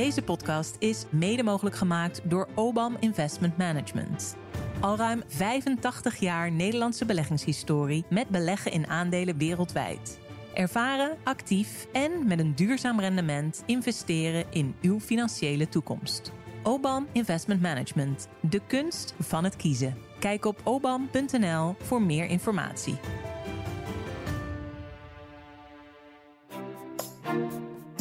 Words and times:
Deze 0.00 0.22
podcast 0.22 0.76
is 0.78 1.04
mede 1.10 1.42
mogelijk 1.42 1.76
gemaakt 1.76 2.20
door 2.24 2.48
OBAM 2.54 2.96
Investment 3.00 3.56
Management. 3.56 4.36
Al 4.80 4.96
ruim 4.96 5.22
85 5.26 6.16
jaar 6.16 6.52
Nederlandse 6.52 7.04
beleggingshistorie 7.04 8.04
met 8.08 8.28
beleggen 8.28 8.72
in 8.72 8.86
aandelen 8.86 9.38
wereldwijd. 9.38 10.18
Ervaren, 10.54 11.16
actief 11.24 11.86
en 11.92 12.26
met 12.26 12.38
een 12.38 12.54
duurzaam 12.54 13.00
rendement 13.00 13.62
investeren 13.66 14.44
in 14.50 14.74
uw 14.82 15.00
financiële 15.00 15.68
toekomst. 15.68 16.32
OBAM 16.62 17.06
Investment 17.12 17.60
Management, 17.60 18.28
de 18.40 18.60
kunst 18.66 19.14
van 19.18 19.44
het 19.44 19.56
kiezen. 19.56 19.96
Kijk 20.18 20.44
op 20.44 20.60
obam.nl 20.64 21.74
voor 21.78 22.02
meer 22.02 22.26
informatie. 22.26 22.98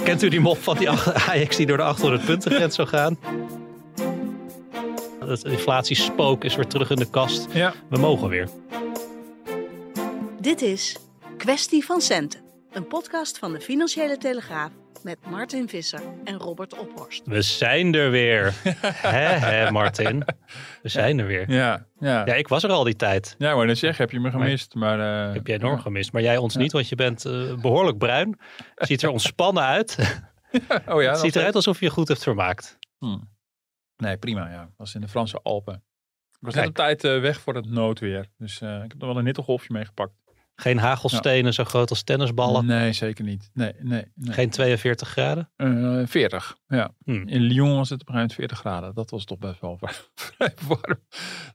Kent 0.09 0.23
u 0.23 0.29
die 0.29 0.39
mop 0.39 0.57
van 0.63 0.77
die 0.77 0.89
Ajax 1.29 1.55
die 1.55 1.65
door 1.65 1.77
de 1.77 1.83
800 1.83 2.25
punten 2.25 2.51
grens 2.51 2.75
zou 2.75 2.87
gaan? 2.87 3.19
Het 5.25 5.43
inflatiespook 5.43 6.43
is 6.43 6.55
weer 6.55 6.67
terug 6.67 6.89
in 6.89 6.95
de 6.95 7.09
kast. 7.09 7.47
Ja. 7.53 7.73
We 7.89 7.97
mogen 7.97 8.29
weer. 8.29 8.49
Dit 10.39 10.61
is 10.61 10.97
Kwestie 11.37 11.85
van 11.85 12.01
Centen, 12.01 12.41
een 12.71 12.87
podcast 12.87 13.37
van 13.37 13.51
de 13.51 13.61
Financiële 13.61 14.17
Telegraaf 14.17 14.71
met 15.03 15.17
Martin 15.29 15.69
Visser 15.69 16.01
en 16.23 16.37
Robert 16.37 16.77
Ophorst. 16.77 17.21
We 17.25 17.41
zijn 17.41 17.93
er 17.93 18.11
weer. 18.11 18.53
hè, 18.83 19.19
hè, 19.19 19.71
Martin? 19.71 20.23
We 20.81 20.89
zijn 20.89 21.19
er 21.19 21.25
weer. 21.25 21.51
Ja, 21.51 21.85
ja. 21.99 22.25
Ja, 22.25 22.33
ik 22.33 22.47
was 22.47 22.63
er 22.63 22.69
al 22.69 22.83
die 22.83 22.95
tijd. 22.95 23.35
Ja, 23.37 23.55
maar 23.55 23.65
net 23.65 23.77
zeggen, 23.77 24.03
heb 24.03 24.11
je 24.11 24.19
me 24.19 24.31
gemist. 24.31 24.73
Maar, 24.73 25.27
eh, 25.27 25.33
Heb 25.33 25.47
jij 25.47 25.55
enorm 25.55 25.79
gemist. 25.79 26.11
Maar 26.11 26.21
jij 26.21 26.37
ons 26.37 26.55
niet, 26.55 26.71
want 26.71 26.89
je 26.89 26.95
bent 26.95 27.25
eh, 27.25 27.55
behoorlijk 27.61 27.97
bruin. 27.97 28.39
Ziet 28.75 29.01
er 29.01 29.09
ontspannen 29.09 29.63
uit. 29.63 29.97
Oh 30.87 31.01
ja, 31.01 31.09
Het 31.09 31.19
ziet 31.19 31.35
eruit 31.35 31.55
alsof 31.55 31.79
je 31.79 31.85
je 31.85 31.91
goed 31.91 32.07
hebt 32.07 32.23
vermaakt. 32.23 32.77
Hmm. 32.97 33.29
Nee, 33.97 34.17
prima. 34.17 34.49
Ja, 34.49 34.69
was 34.77 34.95
in 34.95 35.01
de 35.01 35.07
Franse 35.07 35.39
Alpen. 35.43 35.73
Ik 36.39 36.45
was 36.45 36.53
Kijk. 36.53 36.65
net 36.65 36.77
op 36.77 36.85
tijd 36.85 37.03
eh, 37.03 37.21
weg 37.21 37.39
voor 37.39 37.55
het 37.55 37.69
noodweer. 37.69 38.25
Dus 38.37 38.61
eh, 38.61 38.75
ik 38.75 38.91
heb 38.91 38.97
nog 38.97 39.07
wel 39.09 39.17
een 39.17 39.23
nittelgolfje 39.23 39.73
meegepakt. 39.73 40.13
Geen 40.59 40.77
hagelstenen 40.77 41.53
zo 41.53 41.63
groot 41.63 41.89
als 41.89 42.03
tennisballen. 42.03 42.65
Nee, 42.65 42.93
zeker 42.93 43.23
niet. 43.23 43.49
Nee, 43.53 43.73
nee. 43.79 44.05
nee. 44.15 44.33
Geen 44.33 44.49
42 44.49 45.07
graden. 45.07 45.51
Eh, 45.55 46.01
40, 46.05 46.55
ja. 46.67 46.91
Hmm. 47.03 47.27
In 47.27 47.41
Lyon 47.41 47.75
was 47.75 47.89
het 47.89 48.01
op 48.01 48.07
een 48.07 48.13
gegeven 48.13 48.13
moment 48.13 48.33
40 48.33 48.59
graden. 48.59 48.93
Dat 48.93 49.09
was 49.09 49.25
toch 49.25 49.37
best 49.37 49.61
wel 49.61 49.79
vrij 50.15 50.53
warm. 50.67 50.99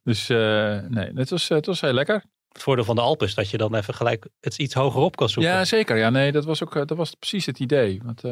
Dus 0.03 0.29
eh, 0.29 0.81
nee, 0.89 1.11
het 1.15 1.31
was, 1.31 1.49
het 1.49 1.67
was 1.67 1.81
heel 1.81 1.93
lekker. 1.93 2.25
Het 2.49 2.63
voordeel 2.63 2.85
van 2.85 2.95
de 2.95 3.01
Alpen 3.01 3.27
is 3.27 3.35
dat 3.35 3.51
je 3.51 3.57
dan 3.57 3.75
even 3.75 3.95
gelijk 3.95 4.29
het 4.41 4.59
iets 4.59 4.75
hoger 4.75 5.01
op 5.01 5.17
kan 5.17 5.29
zoeken. 5.29 5.53
Ja, 5.53 5.65
zeker. 5.65 5.97
Ja, 5.97 6.11
nee, 6.11 6.33
dat 6.33 6.45
was 6.45 6.63
ook 6.63 6.77
eh, 6.77 6.85
dat 6.85 6.97
was 6.97 7.15
precies 7.15 7.47
het 7.47 7.59
idee. 7.59 8.01
Want, 8.05 8.23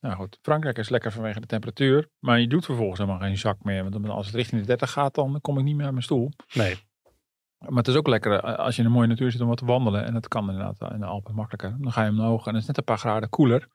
nou 0.00 0.14
goed, 0.14 0.38
Frankrijk 0.42 0.78
is 0.78 0.88
lekker 0.88 1.12
vanwege 1.12 1.40
de 1.40 1.46
temperatuur. 1.46 2.08
Maar 2.18 2.40
je 2.40 2.46
doet 2.46 2.64
vervolgens 2.64 2.98
helemaal 2.98 3.20
geen 3.20 3.38
zak 3.38 3.64
meer. 3.64 3.90
Want 3.90 4.08
als 4.08 4.26
het 4.26 4.34
richting 4.34 4.60
de 4.60 4.66
30 4.66 4.90
gaat, 4.90 5.14
dan 5.14 5.40
kom 5.40 5.58
ik 5.58 5.64
niet 5.64 5.74
meer 5.74 5.84
uit 5.84 5.92
mijn 5.92 6.04
stoel. 6.04 6.30
Nee. 6.52 6.88
Maar 7.68 7.78
het 7.78 7.88
is 7.88 7.94
ook 7.94 8.08
lekker 8.08 8.32
eh, 8.32 8.58
als 8.58 8.74
je 8.74 8.80
in 8.80 8.86
een 8.86 8.94
mooie 8.94 9.06
natuur 9.06 9.30
zit 9.30 9.40
om 9.40 9.48
wat 9.48 9.58
te 9.58 9.64
wandelen. 9.64 10.04
En 10.04 10.12
dat 10.12 10.28
kan 10.28 10.50
inderdaad 10.50 10.92
in 10.92 11.00
de 11.00 11.06
Alpen 11.06 11.34
makkelijker. 11.34 11.76
Dan 11.82 11.92
ga 11.92 12.04
je 12.04 12.10
omhoog 12.10 12.46
en 12.46 12.52
het 12.52 12.60
is 12.60 12.66
net 12.68 12.78
een 12.78 12.84
paar 12.84 12.98
graden 12.98 13.28
koeler. 13.28 13.68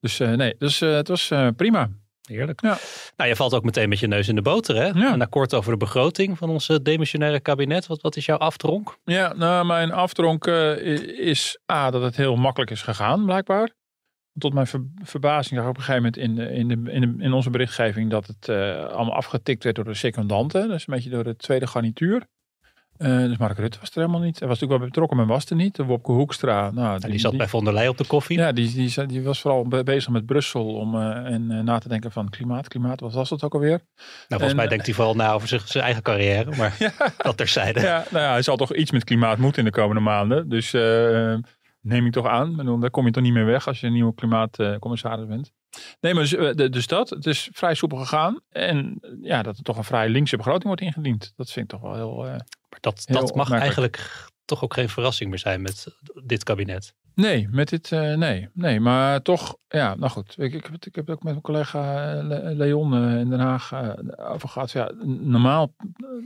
Dus 0.00 0.20
eh, 0.20 0.32
nee, 0.32 0.54
dus 0.58 0.80
eh, 0.80 0.92
het 0.92 1.08
was 1.08 1.32
prima. 1.56 1.88
Heerlijk. 2.28 2.62
Ja. 2.62 2.78
Nou, 3.16 3.28
je 3.28 3.36
valt 3.36 3.54
ook 3.54 3.64
meteen 3.64 3.88
met 3.88 3.98
je 3.98 4.06
neus 4.06 4.28
in 4.28 4.34
de 4.34 4.42
boter, 4.42 4.76
hè? 4.76 4.86
Ja. 4.86 5.16
Akkoord 5.16 5.54
over 5.54 5.72
de 5.72 5.76
begroting 5.78 6.38
van 6.38 6.50
ons 6.50 6.66
demissionaire 6.82 7.40
kabinet. 7.40 7.86
Wat, 7.86 8.00
wat 8.00 8.16
is 8.16 8.26
jouw 8.26 8.36
afdronk? 8.36 8.98
Ja, 9.04 9.32
nou, 9.32 9.66
mijn 9.66 9.92
aftronk 9.92 10.46
is 10.46 11.58
A, 11.72 11.90
dat 11.90 12.02
het 12.02 12.16
heel 12.16 12.36
makkelijk 12.36 12.70
is 12.70 12.82
gegaan, 12.82 13.24
blijkbaar. 13.24 13.70
Tot 14.38 14.54
mijn 14.54 14.66
ver- 14.66 14.86
verbazing 15.02 15.54
zag 15.54 15.64
ik 15.64 15.70
op 15.70 15.76
een 15.76 15.82
gegeven 15.82 16.02
moment 16.02 16.16
in, 16.16 16.38
in, 16.54 16.68
de, 16.68 16.92
in, 16.92 17.00
de, 17.00 17.24
in 17.24 17.32
onze 17.32 17.50
berichtgeving 17.50 18.10
dat 18.10 18.26
het 18.26 18.48
allemaal 18.92 19.14
afgetikt 19.14 19.64
werd 19.64 19.76
door 19.76 19.84
de 19.84 19.94
secondanten. 19.94 20.68
Dus 20.68 20.86
een 20.86 20.94
beetje 20.94 21.10
door 21.10 21.24
de 21.24 21.36
tweede 21.36 21.66
garnituur. 21.66 22.26
Eh, 22.98 23.18
dus 23.18 23.36
Mark 23.36 23.58
Rutte 23.58 23.78
was 23.80 23.88
er 23.90 24.00
helemaal 24.00 24.20
niet. 24.20 24.38
Hij 24.38 24.48
was 24.48 24.60
natuurlijk 24.60 24.80
wel 24.80 24.88
betrokken, 24.90 25.16
maar 25.16 25.26
was 25.26 25.44
er 25.50 25.56
niet. 25.56 25.76
De 25.76 25.84
Wopke 25.84 26.12
Hoekstra. 26.12 26.70
Nou, 26.70 26.98
Die, 26.98 27.10
die 27.10 27.18
zat 27.18 27.36
bij 27.36 27.48
von 27.48 27.64
der 27.64 27.72
Leyen 27.72 27.90
op 27.90 27.96
de 27.98 28.06
koffie. 28.06 28.38
Ja, 28.38 28.52
die, 28.52 28.72
die, 28.72 29.06
die 29.06 29.22
was 29.22 29.40
vooral 29.40 29.68
be- 29.68 29.82
bezig 29.82 30.12
met 30.12 30.26
Brussel 30.26 30.74
om 30.74 30.94
eh, 30.94 31.00
en, 31.32 31.50
eh, 31.50 31.60
na 31.60 31.78
te 31.78 31.88
denken 31.88 32.12
van 32.12 32.28
klimaat. 32.28 32.68
Klimaat, 32.68 33.00
wat 33.00 33.12
was 33.12 33.28
dat 33.28 33.42
ook 33.44 33.54
alweer? 33.54 33.78
nou, 33.78 33.82
volgens 34.28 34.50
en- 34.50 34.56
mij 34.56 34.68
denkt 34.68 34.86
hij 34.86 34.94
vooral 34.94 35.14
na 35.14 35.32
over 35.32 35.48
zich, 35.48 35.68
zijn 35.68 35.84
eigen 35.84 36.02
carrière. 36.02 36.56
Maar 36.56 36.76
dat 37.18 37.36
terzijde. 37.36 37.80
Ja, 37.80 38.04
nou 38.10 38.24
ja, 38.24 38.30
hij 38.30 38.42
zal 38.42 38.56
toch 38.56 38.74
iets 38.74 38.90
met 38.90 39.04
klimaat 39.04 39.38
moeten 39.38 39.58
in 39.58 39.64
de 39.72 39.80
komende 39.80 40.02
maanden. 40.02 40.48
Dus 40.48 40.72
neem 41.80 42.06
ik 42.06 42.12
toch 42.12 42.26
aan. 42.26 42.80
Daar 42.80 42.90
kom 42.90 43.04
je 43.06 43.10
toch 43.12 43.22
niet 43.22 43.32
meer 43.32 43.46
weg 43.46 43.66
als 43.66 43.80
je 43.80 43.86
een 43.86 43.92
nieuwe 43.92 44.14
klimaatcommissaris 44.14 45.26
bent. 45.26 45.52
Nee, 46.00 46.14
maar 46.14 46.22
dus, 46.22 46.34
eh, 46.34 46.70
dus 46.70 46.86
dat. 46.86 47.10
Het 47.10 47.26
is 47.26 47.48
vrij 47.52 47.74
soepel 47.74 47.98
gegaan. 47.98 48.40
En 48.48 48.98
eh, 49.00 49.10
ja, 49.22 49.42
dat 49.42 49.56
er 49.56 49.62
toch 49.62 49.76
een 49.76 49.84
vrij 49.84 50.08
linkse 50.08 50.36
begroting 50.36 50.64
wordt 50.64 50.80
ingediend. 50.80 51.32
Dat 51.36 51.50
vind 51.52 51.72
ik 51.72 51.78
toch 51.80 51.90
wel 51.90 51.94
heel... 51.94 52.26
eh, 52.26 52.30
Maar 52.68 52.78
dat, 52.80 53.02
Heel 53.04 53.20
dat 53.20 53.34
mag 53.34 53.50
eigenlijk 53.50 54.26
toch 54.48 54.62
ook 54.64 54.74
geen 54.74 54.88
verrassing 54.88 55.30
meer 55.30 55.38
zijn 55.38 55.62
met 55.62 55.96
dit 56.24 56.42
kabinet. 56.44 56.94
Nee, 57.14 57.48
met 57.50 57.68
dit, 57.68 57.92
eh, 57.92 58.14
nee, 58.14 58.48
nee, 58.52 58.80
maar 58.80 59.22
toch, 59.22 59.56
ja, 59.68 59.94
nou 59.94 60.10
goed. 60.10 60.34
Ik, 60.38 60.54
ik, 60.54 60.68
ik 60.80 60.94
heb 60.94 61.06
het 61.06 61.16
ook 61.16 61.22
met 61.22 61.32
mijn 61.32 61.40
collega 61.40 62.12
eh, 62.18 62.24
Le- 62.24 62.52
Leon 62.54 62.94
eh, 62.94 63.18
in 63.18 63.28
Den 63.30 63.40
Haag 63.40 63.72
eh, 63.72 63.88
over 64.32 64.48
gehad. 64.48 64.70
Ja, 64.70 64.90
normaal, 65.04 65.74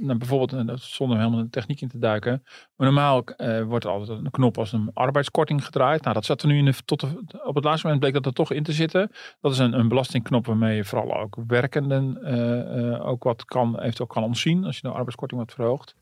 nou, 0.01 0.19
bijvoorbeeld, 0.19 0.81
zonder 0.81 1.19
helemaal 1.19 1.43
de 1.43 1.51
techniek 1.51 1.81
in 1.81 1.89
te 1.89 1.99
duiken. 1.99 2.43
Maar 2.77 2.87
normaal 2.87 3.25
eh, 3.25 3.63
wordt 3.63 3.87
altijd 3.87 4.19
een 4.19 4.31
knop 4.31 4.59
als 4.59 4.73
een 4.73 4.91
arbeidskorting 4.95 5.65
gedraaid. 5.65 6.03
Nou, 6.03 6.15
dat 6.15 6.25
zat 6.25 6.43
er 6.43 6.49
nu 6.49 6.59
in 6.59 6.65
de, 6.65 6.75
tot 6.85 7.03
op 7.45 7.55
het 7.55 7.65
laatste 7.65 7.87
moment 7.87 8.01
bleek 8.01 8.15
dat 8.15 8.27
er 8.27 8.33
toch 8.33 8.53
in 8.53 8.63
te 8.63 8.73
zitten. 8.73 9.11
Dat 9.41 9.53
is 9.53 9.59
een, 9.59 9.79
een 9.79 9.89
belastingknop 9.89 10.47
waarmee 10.47 10.77
je 10.77 10.85
vooral 10.85 11.17
ook 11.17 11.37
werkenden 11.47 12.23
ook 13.03 13.25
wat 13.25 13.45
kan, 13.45 13.79
eventueel 13.79 14.07
kan 14.09 14.23
ontzien 14.23 14.65
als 14.65 14.77
je 14.77 14.83
de 14.83 14.89
arbeidskorting 14.89 15.41
wat 15.41 15.53
verhoogt. 15.53 15.95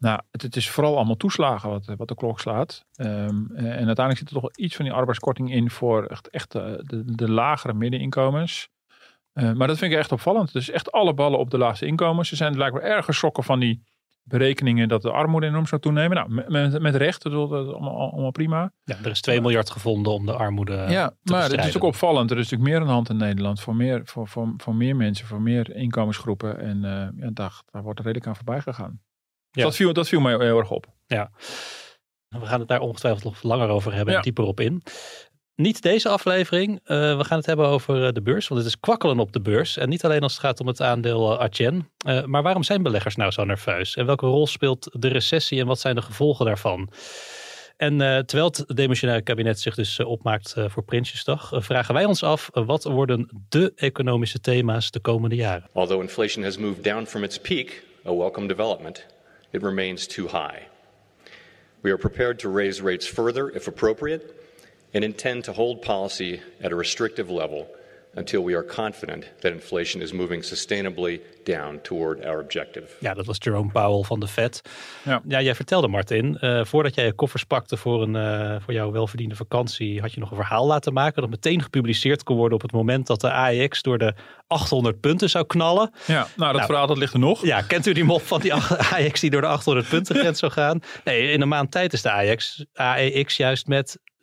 Nou, 0.00 0.20
het, 0.30 0.42
het 0.42 0.56
is 0.56 0.70
vooral 0.70 0.96
allemaal 0.96 1.16
toeslagen 1.16 1.70
wat, 1.70 1.92
wat 1.96 2.08
de 2.08 2.14
klok 2.14 2.40
slaat. 2.40 2.84
Ehm, 2.94 3.44
eh, 3.54 3.64
en 3.64 3.86
uiteindelijk 3.86 4.18
zit 4.18 4.28
er 4.28 4.32
toch 4.32 4.42
wel 4.42 4.64
iets 4.64 4.76
van 4.76 4.84
die 4.84 4.94
arbeidskorting 4.94 5.52
in 5.52 5.70
voor 5.70 6.04
echt, 6.04 6.28
echt 6.28 6.54
eh, 6.54 6.62
de, 6.78 7.14
de 7.14 7.30
lagere 7.30 7.74
middeninkomens. 7.74 8.68
Eh, 9.32 9.52
maar 9.52 9.66
dat 9.66 9.78
vind 9.78 9.92
ik 9.92 9.98
echt 9.98 10.12
opvallend. 10.12 10.52
Dus 10.52 10.70
echt 10.70 10.92
alle 10.92 11.14
ballen 11.14 11.38
op 11.38 11.50
de 11.50 11.58
laagste 11.58 11.86
inkomens. 11.86 12.28
Ze 12.28 12.36
zijn 12.36 12.54
blijkbaar 12.54 12.82
erg 12.82 13.04
geschrokken 13.04 13.44
van 13.44 13.60
die 13.60 13.82
berekeningen 14.22 14.88
dat 14.88 15.02
de 15.02 15.10
armoede 15.10 15.46
enorm 15.46 15.66
zou 15.66 15.80
toenemen. 15.80 16.16
Nou, 16.16 16.50
met, 16.50 16.80
met, 16.80 16.94
recht, 16.94 17.22
dat 17.22 17.32
is 17.32 17.38
allemaal, 17.38 18.12
allemaal 18.12 18.30
prima. 18.30 18.72
Ja, 18.84 18.96
er 19.02 19.10
is 19.10 19.20
2 19.20 19.40
miljard 19.40 19.70
gevonden 19.70 20.12
om 20.12 20.26
de 20.26 20.32
armoede 20.32 20.86
ja, 20.88 21.08
te 21.08 21.32
maar 21.32 21.50
het 21.50 21.64
is 21.64 21.76
ook 21.76 21.82
opvallend. 21.82 22.30
Er 22.30 22.38
is 22.38 22.42
natuurlijk 22.50 22.70
meer 22.70 22.80
aan 22.80 22.86
de 22.86 22.92
hand 22.92 23.08
in 23.08 23.16
Nederland. 23.16 23.60
Voor 23.60 23.76
meer, 23.76 24.00
voor, 24.04 24.28
voor, 24.28 24.54
voor 24.56 24.74
meer 24.74 24.96
mensen, 24.96 25.26
voor 25.26 25.40
meer 25.40 25.74
inkomensgroepen. 25.74 26.60
En 26.60 26.84
eh, 26.84 27.22
ja, 27.22 27.30
daar, 27.32 27.62
daar 27.70 27.82
wordt 27.82 27.98
er 27.98 28.04
redelijk 28.04 28.28
aan 28.28 28.36
voorbij 28.36 28.60
gegaan. 28.60 29.00
Ja. 29.50 29.62
Dat, 29.62 29.76
viel, 29.76 29.92
dat 29.92 30.08
viel 30.08 30.20
mij 30.20 30.32
heel 30.32 30.58
erg 30.58 30.70
op. 30.70 30.86
We 32.38 32.46
gaan 32.46 32.58
het 32.60 32.68
daar 32.68 32.80
ongetwijfeld 32.80 33.24
nog 33.24 33.42
langer 33.42 33.68
over 33.68 33.92
hebben 33.92 34.08
en 34.08 34.18
Ja. 34.18 34.24
dieper 34.24 34.44
op 34.44 34.60
in. 34.60 34.82
Niet 35.54 35.82
deze 35.82 36.08
aflevering. 36.08 36.80
Eh, 36.84 37.16
we 37.16 37.24
gaan 37.24 37.38
het 37.38 37.46
hebben 37.46 37.66
over 37.66 38.06
eh, 38.06 38.12
de 38.12 38.22
beurs. 38.22 38.48
Want 38.48 38.60
het 38.60 38.70
is 38.70 38.80
kwakkelen 38.80 39.18
op 39.18 39.32
de 39.32 39.40
beurs. 39.40 39.76
En 39.76 39.88
niet 39.88 40.04
alleen 40.04 40.20
als 40.20 40.32
het 40.32 40.40
gaat 40.40 40.60
om 40.60 40.66
het 40.66 40.80
aandeel 40.80 41.42
uh. 41.60 41.68
Eh, 42.06 42.24
maar 42.24 42.42
waarom 42.42 42.62
zijn 42.62 42.82
beleggers 42.82 43.16
nou 43.16 43.30
zo 43.30 43.44
nerveus? 43.44 43.96
En 43.96 44.06
welke 44.06 44.26
rol 44.26 44.46
speelt 44.46 44.88
de 44.98 45.08
recessie 45.08 45.60
en 45.60 45.66
wat 45.66 45.80
zijn 45.80 45.94
de 45.94 46.02
gevolgen 46.02 46.46
daarvan? 46.46 46.92
En 47.76 48.00
eh, 48.00 48.18
terwijl 48.18 48.52
het 48.56 48.76
demissionaire 48.76 49.24
kabinet 49.24 49.60
zich 49.60 49.74
dus 49.74 50.00
opmaakt 50.00 50.54
voor 50.66 50.82
Prinsjesdag, 50.84 51.50
vragen 51.54 51.94
wij 51.94 52.04
ons 52.04 52.22
af 52.22 52.48
wat 52.52 52.84
worden 52.84 53.44
de 53.48 53.72
economische 53.76 54.40
thema's 54.40 54.90
de 54.90 55.00
komende 55.00 55.36
jaren? 55.36 55.68
Although 55.72 56.02
inflation 56.02 56.44
has 56.44 56.56
moved 56.58 56.84
down 56.84 57.04
from 57.04 57.22
its 57.24 57.38
peak, 57.40 57.82
a 58.06 58.14
welcome 58.16 58.46
development, 58.46 59.06
it 59.52 59.62
remains 59.62 60.06
too 60.06 60.28
high. 60.28 60.66
We 61.82 61.90
are 61.90 61.98
prepared 61.98 62.38
to 62.40 62.48
raise 62.48 62.80
rates 62.80 63.06
further 63.06 63.48
if 63.50 63.66
appropriate 63.66 64.36
and 64.92 65.04
intend 65.04 65.44
to 65.44 65.52
hold 65.52 65.82
policy 65.82 66.42
at 66.60 66.72
a 66.72 66.76
restrictive 66.76 67.30
level 67.30 67.68
until 68.14 68.44
we 68.44 68.54
are 68.54 68.64
confident 68.64 69.32
that 69.40 69.52
inflation 69.52 70.02
is 70.02 70.12
moving 70.12 70.44
sustainably 70.44 71.20
down 71.44 71.78
toward 71.82 72.24
our 72.26 72.40
objective. 72.40 72.86
Ja, 72.98 73.14
dat 73.14 73.26
was 73.26 73.36
Jerome 73.40 73.70
Powell 73.70 74.02
van 74.02 74.20
de 74.20 74.28
Fed. 74.28 74.60
Ja. 75.04 75.22
Ja, 75.28 75.40
jij 75.40 75.54
vertelde 75.54 75.88
Martin, 75.88 76.38
eh, 76.38 76.64
voordat 76.64 76.94
jij 76.94 77.04
je 77.04 77.12
koffers 77.12 77.44
pakte 77.44 77.76
voor, 77.76 78.02
een, 78.02 78.16
eh, 78.16 78.56
voor 78.64 78.74
jouw 78.74 78.90
welverdiende 78.90 79.34
vakantie, 79.34 80.00
had 80.00 80.12
je 80.12 80.20
nog 80.20 80.30
een 80.30 80.36
verhaal 80.36 80.66
laten 80.66 80.92
maken 80.92 81.20
dat 81.20 81.30
meteen 81.30 81.62
gepubliceerd 81.62 82.22
kon 82.22 82.36
worden 82.36 82.54
op 82.54 82.62
het 82.62 82.72
moment 82.72 83.06
dat 83.06 83.20
de 83.20 83.30
AEX 83.30 83.82
door 83.82 83.98
de 83.98 84.14
800 84.46 85.00
punten 85.00 85.30
zou 85.30 85.46
knallen. 85.46 85.90
Ja, 86.06 86.14
nou, 86.14 86.28
dat 86.36 86.52
Nou. 86.52 86.64
verhaal 86.66 86.86
dat 86.86 86.96
ligt 86.98 87.12
er 87.12 87.18
nog. 87.18 87.44
Ja, 87.44 87.62
kent 87.62 87.86
u 87.86 87.92
die 87.92 88.04
mop 88.04 88.22
van 88.22 88.40
die 88.40 88.54
AEX 88.94 89.20
die 89.20 89.30
door 89.30 89.40
de 89.40 89.46
800 89.46 89.88
punten 89.88 90.16
grens 90.16 90.38
zou 90.38 90.52
gaan? 90.52 90.80
Nee, 91.04 91.30
in 91.32 91.40
een 91.40 91.48
maand 91.48 91.70
tijd 91.70 91.92
is 91.92 92.02
de 92.02 92.10
AEX, 92.10 92.64
AEX 92.74 93.36
juist 93.36 93.66
met 93.66 93.98
6% 94.20 94.22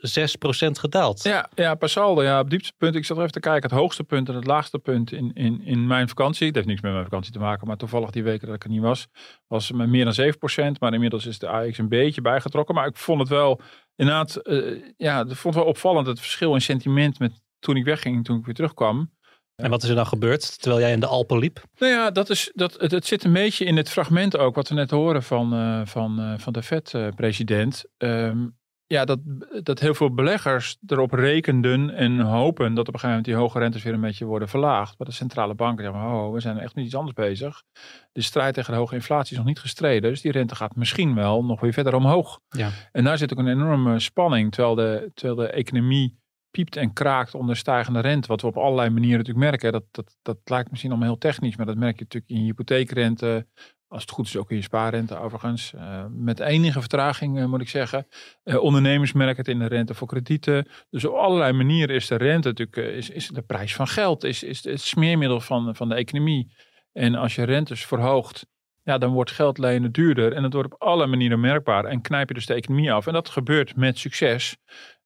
gedaald. 0.79 1.23
Ja, 1.23 1.49
ja, 1.55 1.75
per 1.75 1.89
saldo. 1.89 2.23
Ja, 2.23 2.39
op 2.39 2.49
dieptepunt. 2.49 2.95
Ik 2.95 3.05
zat 3.05 3.17
er 3.17 3.21
even 3.21 3.33
te 3.33 3.39
kijken. 3.39 3.69
Het 3.69 3.79
hoogste 3.79 4.03
punt 4.03 4.29
en 4.29 4.35
het 4.35 4.45
laagste 4.45 4.79
punt 4.79 5.11
in, 5.11 5.31
in, 5.33 5.61
in 5.65 5.88
mijn 5.88 6.07
vakantie. 6.07 6.45
Het 6.47 6.55
heeft 6.55 6.67
niks 6.67 6.81
met 6.81 6.91
mijn 6.91 7.03
vakantie 7.03 7.31
te 7.31 7.39
maken. 7.39 7.67
Maar 7.67 7.77
toevallig 7.77 8.09
die 8.09 8.23
weken 8.23 8.47
dat 8.47 8.55
ik 8.55 8.63
er 8.63 8.69
niet 8.69 8.81
was. 8.81 9.07
Was 9.47 9.71
met 9.71 9.89
meer 9.89 10.05
dan 10.05 10.33
7%. 10.75 10.79
Maar 10.79 10.94
inmiddels 10.94 11.25
is 11.25 11.39
de 11.39 11.47
AX 11.47 11.77
een 11.77 11.89
beetje 11.89 12.21
bijgetrokken. 12.21 12.75
Maar 12.75 12.88
ik 12.88 12.97
vond 12.97 13.19
het 13.19 13.29
wel 13.29 13.61
inderdaad. 13.95 14.35
eh, 14.35 14.81
ja, 14.97 15.19
ik 15.19 15.35
vond 15.35 15.53
het 15.55 15.63
wel 15.63 15.73
opvallend. 15.73 16.07
Het 16.07 16.19
verschil 16.19 16.53
in 16.53 16.61
sentiment 16.61 17.19
met 17.19 17.41
toen 17.59 17.75
ik 17.75 17.85
wegging. 17.85 18.25
Toen 18.25 18.38
ik 18.38 18.45
weer 18.45 18.55
terugkwam. 18.55 19.15
En 19.55 19.69
wat 19.69 19.83
is 19.83 19.89
er 19.89 19.95
dan 19.95 20.07
gebeurd 20.07 20.61
terwijl 20.61 20.81
jij 20.81 20.91
in 20.91 20.99
de 20.99 21.05
Alpen 21.05 21.38
liep? 21.38 21.63
Nou 21.77 21.91
ja, 21.91 22.11
dat 22.11 22.29
is, 22.29 22.51
dat, 22.53 22.73
het, 22.79 22.91
het 22.91 23.05
zit 23.05 23.23
een 23.23 23.33
beetje 23.33 23.65
in 23.65 23.77
het 23.77 23.89
fragment 23.89 24.38
ook, 24.38 24.55
wat 24.55 24.69
we 24.69 24.75
net 24.75 24.91
horen 24.91 25.23
van, 25.23 25.53
uh, 25.53 25.81
van, 25.85 26.19
uh, 26.19 26.33
van 26.38 26.53
de 26.53 26.63
Fed-president. 26.63 27.85
Um, 27.97 28.57
ja, 28.87 29.05
dat, 29.05 29.19
dat 29.63 29.79
heel 29.79 29.93
veel 29.93 30.13
beleggers 30.13 30.77
erop 30.85 31.11
rekenden 31.11 31.89
en 31.89 32.19
hopen 32.19 32.73
dat 32.73 32.87
op 32.87 32.93
een 32.93 32.99
gegeven 32.99 33.07
moment 33.09 33.25
die 33.25 33.35
hoge 33.35 33.59
rentes 33.59 33.83
weer 33.83 33.93
een 33.93 34.01
beetje 34.01 34.25
worden 34.25 34.49
verlaagd. 34.49 34.97
Maar 34.97 35.07
de 35.07 35.13
centrale 35.13 35.53
banken 35.53 35.83
zeggen, 35.83 36.03
oh, 36.03 36.33
we 36.33 36.39
zijn 36.39 36.57
echt 36.57 36.75
met 36.75 36.85
iets 36.85 36.95
anders 36.95 37.15
bezig. 37.15 37.63
De 38.11 38.21
strijd 38.21 38.53
tegen 38.53 38.73
de 38.73 38.79
hoge 38.79 38.95
inflatie 38.95 39.31
is 39.31 39.37
nog 39.37 39.47
niet 39.47 39.59
gestreden, 39.59 40.09
dus 40.09 40.21
die 40.21 40.31
rente 40.31 40.55
gaat 40.55 40.75
misschien 40.75 41.15
wel 41.15 41.45
nog 41.45 41.59
weer 41.59 41.73
verder 41.73 41.95
omhoog. 41.95 42.39
Ja. 42.49 42.69
En 42.91 43.03
daar 43.03 43.17
zit 43.17 43.31
ook 43.31 43.39
een 43.39 43.47
enorme 43.47 43.99
spanning, 43.99 44.51
terwijl 44.51 44.75
de, 44.75 45.11
terwijl 45.13 45.39
de 45.39 45.53
economie 45.53 46.17
piept 46.51 46.75
en 46.75 46.93
kraakt 46.93 47.35
onder 47.35 47.55
stijgende 47.55 47.99
rente. 47.99 48.27
Wat 48.27 48.41
we 48.41 48.47
op 48.47 48.57
allerlei 48.57 48.89
manieren 48.89 49.17
natuurlijk 49.17 49.49
merken. 49.49 49.71
Dat, 49.71 49.83
dat, 49.91 50.17
dat 50.21 50.37
lijkt 50.43 50.69
misschien 50.69 50.91
allemaal 50.91 51.09
heel 51.09 51.17
technisch, 51.17 51.55
maar 51.55 51.65
dat 51.65 51.77
merk 51.77 51.97
je 51.97 52.03
natuurlijk 52.03 52.31
in 52.31 52.45
hypotheekrente, 52.45 53.47
als 53.87 54.01
het 54.01 54.11
goed 54.11 54.25
is 54.25 54.37
ook 54.37 54.49
in 54.49 54.55
je 54.55 54.61
spaarrente 54.61 55.17
overigens. 55.17 55.73
Uh, 55.75 56.05
met 56.09 56.39
enige 56.39 56.79
vertraging 56.79 57.37
uh, 57.37 57.45
moet 57.45 57.61
ik 57.61 57.69
zeggen. 57.69 58.07
Uh, 58.43 58.61
ondernemers 58.61 59.13
merken 59.13 59.37
het 59.37 59.47
in 59.47 59.59
de 59.59 59.65
rente 59.65 59.93
voor 59.93 60.07
kredieten. 60.07 60.67
Dus 60.89 61.05
op 61.05 61.13
allerlei 61.13 61.53
manieren 61.53 61.95
is 61.95 62.07
de 62.07 62.15
rente 62.15 62.47
natuurlijk 62.47 62.77
is, 62.95 63.09
is 63.09 63.27
de 63.27 63.41
prijs 63.41 63.75
van 63.75 63.87
geld. 63.87 64.23
Is, 64.23 64.43
is 64.43 64.63
het 64.63 64.81
smeermiddel 64.81 65.39
van, 65.39 65.75
van 65.75 65.89
de 65.89 65.95
economie. 65.95 66.53
En 66.93 67.15
als 67.15 67.35
je 67.35 67.43
rentes 67.43 67.85
verhoogt, 67.85 68.45
ja, 68.83 68.97
dan 68.97 69.11
wordt 69.11 69.31
geld 69.31 69.57
lenen 69.57 69.91
duurder. 69.91 70.33
En 70.33 70.41
dat 70.41 70.53
wordt 70.53 70.73
op 70.73 70.81
alle 70.81 71.07
manieren 71.07 71.39
merkbaar. 71.39 71.85
En 71.85 72.01
knijp 72.01 72.27
je 72.27 72.33
dus 72.33 72.45
de 72.45 72.53
economie 72.53 72.91
af. 72.91 73.07
En 73.07 73.13
dat 73.13 73.29
gebeurt 73.29 73.75
met 73.75 73.97
succes. 73.97 74.57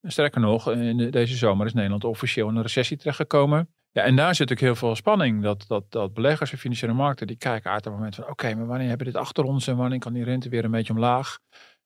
Sterker 0.01 0.41
nog, 0.41 0.71
in 0.71 1.11
deze 1.11 1.35
zomer 1.35 1.65
is 1.65 1.73
Nederland 1.73 2.03
officieel 2.03 2.49
in 2.49 2.55
een 2.55 2.61
recessie 2.61 2.97
terechtgekomen. 2.97 3.69
Ja, 3.91 4.03
en 4.03 4.15
daar 4.15 4.35
zit 4.35 4.51
ook 4.51 4.59
heel 4.59 4.75
veel 4.75 4.95
spanning. 4.95 5.43
Dat, 5.43 5.65
dat, 5.67 5.91
dat 5.91 6.13
beleggers 6.13 6.51
en 6.51 6.57
financiële 6.57 6.93
markten 6.93 7.27
die 7.27 7.37
kijken 7.37 7.71
uit 7.71 7.85
het 7.85 7.93
moment 7.93 8.15
van 8.15 8.29
oké, 8.29 8.55
maar 8.55 8.67
wanneer 8.67 8.87
hebben 8.87 9.05
we 9.05 9.11
dit 9.11 9.21
achter 9.21 9.43
ons 9.43 9.67
en 9.67 9.77
wanneer 9.77 9.99
kan 9.99 10.13
die 10.13 10.23
rente 10.23 10.49
weer 10.49 10.63
een 10.63 10.71
beetje 10.71 10.93
omlaag? 10.93 11.39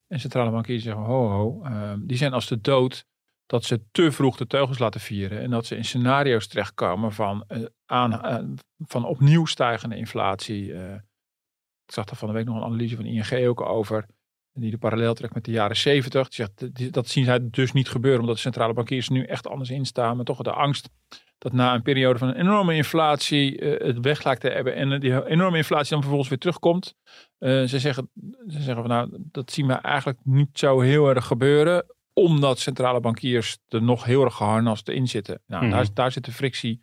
En 0.08 0.20
centrale 0.20 0.52
bankiers 0.52 0.84
zeggen 0.84 1.04
ho 1.04 1.30
ho, 1.30 1.66
uh, 1.66 1.94
die 2.00 2.18
zijn 2.18 2.34
als 2.34 2.48
de 2.48 2.62
dood 2.62 3.06
dat 3.46 3.64
ze 3.64 3.82
te 3.92 4.12
vroeg 4.12 4.38
de 4.38 4.48
teugels 4.48 4.80
laten 4.80 5.02
vieren 5.02 5.42
en 5.42 5.50
dat 5.50 5.66
ze 5.66 5.76
in 5.76 5.86
scenario's 5.86 6.48
terechtkomen 6.48 7.12
van, 7.12 7.46
uh, 7.48 7.66
aan, 7.86 8.12
uh, 8.14 8.56
van 8.78 9.06
opnieuw 9.06 9.46
stijgende 9.46 9.96
inflatie. 9.96 10.74
Eh, 10.74 10.94
ik 11.86 11.94
zag 11.94 12.06
daar 12.06 12.16
van 12.16 12.28
de 12.28 12.34
week 12.34 12.46
nog 12.46 12.56
een 12.56 12.64
analyse 12.64 12.96
van 12.96 13.06
ING 13.06 13.48
ook 13.48 13.62
over 13.62 14.06
die 14.52 14.72
de 14.72 14.78
parallel 14.78 15.14
trekt 15.14 15.34
met 15.34 15.46
de 15.46 15.52
jaren 15.52 15.76
70. 15.76 16.28
Die 16.28 16.36
zegt, 16.36 16.94
dat 16.94 17.08
zien 17.08 17.26
zij 17.26 17.50
dus 17.50 17.72
niet 17.72 17.90
gebeuren, 17.90 18.20
omdat 18.20 18.36
de 18.36 18.42
centrale 18.42 18.74
bankiers 18.74 19.10
nu 19.10 19.24
echt 19.24 19.48
anders 19.48 19.70
instaan. 19.70 20.16
Maar 20.16 20.26
toch 20.26 20.42
de 20.42 20.52
angst 20.52 20.90
dat 21.38 21.54
na 21.54 21.74
een 21.74 21.82
periode 21.82 22.20
van 22.20 22.28
een 22.28 22.40
enorme 22.40 22.76
inflatie 22.76 23.62
uh, 23.62 23.88
het 23.88 24.00
weg 24.00 24.24
lijkt 24.24 24.42
te 24.42 24.50
hebben 24.50 24.76
en 24.76 25.00
die 25.00 25.26
enorme 25.26 25.58
inflatie 25.58 25.90
dan 25.90 26.00
vervolgens 26.00 26.30
weer 26.30 26.40
terugkomt. 26.40 26.96
Uh, 27.40 27.64
ze, 27.64 27.80
zeggen, 27.80 28.10
ze 28.48 28.62
zeggen 28.62 28.76
van 28.76 28.88
nou, 28.88 29.10
dat 29.32 29.52
zien 29.52 29.68
we 29.68 29.74
eigenlijk 29.74 30.20
niet 30.24 30.60
zo 30.60 30.80
heel 30.80 31.10
erg 31.10 31.26
gebeuren, 31.26 31.86
omdat 32.14 32.60
centrale 32.60 33.00
bankiers 33.00 33.58
er 33.68 33.82
nog 33.82 34.04
heel 34.04 34.24
erg 34.24 34.36
geharnast 34.36 34.90
in 34.90 35.08
zitten. 35.08 35.42
Nou, 35.48 35.64
mm 35.64 35.70
-hmm. 35.70 35.78
daar, 35.78 35.88
daar 35.94 36.12
zit 36.12 36.26
de 36.26 36.32
frictie 36.32 36.80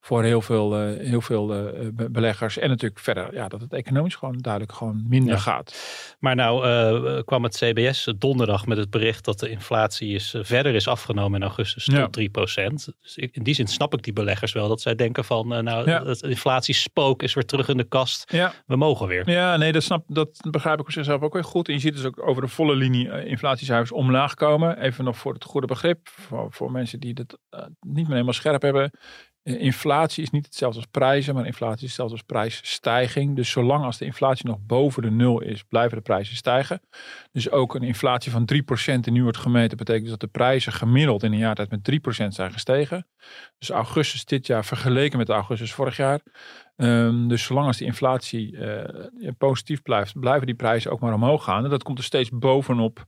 voor 0.00 0.22
heel 0.22 0.40
veel, 0.40 0.88
uh, 0.88 1.06
heel 1.06 1.20
veel 1.20 1.72
uh, 1.74 1.88
beleggers. 2.10 2.58
En 2.58 2.68
natuurlijk 2.68 3.00
verder 3.00 3.34
ja, 3.34 3.48
dat 3.48 3.60
het 3.60 3.72
economisch 3.72 4.14
gewoon 4.14 4.38
duidelijk 4.38 4.72
gewoon 4.72 5.04
minder 5.08 5.34
ja. 5.34 5.40
gaat. 5.40 5.76
Maar 6.18 6.34
nou 6.34 6.66
uh, 6.66 7.22
kwam 7.24 7.42
het 7.42 7.56
CBS 7.56 8.12
donderdag 8.18 8.66
met 8.66 8.78
het 8.78 8.90
bericht 8.90 9.24
dat 9.24 9.38
de 9.38 9.50
inflatie 9.50 10.14
is, 10.14 10.34
verder 10.40 10.74
is 10.74 10.88
afgenomen 10.88 11.40
in 11.40 11.46
augustus 11.46 11.84
tot 11.84 12.16
ja. 12.16 12.68
3%. 12.70 12.74
Dus 13.00 13.16
in 13.16 13.42
die 13.42 13.54
zin 13.54 13.66
snap 13.66 13.94
ik 13.94 14.02
die 14.02 14.12
beleggers 14.12 14.52
wel. 14.52 14.68
Dat 14.68 14.80
zij 14.80 14.94
denken 14.94 15.24
van 15.24 15.48
nou 15.48 15.90
ja. 15.90 16.04
het 16.04 16.22
inflatiespook 16.22 17.22
is 17.22 17.34
weer 17.34 17.44
terug 17.44 17.68
in 17.68 17.76
de 17.76 17.84
kast. 17.84 18.32
Ja. 18.32 18.52
We 18.66 18.76
mogen 18.76 19.06
weer. 19.06 19.30
Ja, 19.30 19.56
nee, 19.56 19.72
dat, 19.72 19.82
snap, 19.82 20.04
dat 20.06 20.30
begrijp 20.50 20.80
ik 20.80 20.86
op 20.86 20.92
zichzelf 20.92 21.22
ook 21.22 21.32
weer 21.32 21.44
goed. 21.44 21.68
En 21.68 21.74
je 21.74 21.80
ziet 21.80 21.94
dus 21.94 22.04
ook 22.04 22.28
over 22.28 22.42
de 22.42 22.48
volle 22.48 22.74
linie 22.74 23.24
inflatiecijfers 23.24 23.92
omlaag 23.92 24.34
komen. 24.34 24.80
Even 24.80 25.04
nog 25.04 25.16
voor 25.16 25.32
het 25.32 25.44
goede 25.44 25.66
begrip. 25.66 26.08
Voor, 26.08 26.46
voor 26.50 26.72
mensen 26.72 27.00
die 27.00 27.12
het 27.14 27.38
niet 27.80 28.04
meer 28.04 28.12
helemaal 28.12 28.32
scherp 28.32 28.62
hebben. 28.62 28.90
Inflatie 29.42 30.22
is 30.22 30.30
niet 30.30 30.44
hetzelfde 30.44 30.78
als 30.78 30.88
prijzen, 30.90 31.34
maar 31.34 31.46
inflatie 31.46 31.82
is 31.82 31.86
hetzelfde 31.86 32.14
als 32.14 32.24
prijsstijging. 32.24 33.36
Dus 33.36 33.50
zolang 33.50 33.84
als 33.84 33.98
de 33.98 34.04
inflatie 34.04 34.46
nog 34.46 34.58
boven 34.60 35.02
de 35.02 35.10
nul 35.10 35.40
is, 35.40 35.62
blijven 35.62 35.96
de 35.96 36.02
prijzen 36.02 36.36
stijgen. 36.36 36.80
Dus 37.32 37.50
ook 37.50 37.74
een 37.74 37.82
inflatie 37.82 38.32
van 38.32 38.48
3% 38.52 39.00
die 39.00 39.12
nu 39.12 39.22
wordt 39.22 39.38
gemeten, 39.38 39.76
betekent 39.76 40.02
dus 40.02 40.10
dat 40.10 40.20
de 40.20 40.26
prijzen 40.26 40.72
gemiddeld 40.72 41.22
in 41.22 41.32
een 41.32 41.38
jaar 41.38 41.54
tijd 41.54 41.70
met 41.70 41.90
3% 42.24 42.26
zijn 42.28 42.52
gestegen. 42.52 43.06
Dus 43.58 43.70
augustus 43.70 44.24
dit 44.24 44.46
jaar 44.46 44.64
vergeleken 44.64 45.18
met 45.18 45.28
augustus 45.28 45.72
vorig 45.72 45.96
jaar. 45.96 46.20
Um, 46.76 47.28
dus 47.28 47.44
zolang 47.44 47.66
als 47.66 47.76
die 47.76 47.86
inflatie 47.86 48.52
uh, 48.52 49.30
positief 49.38 49.82
blijft, 49.82 50.20
blijven 50.20 50.46
die 50.46 50.54
prijzen 50.54 50.90
ook 50.90 51.00
maar 51.00 51.14
omhoog 51.14 51.44
gaan. 51.44 51.64
En 51.64 51.70
dat 51.70 51.82
komt 51.82 51.98
er 51.98 52.04
steeds 52.04 52.30
bovenop 52.30 53.04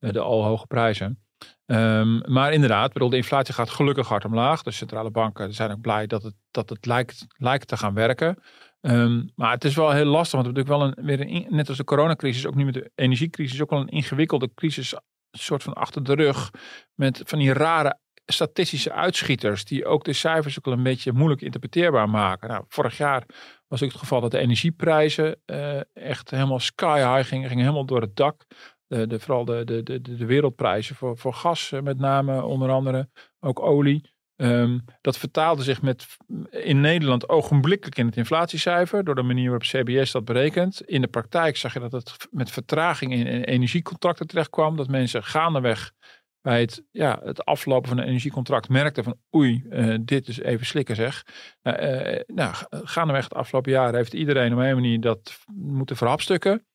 uh, 0.00 0.12
de 0.12 0.20
al 0.20 0.44
hoge 0.44 0.66
prijzen. 0.66 1.23
Um, 1.66 2.32
maar 2.32 2.52
inderdaad, 2.52 2.92
bedoel, 2.92 3.08
de 3.08 3.16
inflatie 3.16 3.54
gaat 3.54 3.70
gelukkig 3.70 4.08
hard 4.08 4.24
omlaag. 4.24 4.62
De 4.62 4.70
centrale 4.70 5.10
banken 5.10 5.54
zijn 5.54 5.70
ook 5.70 5.80
blij 5.80 6.06
dat 6.06 6.22
het, 6.22 6.34
dat 6.50 6.68
het 6.68 6.86
lijkt, 6.86 7.26
lijkt 7.36 7.68
te 7.68 7.76
gaan 7.76 7.94
werken. 7.94 8.42
Um, 8.80 9.30
maar 9.34 9.50
het 9.50 9.64
is 9.64 9.74
wel 9.74 9.90
heel 9.90 10.04
lastig, 10.04 10.40
want 10.42 10.46
we 10.46 10.52
hebben 10.54 10.78
natuurlijk 10.78 10.96
wel 10.96 11.16
een, 11.16 11.26
weer 11.26 11.44
een, 11.44 11.56
net 11.56 11.68
als 11.68 11.76
de 11.76 11.84
coronacrisis, 11.84 12.46
ook 12.46 12.54
nu 12.54 12.64
met 12.64 12.74
de 12.74 12.90
energiecrisis, 12.94 13.62
ook 13.62 13.70
wel 13.70 13.80
een 13.80 13.88
ingewikkelde 13.88 14.50
crisis 14.54 14.94
soort 15.30 15.62
van 15.62 15.72
achter 15.72 16.02
de 16.02 16.14
rug. 16.14 16.50
Met 16.94 17.22
van 17.24 17.38
die 17.38 17.52
rare 17.52 17.98
statistische 18.26 18.92
uitschieters, 18.92 19.64
die 19.64 19.86
ook 19.86 20.04
de 20.04 20.12
cijfers 20.12 20.58
ook 20.58 20.64
wel 20.64 20.74
een 20.74 20.82
beetje 20.82 21.12
moeilijk 21.12 21.40
interpreteerbaar 21.40 22.10
maken. 22.10 22.48
Nou, 22.48 22.64
vorig 22.68 22.96
jaar 22.96 23.26
was 23.68 23.82
ook 23.82 23.90
het 23.90 23.98
geval 23.98 24.20
dat 24.20 24.30
de 24.30 24.38
energieprijzen 24.38 25.40
uh, 25.46 25.80
echt 25.92 26.30
helemaal 26.30 26.58
sky 26.58 26.98
high 26.98 27.28
gingen, 27.28 27.48
gingen 27.48 27.64
helemaal 27.64 27.86
door 27.86 28.00
het 28.00 28.16
dak. 28.16 28.44
De, 28.86 29.06
de, 29.06 29.20
vooral 29.20 29.44
de, 29.44 29.64
de, 29.64 29.82
de, 29.82 30.00
de 30.00 30.26
wereldprijzen 30.26 30.96
voor, 30.96 31.18
voor 31.18 31.34
gas 31.34 31.72
met 31.82 31.98
name, 31.98 32.44
onder 32.44 32.70
andere, 32.70 33.08
ook 33.40 33.60
olie. 33.60 34.12
Um, 34.36 34.84
dat 35.00 35.18
vertaalde 35.18 35.62
zich 35.62 35.82
met, 35.82 36.06
in 36.50 36.80
Nederland 36.80 37.28
ogenblikkelijk 37.28 37.98
in 37.98 38.06
het 38.06 38.16
inflatiecijfer, 38.16 39.04
door 39.04 39.14
de 39.14 39.22
manier 39.22 39.44
waarop 39.50 39.62
CBS 39.62 40.12
dat 40.12 40.24
berekent. 40.24 40.80
In 40.80 41.00
de 41.00 41.08
praktijk 41.08 41.56
zag 41.56 41.72
je 41.72 41.80
dat 41.80 41.92
het 41.92 42.28
met 42.30 42.50
vertraging 42.50 43.12
in, 43.12 43.26
energiecontracten 43.26 44.26
terecht 44.26 44.50
kwam. 44.50 44.76
Dat 44.76 44.88
mensen 44.88 45.24
gaandeweg 45.24 45.92
bij 46.40 46.60
het, 46.60 46.84
ja, 46.90 47.20
het 47.24 47.44
aflopen 47.44 47.88
van 47.88 47.98
een 47.98 48.06
energiecontract 48.06 48.68
merkten 48.68 49.04
van 49.04 49.16
oei, 49.34 49.64
uh, 49.70 49.96
dit 50.00 50.28
is 50.28 50.38
even 50.38 50.66
slikken 50.66 50.96
zeg. 50.96 51.26
Uh, 51.62 52.12
uh, 52.12 52.20
nou, 52.26 52.54
gaandeweg 52.70 53.24
het 53.24 53.34
afgelopen 53.34 53.72
jaar 53.72 53.94
heeft 53.94 54.14
iedereen 54.14 54.52
op 54.52 54.58
een 54.58 54.74
manier 54.74 55.00
dat 55.00 55.38
moeten 55.54 55.96
verhapstukken. 55.96 56.66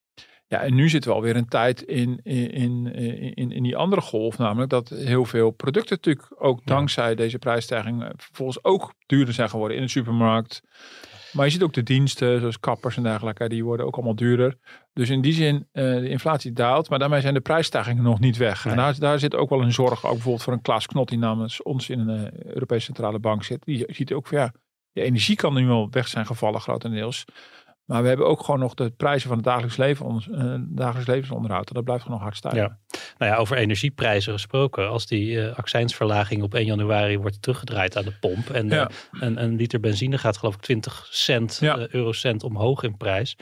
Ja, 0.50 0.62
en 0.62 0.76
nu 0.76 0.90
zitten 0.90 1.10
we 1.10 1.16
alweer 1.16 1.36
een 1.36 1.48
tijd 1.48 1.82
in, 1.82 2.20
in, 2.24 2.94
in, 3.36 3.52
in 3.52 3.64
die 3.64 3.78
andere 3.78 4.02
golf, 4.02 4.38
namelijk 4.38 4.70
dat 4.70 4.90
heel 4.90 5.26
veel 5.26 5.52
producten 5.52 5.96
natuurlijk 5.96 6.36
ook 6.38 6.66
dankzij 6.66 7.16
deze 7.16 7.40
prijsstijging 7.40 8.12
vervolgens 8.16 8.64
ook 8.64 8.94
duurder 9.06 9.34
zijn 9.34 9.50
geworden 9.50 9.78
in 9.78 9.84
de 9.84 9.90
supermarkt. 9.90 10.62
Maar 11.32 11.46
je 11.46 11.52
ziet 11.52 11.64
ook 11.64 11.74
de 11.74 11.84
diensten, 11.84 12.40
zoals 12.40 12.60
kappers 12.60 12.98
en 12.98 13.04
dergelijke, 13.04 13.50
die 13.50 13.64
worden 13.64 13.86
ook 13.86 13.96
allemaal 13.96 14.16
duurder. 14.16 14.58
Dus 14.94 15.10
in 15.10 15.22
die 15.22 15.34
zin, 15.34 15.56
uh, 15.56 15.84
de 15.96 16.10
inflatie 16.10 16.54
daalt, 16.54 16.90
maar 16.90 17.00
daarmee 17.00 17.22
zijn 17.22 17.34
de 17.34 17.40
prijsstijgingen 17.40 18.04
nog 18.04 18.20
niet 18.20 18.38
weg. 18.38 18.64
Nee. 18.64 18.74
En 18.74 18.80
daar, 18.80 19.00
daar 19.00 19.20
zit 19.20 19.36
ook 19.36 19.50
wel 19.50 19.62
een 19.62 19.74
zorg, 19.74 20.06
ook 20.06 20.12
bijvoorbeeld 20.12 20.44
voor 20.44 20.54
een 20.54 20.62
Klaas 20.62 20.86
Knot 20.86 21.10
die 21.10 21.18
namens 21.18 21.64
ons 21.64 21.90
in 21.90 22.00
een 22.00 22.20
uh, 22.20 22.54
Europese 22.54 22.86
Centrale 22.86 23.20
Bank 23.20 23.44
zit. 23.44 23.66
Die 23.66 23.84
ziet 23.88 24.14
ook 24.14 24.28
van 24.28 24.38
ja, 24.38 24.54
de 24.92 25.02
energie 25.02 25.36
kan 25.36 25.54
nu 25.54 25.66
wel 25.68 25.88
weg 25.92 26.08
zijn 26.08 26.26
gevallen 26.26 26.62
grotendeels. 26.62 27.26
Maar 27.90 28.02
we 28.02 28.08
hebben 28.08 28.28
ook 28.28 28.44
gewoon 28.44 28.60
nog 28.60 28.74
de 28.74 28.90
prijzen 28.90 29.28
van 29.28 29.38
het 29.38 29.46
dagelijks, 29.46 29.78
leven, 29.78 30.06
ons, 30.06 30.28
uh, 30.28 30.56
dagelijks 30.60 31.10
levensonderhoud. 31.10 31.68
En 31.68 31.74
dat 31.74 31.84
blijft 31.84 32.02
gewoon 32.02 32.18
nog 32.18 32.28
hard 32.28 32.38
stijgen. 32.38 32.62
Ja. 32.62 32.98
Nou 33.18 33.32
ja, 33.32 33.38
over 33.38 33.58
energieprijzen 33.58 34.34
gesproken. 34.34 34.90
Als 34.90 35.08
die 35.08 35.32
uh, 35.32 35.58
accijnsverlaging 35.58 36.44
op 36.44 36.54
1 36.54 36.66
januari 36.66 37.18
wordt 37.18 37.42
teruggedraaid 37.42 37.98
aan 37.98 38.04
de 38.04 38.18
pomp. 38.20 38.50
En 38.50 38.68
ja. 38.68 38.90
uh, 38.90 39.22
een, 39.22 39.44
een, 39.44 39.56
liter 39.56 39.80
benzine 39.80 40.18
gaat 40.18 40.38
geloof 40.38 40.56
ik 40.56 40.62
20 40.62 41.08
cent, 41.10 41.58
ja. 41.62 41.88
eurocent 41.92 42.44
omhoog 42.44 42.84
in 42.84 42.98
prijs. 42.98 43.38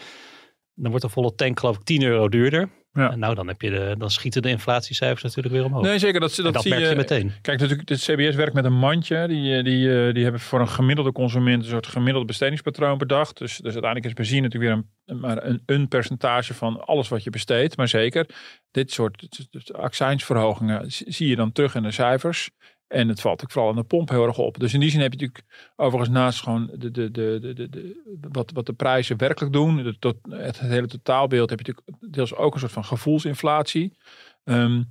Dan 0.73 0.89
wordt 0.89 1.05
de 1.05 1.11
volle 1.11 1.35
tank 1.35 1.59
geloof 1.59 1.75
ik 1.75 1.83
10 1.83 2.03
euro 2.03 2.29
duurder. 2.29 2.69
Ja. 2.97 3.11
En 3.11 3.19
nou, 3.19 3.35
dan, 3.35 3.47
heb 3.47 3.61
je 3.61 3.69
de, 3.69 3.95
dan 3.97 4.09
schieten 4.09 4.41
de 4.41 4.49
inflatiecijfers 4.49 5.23
natuurlijk 5.23 5.53
weer 5.53 5.63
omhoog. 5.65 5.83
Nee, 5.83 5.99
zeker. 5.99 6.19
Dat, 6.19 6.35
dat, 6.35 6.53
dat 6.53 6.61
zie 6.61 6.71
merk 6.71 6.89
je, 6.89 6.95
meteen. 6.95 7.31
Kijk, 7.41 7.59
natuurlijk, 7.59 7.89
het 7.89 7.99
CBS 7.99 8.35
werkt 8.35 8.53
met 8.53 8.65
een 8.65 8.77
mandje. 8.77 9.27
Die, 9.27 9.63
die, 9.63 10.13
die 10.13 10.23
hebben 10.23 10.41
voor 10.41 10.59
een 10.59 10.69
gemiddelde 10.69 11.11
consument 11.11 11.63
een 11.63 11.69
soort 11.69 11.87
gemiddeld 11.87 12.25
bestedingspatroon 12.25 12.97
bedacht. 12.97 13.37
Dus, 13.37 13.57
dus 13.57 13.73
uiteindelijk 13.73 14.05
is 14.05 14.13
benzine 14.13 14.41
natuurlijk 14.41 14.73
weer 14.73 14.83
een, 15.05 15.19
maar 15.19 15.43
een, 15.45 15.61
een 15.65 15.87
percentage 15.87 16.53
van 16.53 16.85
alles 16.85 17.07
wat 17.07 17.23
je 17.23 17.29
besteedt. 17.29 17.77
Maar 17.77 17.87
zeker, 17.87 18.25
dit 18.71 18.91
soort 18.91 19.27
accijnsverhogingen 19.71 20.83
zie 20.87 21.27
je 21.27 21.35
dan 21.35 21.51
terug 21.51 21.75
in 21.75 21.83
de 21.83 21.91
cijfers. 21.91 22.49
En 22.87 23.07
het 23.07 23.21
valt 23.21 23.43
ook 23.43 23.51
vooral 23.51 23.69
aan 23.69 23.75
de 23.75 23.83
pomp 23.83 24.09
heel 24.09 24.25
erg 24.25 24.37
op. 24.37 24.59
Dus 24.59 24.73
in 24.73 24.79
die 24.79 24.89
zin 24.89 25.01
heb 25.01 25.13
je 25.13 25.19
natuurlijk 25.19 25.71
overigens 25.75 26.17
naast 26.17 26.41
gewoon 26.41 26.69
de, 26.73 26.91
de, 26.91 27.11
de, 27.11 27.39
de, 27.39 27.69
de, 27.69 28.01
wat, 28.31 28.51
wat 28.51 28.65
de 28.65 28.73
prijzen 28.73 29.17
werkelijk 29.17 29.53
doen, 29.53 29.83
de, 29.83 29.99
tot, 29.99 30.17
het, 30.29 30.59
het, 30.59 30.69
hele 30.69 30.87
totaalbeeld, 30.87 31.49
heb 31.49 31.59
je 31.59 31.73
natuurlijk 31.73 32.13
deels 32.13 32.35
ook 32.35 32.53
een 32.53 32.59
soort 32.59 32.71
van 32.71 32.85
gevoelsinflatie. 32.85 33.97
Um, 34.43 34.89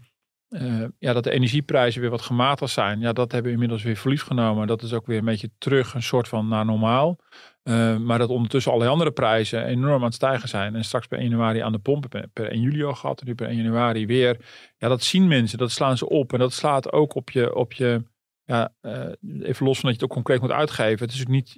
eh, 0.48 0.84
ja, 0.98 1.12
dat 1.12 1.24
de 1.24 1.30
energieprijzen 1.30 2.00
weer 2.00 2.10
wat 2.10 2.22
gematigd 2.22 2.72
zijn. 2.72 3.00
Ja, 3.00 3.12
dat 3.12 3.32
hebben 3.32 3.50
we 3.50 3.56
inmiddels 3.56 3.82
weer 3.82 3.96
verlies 3.96 4.22
genomen. 4.22 4.66
Dat 4.66 4.82
is 4.82 4.92
ook 4.92 5.06
weer 5.06 5.18
een 5.18 5.24
beetje 5.24 5.50
terug, 5.58 5.94
een 5.94 6.02
soort 6.02 6.28
van 6.28 6.48
naar 6.48 6.64
normaal. 6.64 7.18
Uh, 7.64 7.96
maar 7.96 8.18
dat 8.18 8.28
ondertussen 8.28 8.72
alle 8.72 8.88
andere 8.88 9.10
prijzen 9.10 9.64
enorm 9.64 9.94
aan 9.94 10.02
het 10.02 10.14
stijgen 10.14 10.48
zijn. 10.48 10.74
En 10.74 10.84
straks 10.84 11.06
per 11.06 11.18
1 11.18 11.28
januari 11.28 11.60
aan 11.60 11.72
de 11.72 11.78
pompen 11.78 12.08
per, 12.08 12.28
per 12.32 12.50
1 12.50 12.60
juli 12.60 12.84
al 12.84 12.94
gehad. 12.94 13.20
En 13.20 13.26
nu 13.26 13.34
per 13.34 13.46
1 13.46 13.56
januari 13.56 14.06
weer. 14.06 14.36
Ja, 14.78 14.88
dat 14.88 15.02
zien 15.02 15.28
mensen. 15.28 15.58
Dat 15.58 15.70
slaan 15.70 15.96
ze 15.96 16.08
op. 16.08 16.32
En 16.32 16.38
dat 16.38 16.52
slaat 16.52 16.92
ook 16.92 17.14
op 17.14 17.30
je, 17.30 17.54
op 17.54 17.72
je 17.72 18.02
ja, 18.46 18.72
uh, 18.82 18.92
even 19.40 19.66
los 19.66 19.80
van 19.80 19.90
dat 19.90 19.98
je 19.98 20.02
het 20.02 20.02
ook 20.02 20.10
concreet 20.10 20.40
moet 20.40 20.50
uitgeven. 20.50 21.06
Het 21.06 21.14
is 21.14 21.20
ook 21.20 21.28
niet, 21.28 21.56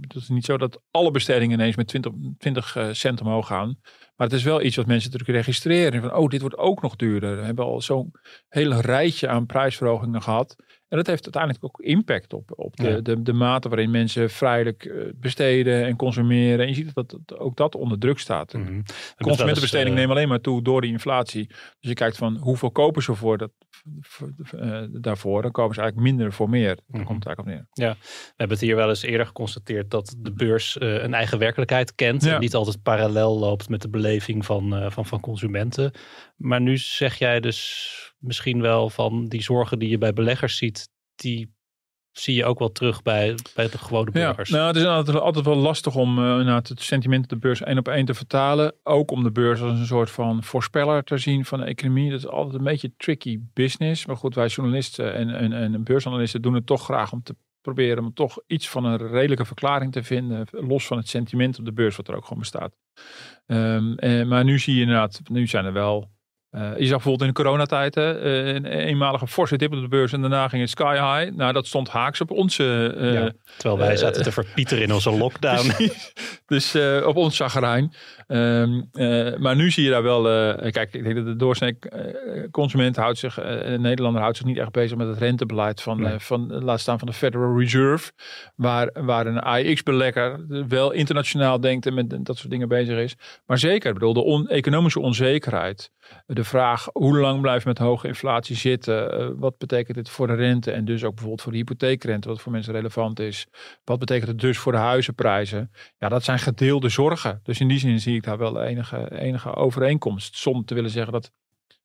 het 0.00 0.14
is 0.14 0.28
niet 0.28 0.44
zo 0.44 0.58
dat 0.58 0.80
alle 0.90 1.10
bestedingen 1.10 1.58
ineens 1.58 1.76
met 1.76 1.86
20, 1.86 2.12
20 2.38 2.88
cent 2.92 3.20
omhoog 3.20 3.46
gaan. 3.46 3.78
Maar 4.16 4.26
het 4.26 4.36
is 4.36 4.42
wel 4.42 4.62
iets 4.62 4.76
wat 4.76 4.86
mensen 4.86 5.10
natuurlijk 5.10 5.38
registreren. 5.38 6.00
Van, 6.00 6.14
oh, 6.14 6.28
dit 6.28 6.40
wordt 6.40 6.58
ook 6.58 6.82
nog 6.82 6.96
duurder. 6.96 7.36
We 7.36 7.42
hebben 7.42 7.64
al 7.64 7.80
zo'n 7.80 8.10
hele 8.48 8.80
rijtje 8.80 9.28
aan 9.28 9.46
prijsverhogingen 9.46 10.22
gehad. 10.22 10.56
En 10.94 11.00
dat 11.00 11.08
heeft 11.08 11.24
uiteindelijk 11.24 11.64
ook 11.64 11.80
impact 11.80 12.32
op, 12.32 12.52
op 12.56 12.76
de, 12.76 13.02
de, 13.02 13.22
de 13.22 13.32
mate 13.32 13.68
waarin 13.68 13.90
mensen 13.90 14.30
vrijelijk 14.30 14.84
eh, 14.84 15.02
besteden 15.14 15.84
en 15.84 15.96
consumeren. 15.96 16.58
En 16.58 16.68
je 16.68 16.74
ziet 16.74 16.94
dat, 16.94 17.18
dat 17.24 17.38
ook 17.38 17.56
dat 17.56 17.74
onder 17.74 17.98
druk 17.98 18.18
staat. 18.18 18.52
Mm 18.52 18.66
-hmm. 18.66 18.82
Consumentenbesteding 19.16 19.90
uh, 19.90 19.94
neemt 19.94 20.10
alleen 20.10 20.28
maar 20.28 20.40
toe 20.40 20.62
door 20.62 20.80
die 20.80 20.90
inflatie. 20.90 21.46
Dus 21.46 21.56
je 21.80 21.94
kijkt 21.94 22.16
van 22.16 22.36
hoeveel 22.36 22.70
kopen 22.70 23.02
ze 23.02 23.14
voor 23.14 23.38
dat, 23.38 23.50
uh, 24.54 24.82
daarvoor. 24.90 25.42
Dan 25.42 25.50
kopen 25.50 25.74
ze 25.74 25.80
eigenlijk 25.80 26.10
minder 26.10 26.32
voor 26.32 26.48
meer. 26.48 26.74
Daar 26.74 26.84
mm 26.86 26.96
-hmm. 26.96 27.04
komt 27.04 27.24
het 27.24 27.26
eigenlijk 27.26 27.62
op 27.62 27.74
neer. 27.74 27.86
Ja, 27.86 27.96
we 28.00 28.34
hebben 28.36 28.56
het 28.56 28.66
hier 28.66 28.76
wel 28.76 28.88
eens 28.88 29.02
eerder 29.02 29.26
geconstateerd 29.26 29.90
dat 29.90 30.14
de 30.18 30.32
beurs 30.32 30.76
uh, 30.76 31.02
een 31.02 31.14
eigen 31.14 31.38
werkelijkheid 31.38 31.94
kent. 31.94 32.24
Ja. 32.24 32.34
En 32.34 32.40
niet 32.40 32.54
altijd 32.54 32.82
parallel 32.82 33.38
loopt 33.38 33.68
met 33.68 33.82
de 33.82 33.88
beleving 33.88 34.44
van, 34.44 34.92
van, 34.92 35.06
van 35.06 35.20
consumenten. 35.20 35.92
Maar 36.36 36.60
nu 36.60 36.76
zeg 36.76 37.18
jij 37.18 37.40
dus 37.40 38.13
misschien 38.24 38.60
wel 38.60 38.90
van 38.90 39.26
die 39.26 39.42
zorgen 39.42 39.78
die 39.78 39.88
je 39.88 39.98
bij 39.98 40.12
beleggers 40.12 40.56
ziet, 40.56 40.88
die 41.14 41.52
zie 42.18 42.34
je 42.34 42.44
ook 42.44 42.58
wel 42.58 42.72
terug 42.72 43.02
bij, 43.02 43.34
bij 43.54 43.68
de 43.68 43.78
gewone 43.78 44.10
burgers. 44.10 44.50
Ja, 44.50 44.56
nou, 44.56 44.66
het 44.66 44.76
is 44.76 44.84
altijd, 44.84 45.20
altijd 45.20 45.44
wel 45.44 45.56
lastig 45.56 45.94
om 45.94 46.18
uh, 46.18 46.54
het 46.54 46.82
sentiment 46.82 47.22
op 47.22 47.28
de 47.28 47.36
beurs 47.36 47.62
één 47.62 47.78
op 47.78 47.88
één 47.88 48.04
te 48.04 48.14
vertalen. 48.14 48.74
Ook 48.82 49.10
om 49.10 49.22
de 49.22 49.32
beurs 49.32 49.60
als 49.60 49.78
een 49.78 49.86
soort 49.86 50.10
van 50.10 50.44
voorspeller 50.44 51.04
te 51.04 51.18
zien 51.18 51.44
van 51.44 51.60
de 51.60 51.64
economie. 51.64 52.10
Dat 52.10 52.18
is 52.18 52.26
altijd 52.26 52.54
een 52.54 52.64
beetje 52.64 52.92
tricky 52.96 53.38
business. 53.52 54.06
Maar 54.06 54.16
goed, 54.16 54.34
wij 54.34 54.46
journalisten 54.46 55.14
en, 55.14 55.30
en, 55.30 55.52
en 55.52 55.84
beuranalisten 55.84 56.42
doen 56.42 56.54
het 56.54 56.66
toch 56.66 56.84
graag 56.84 57.12
om 57.12 57.22
te 57.22 57.36
proberen 57.60 58.04
om 58.04 58.14
toch 58.14 58.38
iets 58.46 58.68
van 58.68 58.84
een 58.84 59.08
redelijke 59.08 59.44
verklaring 59.44 59.92
te 59.92 60.02
vinden. 60.02 60.46
Los 60.50 60.86
van 60.86 60.96
het 60.96 61.08
sentiment 61.08 61.58
op 61.58 61.64
de 61.64 61.72
beurs, 61.72 61.96
wat 61.96 62.08
er 62.08 62.16
ook 62.16 62.24
gewoon 62.24 62.38
bestaat. 62.38 62.74
Um, 63.46 63.98
eh, 63.98 64.26
maar 64.26 64.44
nu 64.44 64.58
zie 64.58 64.74
je 64.74 64.80
inderdaad, 64.80 65.20
nu 65.24 65.46
zijn 65.46 65.64
er 65.64 65.72
wel 65.72 66.13
uh, 66.54 66.60
je 66.60 66.86
zag 66.86 67.02
bijvoorbeeld 67.02 67.20
in 67.20 67.26
de 67.26 67.42
coronatijd 67.42 67.96
uh, 67.96 68.04
een 68.54 68.64
eenmalige 68.64 69.26
forse 69.26 69.56
dip 69.56 69.72
op 69.72 69.80
de 69.80 69.88
beurs 69.88 70.12
en 70.12 70.20
daarna 70.20 70.48
ging 70.48 70.62
het 70.62 70.70
sky 70.70 70.92
high. 70.92 71.36
Nou, 71.36 71.52
dat 71.52 71.66
stond 71.66 71.88
haaks 71.88 72.20
op 72.20 72.30
onze... 72.30 72.94
Uh, 72.96 73.12
ja, 73.12 73.32
terwijl 73.56 73.80
wij 73.80 73.96
zaten 73.96 74.22
te 74.22 74.32
verpieteren 74.32 74.82
in 74.82 74.92
onze 74.92 75.10
lockdown. 75.10 75.72
dus 76.46 76.76
op 77.04 77.16
ons 77.16 77.36
zagrijn. 77.36 77.94
Um, 78.28 78.88
maar 79.38 79.56
nu 79.56 79.70
zie 79.70 79.84
je 79.84 79.90
daar 79.90 80.02
wel... 80.02 80.22
kijk, 80.70 80.94
ik 80.94 81.02
denk 81.02 81.16
dat 81.16 81.24
de 81.24 81.36
doorsnee 81.36 81.78
consument 82.50 82.96
houdt 82.96 83.18
zich... 83.18 83.36
Nederlander 83.78 84.22
houdt 84.22 84.36
zich 84.36 84.46
niet 84.46 84.58
echt 84.58 84.72
bezig 84.72 84.96
met 84.96 85.08
het 85.08 85.18
rentebeleid 85.18 85.82
van, 85.82 86.00
nee. 86.00 86.18
van 86.18 86.64
laat 86.64 86.80
staan 86.80 86.98
van 86.98 87.08
de 87.08 87.14
Federal 87.14 87.58
Reserve. 87.58 88.12
Waar, 88.56 88.90
waar 88.92 89.26
een 89.26 89.40
AX-belegger 89.40 90.40
wel 90.68 90.90
internationaal 90.90 91.60
denkt 91.60 91.86
en 91.86 91.94
met 91.94 92.24
dat 92.26 92.36
soort 92.36 92.50
dingen 92.50 92.68
bezig 92.68 92.98
is. 92.98 93.14
Maar 93.46 93.58
zeker, 93.58 93.88
ik 93.88 93.94
bedoel, 93.94 94.14
de 94.14 94.24
on 94.24 94.48
economische 94.48 95.00
onzekerheid... 95.00 95.90
De 96.26 96.43
vraag 96.44 96.88
hoe 96.92 97.18
lang 97.18 97.40
blijft 97.40 97.64
met 97.64 97.78
hoge 97.78 98.06
inflatie 98.06 98.56
zitten? 98.56 99.20
Uh, 99.20 99.28
wat 99.36 99.58
betekent 99.58 99.96
dit 99.96 100.08
voor 100.08 100.26
de 100.26 100.34
rente 100.34 100.70
en 100.70 100.84
dus 100.84 101.04
ook 101.04 101.10
bijvoorbeeld 101.10 101.42
voor 101.42 101.52
de 101.52 101.58
hypotheekrente, 101.58 102.28
wat 102.28 102.40
voor 102.40 102.52
mensen 102.52 102.72
relevant 102.72 103.20
is? 103.20 103.46
Wat 103.84 103.98
betekent 103.98 104.28
het 104.28 104.40
dus 104.40 104.58
voor 104.58 104.72
de 104.72 104.78
huizenprijzen? 104.78 105.70
Ja, 105.98 106.08
dat 106.08 106.24
zijn 106.24 106.38
gedeelde 106.38 106.88
zorgen. 106.88 107.40
Dus 107.42 107.60
in 107.60 107.68
die 107.68 107.78
zin 107.78 108.00
zie 108.00 108.16
ik 108.16 108.22
daar 108.22 108.38
wel 108.38 108.62
enige, 108.62 109.18
enige 109.18 109.54
overeenkomst. 109.54 110.36
Zonder 110.36 110.64
te 110.64 110.74
willen 110.74 110.90
zeggen 110.90 111.12
dat 111.12 111.30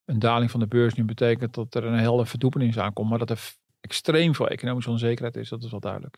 een 0.05 0.19
daling 0.19 0.51
van 0.51 0.59
de 0.59 0.67
beurs 0.67 0.93
nu 0.93 1.05
betekent 1.05 1.53
dat 1.53 1.75
er 1.75 1.83
een 1.83 1.99
hele 1.99 2.25
verdoepening 2.25 2.77
aankomt, 2.77 3.09
maar 3.09 3.19
dat 3.19 3.29
er 3.29 3.53
extreem 3.81 4.35
veel 4.35 4.47
economische 4.47 4.89
onzekerheid 4.89 5.35
is, 5.35 5.49
dat 5.49 5.63
is 5.63 5.71
wel 5.71 5.79
duidelijk. 5.79 6.17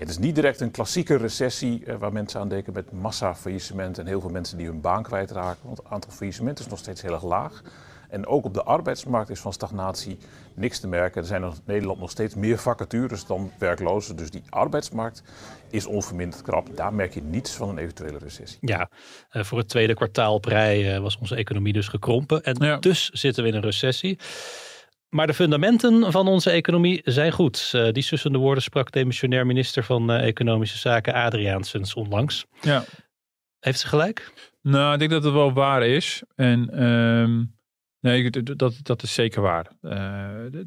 Ja, 0.00 0.06
het 0.06 0.14
is 0.14 0.24
niet 0.24 0.34
direct 0.34 0.60
een 0.60 0.70
klassieke 0.70 1.16
recessie 1.16 1.82
uh, 1.86 1.94
waar 1.94 2.12
mensen 2.12 2.40
aan 2.40 2.48
denken 2.48 2.72
met 2.72 2.92
massa 2.92 3.34
faillissementen 3.34 4.02
en 4.02 4.08
heel 4.08 4.20
veel 4.20 4.30
mensen 4.30 4.56
die 4.56 4.66
hun 4.66 4.80
baan 4.80 5.02
kwijtraken. 5.02 5.60
Want 5.64 5.78
het 5.78 5.86
aantal 5.86 6.10
faillissementen 6.10 6.64
is 6.64 6.70
nog 6.70 6.78
steeds 6.78 7.02
heel 7.02 7.12
erg 7.12 7.24
laag. 7.24 7.62
En 8.08 8.26
ook 8.26 8.44
op 8.44 8.54
de 8.54 8.62
arbeidsmarkt 8.62 9.30
is 9.30 9.40
van 9.40 9.52
stagnatie 9.52 10.18
niks 10.54 10.80
te 10.80 10.86
merken. 10.86 11.20
Er 11.20 11.26
zijn 11.26 11.42
in 11.42 11.52
Nederland 11.64 12.00
nog 12.00 12.10
steeds 12.10 12.34
meer 12.34 12.58
vacatures 12.58 13.26
dan 13.26 13.52
werklozen. 13.58 14.16
Dus 14.16 14.30
die 14.30 14.42
arbeidsmarkt 14.48 15.22
is 15.70 15.86
onverminderd 15.86 16.42
krap. 16.42 16.76
Daar 16.76 16.94
merk 16.94 17.14
je 17.14 17.22
niets 17.22 17.52
van 17.52 17.68
een 17.68 17.78
eventuele 17.78 18.18
recessie. 18.18 18.58
Ja, 18.60 18.90
uh, 19.32 19.44
voor 19.44 19.58
het 19.58 19.68
tweede 19.68 19.94
kwartaal 19.94 20.34
op 20.34 20.44
rij 20.44 20.94
uh, 20.94 21.00
was 21.00 21.18
onze 21.18 21.36
economie 21.36 21.72
dus 21.72 21.88
gekrompen. 21.88 22.42
En 22.42 22.56
ja. 22.64 22.76
dus 22.76 23.08
zitten 23.08 23.42
we 23.42 23.48
in 23.48 23.54
een 23.54 23.62
recessie. 23.62 24.18
Maar 25.10 25.26
de 25.26 25.34
fundamenten 25.34 26.12
van 26.12 26.28
onze 26.28 26.50
economie 26.50 27.00
zijn 27.04 27.32
goed. 27.32 27.72
Uh, 27.74 27.92
die 27.92 28.02
sussende 28.02 28.38
woorden 28.38 28.62
sprak 28.62 28.92
demissionair 28.92 29.46
minister 29.46 29.84
van 29.84 30.10
uh, 30.10 30.26
Economische 30.26 30.78
Zaken 30.78 31.14
Adriaansens 31.14 31.94
onlangs. 31.94 32.46
Ja. 32.60 32.84
Heeft 33.58 33.78
ze 33.78 33.86
gelijk? 33.86 34.32
Nou, 34.62 34.92
ik 34.92 34.98
denk 34.98 35.10
dat 35.10 35.24
het 35.24 35.32
wel 35.32 35.52
waar 35.52 35.86
is. 35.86 36.22
En 36.34 36.84
um, 36.84 37.56
nee, 38.00 38.30
dat, 38.30 38.80
dat 38.82 39.02
is 39.02 39.14
zeker 39.14 39.42
waar. 39.42 39.72
Uh, 39.80 40.60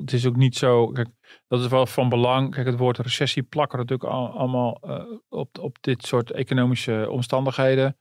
het 0.00 0.12
is 0.12 0.26
ook 0.26 0.36
niet 0.36 0.56
zo. 0.56 0.86
Kijk, 0.86 1.08
dat 1.48 1.60
is 1.60 1.66
wel 1.66 1.86
van 1.86 2.08
belang. 2.08 2.54
Kijk, 2.54 2.66
het 2.66 2.78
woord 2.78 2.98
recessie 2.98 3.42
plakken 3.42 3.78
natuurlijk 3.78 4.10
allemaal 4.10 4.80
op, 5.28 5.58
op 5.58 5.76
dit 5.80 6.06
soort 6.06 6.30
economische 6.30 7.06
omstandigheden. 7.10 7.96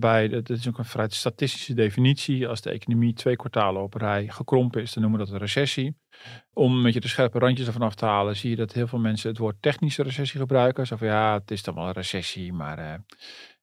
Waarbij, 0.00 0.28
dat 0.28 0.50
is 0.50 0.68
ook 0.68 0.78
een 0.78 0.84
vrij 0.84 1.08
statistische 1.08 1.74
definitie. 1.74 2.48
Als 2.48 2.60
de 2.60 2.70
economie 2.70 3.12
twee 3.12 3.36
kwartalen 3.36 3.82
op 3.82 3.94
rij 3.94 4.28
gekrompen 4.28 4.82
is, 4.82 4.92
dan 4.92 5.02
noemen 5.02 5.20
we 5.20 5.26
dat 5.26 5.34
een 5.34 5.40
recessie. 5.40 5.96
Om 6.52 6.82
met 6.82 6.94
je 6.94 7.00
de 7.00 7.08
scherpe 7.08 7.38
randjes 7.38 7.66
ervan 7.66 7.82
af 7.82 7.94
te 7.94 8.04
halen, 8.04 8.36
zie 8.36 8.50
je 8.50 8.56
dat 8.56 8.72
heel 8.72 8.86
veel 8.86 8.98
mensen 8.98 9.28
het 9.28 9.38
woord 9.38 9.56
technische 9.60 10.02
recessie 10.02 10.40
gebruiken. 10.40 10.86
Zo 10.86 10.96
van 10.96 11.06
ja, 11.06 11.34
het 11.34 11.50
is 11.50 11.62
dan 11.62 11.74
wel 11.74 11.86
een 11.86 11.92
recessie, 11.92 12.52
maar 12.52 12.78
uh, 12.78 12.94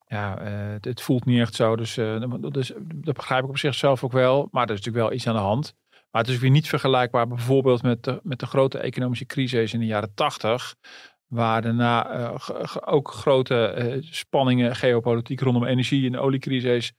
ja, 0.07 0.41
uh, 0.41 0.75
het, 0.79 1.01
voelt 1.01 1.25
niet 1.25 1.39
echt 1.39 1.55
zo. 1.55 1.75
Dus, 1.75 1.97
uh, 1.97 2.23
dus 2.51 2.71
dat 2.81 3.15
begrijp 3.15 3.43
ik 3.43 3.49
op 3.49 3.57
zichzelf 3.57 4.03
ook 4.03 4.11
wel. 4.11 4.47
Maar 4.51 4.63
er 4.63 4.73
is 4.73 4.77
natuurlijk 4.77 5.05
wel 5.05 5.15
iets 5.15 5.27
aan 5.27 5.35
de 5.35 5.41
hand. 5.41 5.75
Maar 6.11 6.21
het 6.21 6.31
is 6.31 6.39
weer 6.39 6.49
niet 6.49 6.67
vergelijkbaar 6.67 7.27
bijvoorbeeld 7.27 7.81
met 7.81 8.03
de, 8.03 8.19
met 8.23 8.39
de 8.39 8.45
grote 8.45 8.77
economische 8.77 9.25
crisis 9.25 9.73
in 9.73 9.79
de 9.79 9.85
jaren 9.85 10.13
tachtig. 10.13 10.75
Waar 11.31 11.61
daarna 11.61 12.19
uh, 12.19 12.35
ook 12.85 13.11
grote 13.11 13.75
uh, 13.77 13.97
spanningen 14.01 14.75
geopolitiek 14.75 15.39
rondom 15.41 15.65
energie 15.65 16.05
en 16.05 16.11
de 16.11 16.19
oliecrisis. 16.19 16.93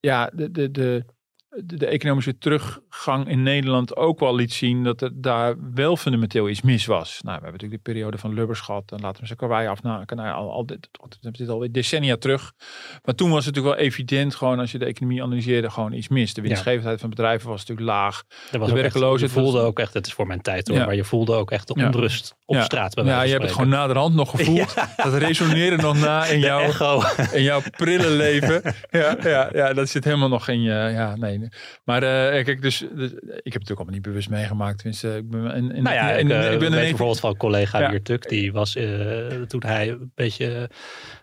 Ja, 0.00 0.30
de, 0.34 0.50
de, 0.50 0.70
de, 0.70 1.04
de, 1.48 1.76
de, 1.76 1.86
economische 1.86 2.38
teruggang 2.38 3.28
in 3.28 3.42
Nederland 3.42 3.96
ook 3.96 4.20
wel 4.20 4.34
liet 4.34 4.52
zien 4.52 4.84
dat 4.84 5.00
er 5.00 5.10
daar 5.14 5.56
wel 5.74 5.96
fundamenteel 5.96 6.48
iets 6.48 6.62
mis 6.62 6.86
was. 6.86 7.08
Nou, 7.10 7.38
we 7.38 7.42
hebben 7.42 7.52
natuurlijk 7.52 7.84
de 7.84 7.90
periode 7.92 8.18
van 8.18 8.34
Lubbers 8.34 8.60
gehad. 8.60 8.92
En 8.92 9.00
laten 9.00 9.20
we 9.20 9.26
ze 9.26 9.36
karwei 9.36 9.68
af. 9.68 9.82
Nou, 9.82 10.04
al, 10.16 10.52
al 10.52 10.66
dit, 10.66 10.88
dit 11.20 11.48
alweer 11.48 11.72
decennia 11.72 12.16
terug. 12.16 12.52
Maar 13.04 13.14
toen 13.14 13.30
was 13.30 13.44
het 13.44 13.54
natuurlijk 13.54 13.80
wel 13.80 13.86
evident, 13.86 14.34
gewoon 14.34 14.58
als 14.58 14.72
je 14.72 14.78
de 14.78 14.84
economie 14.84 15.22
analyseerde, 15.22 15.70
gewoon 15.70 15.92
iets 15.92 16.08
mis. 16.08 16.34
De 16.34 16.40
winstgevendheid 16.40 17.00
van 17.00 17.10
bedrijven 17.10 17.48
was 17.48 17.58
natuurlijk 17.58 17.88
laag. 17.88 18.22
Er 18.52 18.58
was 18.58 18.68
de 18.68 18.74
werkloosheid. 18.74 19.32
Je 19.32 19.40
voelde 19.40 19.58
was, 19.58 19.66
ook 19.66 19.78
echt, 19.78 19.94
het 19.94 20.06
is 20.06 20.12
voor 20.12 20.26
mijn 20.26 20.40
tijd 20.40 20.68
hoor, 20.68 20.76
ja. 20.76 20.84
maar 20.84 20.94
je 20.94 21.04
voelde 21.04 21.32
ook 21.34 21.50
echt 21.50 21.66
de 21.66 21.74
onrust 21.74 22.36
op 22.44 22.60
straat. 22.60 22.94
Bij 22.94 23.04
ja, 23.04 23.22
je 23.22 23.30
hebt 23.30 23.42
het 23.42 23.52
gewoon 23.52 23.68
naderhand 23.68 24.14
nog 24.14 24.30
gevoeld. 24.30 24.74
Dat 24.96 25.14
resoneerde 25.14 25.76
nog 25.76 26.00
na 26.00 26.24
in 26.24 26.38
jouw, 26.38 27.02
in 27.32 27.42
jouw 27.42 27.60
prille 27.76 28.10
leven. 28.10 28.62
Ja, 28.90 29.16
ja, 29.22 29.48
ja, 29.52 29.72
dat 29.72 29.88
zit 29.88 30.04
helemaal 30.04 30.28
nog 30.28 30.48
in 30.48 30.62
je, 30.62 30.70
ja, 30.70 31.16
nee. 31.16 31.47
Maar 31.84 32.02
uh, 32.02 32.44
kijk, 32.44 32.62
dus, 32.62 32.78
dus, 32.78 33.10
ik 33.10 33.22
heb 33.22 33.34
het 33.34 33.44
natuurlijk 33.44 33.68
allemaal 33.68 33.94
niet 33.94 34.02
bewust 34.02 34.30
meegemaakt. 34.30 34.76
Tenminste, 34.76 35.16
ik 35.16 35.30
ben 35.30 35.54
in, 35.54 35.72
in, 35.72 35.82
nou 35.82 35.94
ja, 35.96 36.10
in, 36.10 36.30
ik, 36.30 36.52
ik 36.52 36.58
ben 36.58 36.70
weet 36.70 36.88
bijvoorbeeld 36.88 37.20
van 37.20 37.36
collega 37.36 37.80
ja. 37.80 37.90
Wiertuk, 37.90 38.28
die 38.28 38.52
was 38.52 38.76
uh, 38.76 39.42
toen 39.42 39.62
hij 39.66 39.88
een 39.88 40.12
beetje 40.14 40.70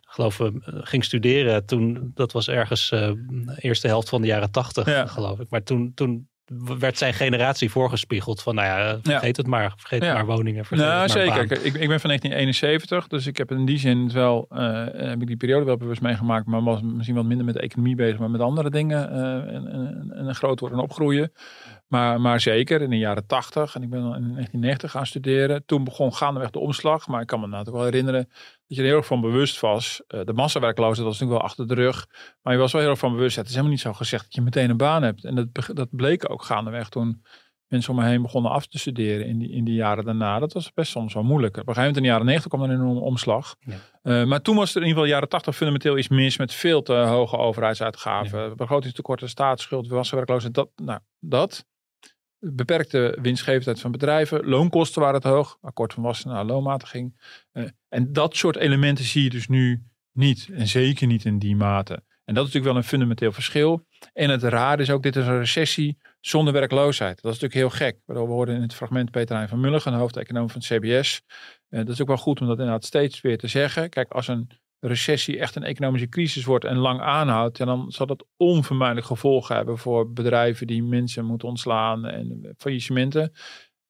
geloof 0.01 0.39
ik, 0.39 0.53
ging 0.63 1.03
studeren. 1.03 1.65
Toen, 1.65 2.12
dat 2.13 2.32
was 2.32 2.50
ergens 2.50 2.91
uh, 2.91 3.12
eerste 3.55 3.88
helft 3.88 4.10
van 4.10 4.22
de 4.22 4.27
jaren 4.27 4.51
tachtig, 4.51 4.86
ja. 4.86 5.05
geloof 5.05 5.39
ik. 5.39 5.50
Maar 5.50 5.63
toen, 5.63 5.91
toen 5.94 6.29
werd 6.80 6.98
zijn 6.98 7.14
generatie 7.14 7.72
voorgespiegeld 7.72 8.42
van, 8.42 8.56
nou 8.56 8.68
ja, 8.68 9.00
vergeet 9.02 9.36
ja. 9.36 9.42
het 9.42 9.48
maar, 9.48 9.74
vergeet 9.78 10.04
ja. 10.04 10.14
maar 10.14 10.25
woningen. 10.25 10.66
Vergeet 10.66 10.86
nou, 10.86 11.00
maar 11.00 11.10
zeker. 11.10 11.48
Baan. 11.48 11.58
Ik, 11.58 11.74
ik 11.74 11.88
ben 11.88 12.00
van 12.00 12.10
1971, 12.10 13.08
dus 13.08 13.28
ik 13.28 13.38
heb 13.38 13.52
in 13.52 13.66
die 13.66 13.78
zin 13.78 14.12
wel, 14.12 14.46
uh, 14.52 14.86
heb 14.92 15.22
ik 15.22 15.28
die 15.28 15.38
periode 15.38 15.66
wel 15.66 15.78
bewust 15.78 16.02
meegemaakt, 16.02 16.46
maar 16.46 16.64
was 16.64 16.82
misschien 16.82 17.16
wat 17.16 17.25
minder 17.25 17.46
met 17.46 17.56
de 17.56 17.62
economie 17.62 17.96
bezig, 17.96 18.20
maar 18.20 18.32
met 18.32 18.42
andere 18.42 18.70
dingen 18.70 19.12
uh, 19.12 19.56
en, 19.56 19.68
en, 19.68 20.12
en 20.16 20.28
een 20.28 20.36
groot 20.36 20.60
worden 20.60 20.78
en 20.78 20.84
opgroeien. 20.84 21.32
Maar, 21.88 22.22
maar 22.22 22.40
zeker 22.40 22.82
in 22.82 22.90
de 22.90 22.98
jaren 22.98 23.25
80 23.25 23.75
en 23.75 23.84
ik 23.84 23.90
ben 23.90 24.00
in 24.00 24.06
1990 24.06 24.92
gaan 24.92 25.06
studeren. 25.06 25.66
Toen 25.66 25.84
begon 25.84 26.14
gaandeweg 26.14 26.50
de 26.50 26.60
omslag, 26.60 27.08
maar 27.08 27.22
ik 27.22 27.28
kan 27.28 27.40
me 27.40 27.48
natuurlijk 27.48 27.75
wel 27.75 27.86
herinneren 27.86 28.30
dat 28.67 28.77
je 28.77 28.84
er 28.84 28.88
heel 28.88 28.98
erg 28.98 29.05
van 29.05 29.22
bewust 29.22 29.60
was. 29.60 30.01
Uh, 30.07 30.22
de 30.24 30.34
massawerkloosheid 30.34 31.07
was 31.07 31.19
natuurlijk 31.19 31.39
wel 31.41 31.50
achter 31.50 31.67
de 31.67 31.74
rug. 31.81 32.07
Maar 32.41 32.53
je 32.53 32.60
was 32.60 32.72
wel 32.72 32.81
heel 32.81 32.89
erg 32.89 33.00
van 33.00 33.12
bewust. 33.12 33.36
Het 33.36 33.45
is 33.45 33.51
helemaal 33.51 33.72
niet 33.72 33.81
zo 33.81 33.93
gezegd 33.93 34.24
dat 34.24 34.34
je 34.34 34.41
meteen 34.41 34.69
een 34.69 34.77
baan 34.77 35.03
hebt. 35.03 35.25
En 35.25 35.36
dat, 35.36 35.75
dat 35.75 35.88
bleek 35.91 36.29
ook 36.31 36.43
gaandeweg 36.43 36.89
toen 36.89 37.24
mensen 37.67 37.93
om 37.93 38.00
me 38.00 38.05
heen 38.05 38.22
begonnen 38.22 38.51
af 38.51 38.67
te 38.67 38.79
studeren 38.79 39.25
in 39.27 39.38
die, 39.38 39.51
in 39.51 39.63
die 39.63 39.75
jaren 39.75 40.05
daarna. 40.05 40.39
Dat 40.39 40.53
was 40.53 40.74
best 40.74 40.91
soms 40.91 41.13
wel 41.13 41.24
moeilijk. 41.24 41.57
Op 41.57 41.67
een 41.67 41.74
gegeven 41.74 41.81
moment 41.81 41.98
in 41.98 42.03
de 42.03 42.10
jaren 42.10 42.25
90 42.25 42.51
kwam 42.51 42.63
er 42.63 42.69
een 42.69 42.81
enorme 42.81 43.00
omslag. 43.00 43.55
Ja. 43.60 43.75
Uh, 44.03 44.27
maar 44.27 44.41
toen 44.41 44.55
was 44.55 44.69
er 44.69 44.81
in 44.81 44.88
ieder 44.88 44.98
geval 44.98 45.13
jaren 45.13 45.29
80 45.29 45.55
fundamenteel 45.55 45.98
iets 45.98 46.07
mis 46.07 46.38
met 46.38 46.53
veel 46.53 46.81
te 46.81 46.93
hoge 46.93 47.38
overheidsuitgaven. 47.38 48.39
Ja. 48.39 48.55
Begrotingstekorten, 48.55 49.29
staatsschuld, 49.29 49.88
wassenwerkloosheid. 49.88 50.53
Dat, 50.53 50.69
nou, 50.75 51.00
dat. 51.19 51.65
Beperkte 52.39 53.18
winstgevendheid 53.22 53.80
van 53.80 53.92
bedrijven. 53.92 54.46
Loonkosten 54.46 55.01
waren 55.01 55.22
te 55.22 55.27
hoog. 55.27 55.58
Akkoord 55.62 55.94
van 55.94 56.04
wassen 56.04 56.30
naar 56.30 56.46
loonmatiging. 56.46 57.22
Uh, 57.54 57.63
en 57.89 58.13
dat 58.13 58.36
soort 58.36 58.56
elementen 58.56 59.06
zie 59.06 59.24
je 59.24 59.30
dus 59.30 59.48
nu 59.48 59.84
niet. 60.12 60.50
En 60.54 60.68
zeker 60.68 61.08
niet 61.08 61.25
in 61.25 61.39
die 61.39 61.56
mate. 61.56 61.94
En 62.25 62.34
dat 62.34 62.48
is 62.48 62.54
natuurlijk 62.54 62.65
wel 62.65 62.75
een 62.75 62.89
fundamenteel 62.89 63.32
verschil. 63.32 63.88
En 64.13 64.30
het 64.30 64.44
raar 64.44 64.80
is 64.80 64.89
ook, 64.89 65.04
dit 65.04 65.15
is 65.15 65.25
een 65.25 65.39
recessie 65.39 65.98
zonder 66.20 66.54
werkloosheid. 66.54 67.22
Dat 67.22 67.34
is 67.34 67.39
natuurlijk 67.39 67.54
heel 67.54 67.88
gek. 67.88 68.00
We 68.06 68.18
hoorden 68.18 68.56
in 68.56 68.62
het 68.62 68.74
fragment 68.74 69.12
Peter 69.12 69.36
Hein 69.36 69.50
van 69.50 69.60
Mulligen, 69.60 69.94
hoofdeconoom 69.94 70.50
van 70.50 70.62
het 70.65 70.80
CBS. 70.80 71.22
Uh, 71.70 71.80
dat 71.80 71.89
is 71.89 72.01
ook 72.01 72.08
wel 72.08 72.18
goed 72.18 72.42
om 72.42 72.48
dat 72.48 72.58
inderdaad 72.58 72.86
steeds 72.86 73.22
weer 73.22 73.38
te 73.38 73.48
zeggen. 73.48 73.89
Kijk, 73.89 74.12
als 74.12 74.27
een 74.27 74.50
recessie 74.79 75.39
echt 75.39 75.55
een 75.55 75.63
economische 75.63 76.10
crisis 76.10 76.46
wordt 76.46 76.65
en 76.65 76.77
lang 76.77 77.01
aanhoudt, 77.01 77.58
ja, 77.58 77.65
dan 77.65 77.91
zal 77.91 78.05
dat 78.05 78.25
onvermijdelijk 78.38 79.08
gevolgen 79.08 79.55
hebben 79.55 79.77
voor 79.77 80.12
bedrijven 80.12 80.67
die 80.67 80.84
mensen 80.84 81.25
moeten 81.25 81.48
ontslaan 81.48 82.05
en 82.05 82.53
faillissementen. 82.58 83.32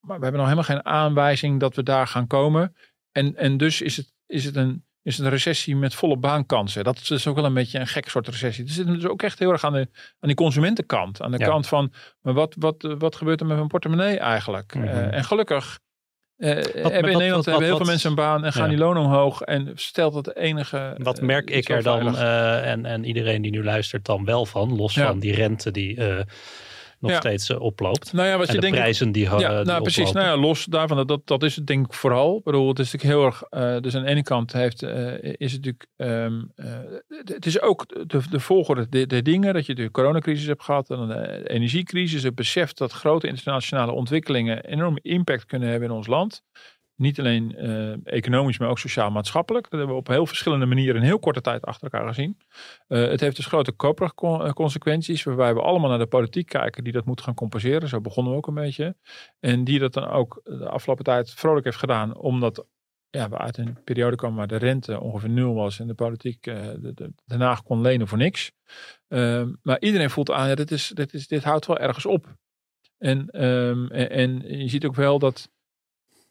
Maar 0.00 0.16
we 0.16 0.22
hebben 0.22 0.40
nog 0.40 0.50
helemaal 0.50 0.76
geen 0.76 0.84
aanwijzing 0.84 1.60
dat 1.60 1.76
we 1.76 1.82
daar 1.82 2.06
gaan 2.06 2.26
komen. 2.26 2.76
En, 3.12 3.36
en 3.36 3.56
dus 3.56 3.80
is 3.80 3.96
het, 3.96 4.12
is 4.26 4.44
het 4.44 4.56
een 4.56 4.84
is 5.06 5.18
een 5.18 5.28
recessie 5.28 5.76
met 5.76 5.94
volle 5.94 6.16
baankansen. 6.16 6.84
Dat 6.84 6.96
is 6.96 7.06
dus 7.06 7.26
ook 7.26 7.34
wel 7.34 7.44
een 7.44 7.54
beetje 7.54 7.78
een 7.78 7.86
gek 7.86 8.08
soort 8.08 8.28
recessie. 8.28 8.64
Het 8.64 8.72
zit 8.72 8.86
dus 8.86 9.06
ook 9.06 9.22
echt 9.22 9.38
heel 9.38 9.50
erg 9.50 9.64
aan, 9.64 9.72
de, 9.72 9.88
aan 9.92 10.28
die 10.28 10.34
consumentenkant. 10.34 11.22
Aan 11.22 11.30
de 11.30 11.38
Ja. 11.38 11.46
kant 11.46 11.66
van, 11.66 11.92
maar 12.20 12.34
wat, 12.34 12.54
wat, 12.58 12.94
wat 12.98 13.16
gebeurt 13.16 13.40
er 13.40 13.46
met 13.46 13.56
mijn 13.56 13.68
portemonnee 13.68 14.18
eigenlijk? 14.18 14.74
Mhm. 14.74 14.84
Eh, 14.86 15.14
en 15.14 15.24
gelukkig 15.24 15.78
eh, 16.38 16.48
hebben 16.48 16.74
in 16.74 16.82
wat- 16.82 16.92
Nederland 17.02 17.34
wat- 17.34 17.44
hebben 17.44 17.64
heel 17.64 17.76
veel 17.76 17.86
mensen 17.86 18.10
een 18.10 18.16
baan 18.16 18.44
en 18.44 18.52
gaan 18.52 18.62
ja. 18.62 18.68
die 18.68 18.78
lonen 18.78 19.02
omhoog. 19.02 19.40
En 19.40 19.72
stelt 19.74 20.14
dat 20.14 20.24
de 20.24 20.36
enige... 20.36 20.94
Wat 20.98 21.18
eh, 21.18 21.24
merk 21.24 21.50
ik 21.50 21.68
er 21.68 21.82
dan 21.82 22.16
eh, 22.16 22.70
en, 22.70 22.86
en 22.86 23.04
iedereen 23.04 23.42
die 23.42 23.50
nu 23.50 23.64
luistert 23.64 24.04
dan 24.04 24.24
wel 24.24 24.46
van, 24.46 24.76
los 24.76 24.94
Ja. 24.94 25.06
van 25.06 25.18
die 25.18 25.34
rente 25.34 25.70
die 25.70 25.98
nog 27.00 27.10
Ja. 27.10 27.16
steeds 27.16 27.48
eh, 27.50 27.60
oploopt. 27.60 28.12
nou 28.12 28.28
ja, 28.28 28.36
wat 28.38 28.46
en 28.46 28.54
je 28.54 28.60
de 28.60 28.66
denkt... 28.66 28.76
prijzen 28.78 29.12
die, 29.12 29.24
Ja, 29.24 29.30
eh, 29.32 29.56
die 29.56 29.64
nou 29.64 29.82
precies. 29.82 30.08
oplopen. 30.08 30.22
Nou 30.28 30.36
ja, 30.40 30.46
los 30.46 30.64
daarvan, 30.64 30.96
dat, 30.96 31.08
dat, 31.08 31.20
dat 31.24 31.42
is 31.42 31.56
het 31.56 31.66
denk 31.66 31.86
ik 31.86 31.92
vooral. 31.92 32.36
Ik 32.38 32.44
bedoel, 32.44 32.68
het 32.68 32.78
is 32.78 32.92
natuurlijk 32.92 33.20
heel 33.20 33.26
erg, 33.26 33.42
eh, 33.42 33.80
dus 33.82 33.94
aan 33.94 34.02
de 34.02 34.08
ene 34.08 34.22
kant 34.22 34.52
heeft, 34.52 34.82
is 34.82 35.52
het 35.52 35.64
natuurlijk, 35.64 35.86
ehm, 35.96 36.42
eh, 36.54 36.66
het- 37.26 37.46
is 37.46 37.60
ook 37.60 38.08
de, 38.08 38.20
de 38.30 38.40
volgorde 38.40 38.88
der 38.88 39.08
der 39.08 39.22
dingen, 39.22 39.54
dat 39.54 39.66
je 39.66 39.74
de 39.74 39.90
coronacrisis 39.90 40.46
hebt 40.46 40.62
gehad, 40.62 40.90
en 40.90 41.08
de 41.08 41.48
energiecrisis, 41.48 42.22
het 42.22 42.34
besef 42.34 42.72
dat 42.72 42.92
grote 42.92 43.26
internationale 43.26 43.92
ontwikkelingen 43.92 44.64
enorme 44.64 44.98
impact 45.02 45.44
kunnen 45.44 45.68
hebben 45.68 45.88
in 45.88 45.94
ons 45.94 46.06
land. 46.06 46.42
Niet 46.96 47.18
alleen 47.18 47.56
eh, 47.56 48.06
economisch, 48.06 48.58
maar 48.58 48.68
ook 48.68 48.78
sociaal-maatschappelijk. 48.78 49.70
Dat 49.70 49.78
hebben 49.78 49.96
we 49.96 50.02
op 50.02 50.08
heel 50.08 50.26
verschillende 50.26 50.66
manieren 50.66 50.96
in 50.96 51.06
heel 51.06 51.18
korte 51.18 51.40
tijd 51.40 51.64
achter 51.64 51.90
elkaar 51.90 52.08
gezien. 52.08 52.38
Eh, 52.86 53.08
het 53.08 53.20
heeft 53.20 53.36
dus 53.36 53.46
grote 53.46 53.72
koopkrachtconsequenties, 53.72 55.22
waarbij 55.22 55.54
we 55.54 55.60
allemaal 55.60 55.88
naar 55.88 55.98
de 55.98 56.06
politiek 56.06 56.48
kijken 56.48 56.84
die 56.84 56.92
dat 56.92 57.04
moet 57.04 57.20
gaan 57.20 57.34
compenseren. 57.34 57.88
Zo 57.88 58.00
begonnen 58.00 58.32
we 58.32 58.38
ook 58.38 58.46
een 58.46 58.54
beetje. 58.54 58.96
En 59.40 59.64
die 59.64 59.78
dat 59.78 59.92
dan 59.92 60.08
ook 60.08 60.40
de 60.44 60.68
afgelopen 60.68 61.04
tijd 61.04 61.30
vrolijk 61.30 61.64
heeft 61.64 61.78
gedaan, 61.78 62.16
omdat 62.16 62.66
ja, 63.10 63.28
we 63.28 63.38
uit 63.38 63.56
een 63.56 63.78
periode 63.84 64.16
kwamen 64.16 64.36
waar 64.36 64.46
de 64.46 64.56
rente 64.56 65.00
ongeveer 65.00 65.30
nul 65.30 65.54
was 65.54 65.80
en 65.80 65.86
de 65.86 65.94
politiek 65.94 66.46
eh, 66.46 66.68
de, 66.80 67.12
Haag 67.26 67.62
kon 67.62 67.80
lenen 67.80 68.08
voor 68.08 68.18
niks. 68.18 68.52
Ehm, 69.08 69.52
maar 69.62 69.80
iedereen 69.80 70.10
voelt 70.10 70.30
aan, 70.30 70.48
ja, 70.48 70.54
dit, 70.54 70.70
is, 70.70 70.88
dit, 70.88 71.14
is, 71.14 71.28
dit 71.28 71.44
houdt 71.44 71.66
wel 71.66 71.78
ergens 71.78 72.06
op. 72.06 72.36
En, 72.98 73.28
ehm, 73.30 73.86
en, 73.86 74.10
en 74.10 74.58
je 74.58 74.68
ziet 74.68 74.84
ook 74.84 74.94
wel 74.94 75.18
dat 75.18 75.50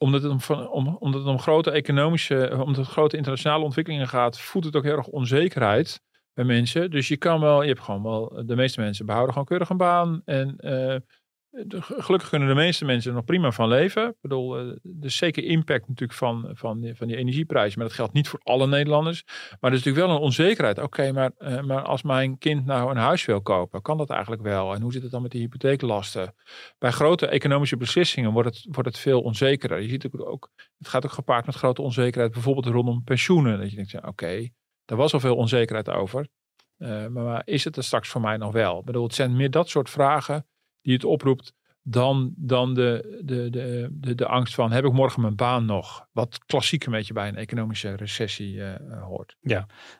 omdat 0.05 0.23
het 0.23 0.31
om, 0.31 0.65
om, 0.67 0.95
omdat 0.99 1.19
het 1.19 1.29
om 1.29 1.39
grote 1.39 1.71
economische, 1.71 2.49
omdat 2.51 2.75
het 2.75 2.87
grote 2.87 3.17
internationale 3.17 3.63
ontwikkelingen 3.63 4.07
gaat, 4.07 4.39
voedt 4.39 4.65
het 4.65 4.75
ook 4.75 4.83
heel 4.83 4.97
erg 4.97 5.07
onzekerheid 5.07 6.01
bij 6.33 6.45
mensen. 6.45 6.91
Dus 6.91 7.07
je 7.07 7.17
kan 7.17 7.39
wel, 7.39 7.61
je 7.61 7.67
hebt 7.67 7.79
gewoon 7.79 8.03
wel, 8.03 8.43
de 8.45 8.55
meeste 8.55 8.81
mensen 8.81 9.05
behouden 9.05 9.33
gewoon 9.33 9.47
keurig 9.47 9.69
een 9.69 9.77
baan. 9.77 10.21
En 10.25 10.57
eh, 10.57 10.95
gelukkig 11.79 12.29
kunnen 12.29 12.47
de 12.47 12.53
meeste 12.53 12.85
mensen 12.85 13.09
er 13.09 13.15
nog 13.15 13.25
prima 13.25 13.51
van 13.51 13.67
leven. 13.67 14.07
Ik 14.07 14.15
bedoel, 14.21 14.57
eh, 14.57 14.67
er 14.67 14.77
is 15.01 15.17
zeker 15.17 15.43
impact 15.43 15.87
natuurlijk 15.87 16.19
van, 16.19 16.49
van, 16.53 16.79
die, 16.81 16.95
van 16.95 17.07
die 17.07 17.15
energieprijzen. 17.15 17.79
Maar 17.79 17.87
dat 17.87 17.97
geldt 17.97 18.13
niet 18.13 18.27
voor 18.27 18.39
alle 18.43 18.67
Nederlanders. 18.67 19.23
Maar 19.25 19.71
er 19.71 19.77
is 19.77 19.83
natuurlijk 19.83 20.05
wel 20.05 20.15
een 20.15 20.21
onzekerheid. 20.21 20.79
Oké, 20.79 21.11
maar, 21.11 21.31
eh, 21.37 21.61
maar 21.61 21.81
als 21.81 22.03
mijn 22.03 22.37
kind 22.37 22.65
nou 22.65 22.91
een 22.91 22.97
huis 22.97 23.25
wil 23.25 23.41
kopen, 23.41 23.81
kan 23.81 23.97
dat 23.97 24.09
eigenlijk 24.09 24.41
wel? 24.41 24.73
En 24.73 24.81
hoe 24.81 24.91
zit 24.91 25.01
het 25.01 25.11
dan 25.11 25.21
met 25.21 25.31
die 25.31 25.41
hypotheeklasten? 25.41 26.35
Bij 26.77 26.91
grote 26.91 27.27
economische 27.27 27.77
beslissingen 27.77 28.31
wordt 28.31 28.49
het, 28.49 28.67
wordt 28.71 28.89
het 28.89 28.97
veel 28.97 29.21
onzekerder. 29.21 29.81
Je 29.81 29.89
ziet 29.89 30.05
ook, 30.05 30.27
ook, 30.27 30.49
het 30.77 30.87
gaat 30.87 31.05
ook 31.05 31.11
gepaard 31.11 31.45
met 31.45 31.55
grote 31.55 31.81
onzekerheid, 31.81 32.33
bijvoorbeeld 32.33 32.65
rondom 32.65 33.03
pensioenen. 33.03 33.59
Dat 33.59 33.69
je 33.69 33.75
denkt, 33.75 34.07
oké, 34.07 34.49
daar 34.85 34.97
was 34.97 35.13
al 35.13 35.19
veel 35.19 35.35
onzekerheid 35.35 35.89
over. 35.89 36.27
Eh, 36.77 36.89
maar, 37.07 37.23
maar 37.23 37.41
is 37.45 37.63
het 37.63 37.77
er 37.77 37.83
straks 37.83 38.09
voor 38.09 38.21
mij 38.21 38.37
nog 38.37 38.51
wel? 38.51 38.79
Ik 38.79 38.85
bedoel, 38.85 39.03
het 39.03 39.13
zijn 39.13 39.35
meer 39.35 39.51
dat 39.51 39.69
soort 39.69 39.89
vragen 39.89 40.45
die 40.85 40.93
het 40.93 41.03
oproept 41.03 41.53
dan, 41.87 42.33
dan 42.37 42.73
de, 42.73 43.21
de, 43.23 43.49
de, 43.49 43.87
de, 43.91 44.15
de 44.15 44.25
angst 44.27 44.53
van 44.55 44.71
heb 44.71 44.85
ik 44.85 44.91
morgen 44.91 45.21
mijn 45.21 45.35
baan 45.35 45.65
nog? 45.65 46.07
Wat 46.11 46.39
klassiek 46.45 46.85
een 46.85 46.91
beetje 46.91 47.13
bij 47.13 47.27
een 47.27 47.35
economische 47.35 47.95
recessie 47.95 48.61
eh, 48.61 48.73
eh, 48.73 49.03
hoort. 49.03 49.35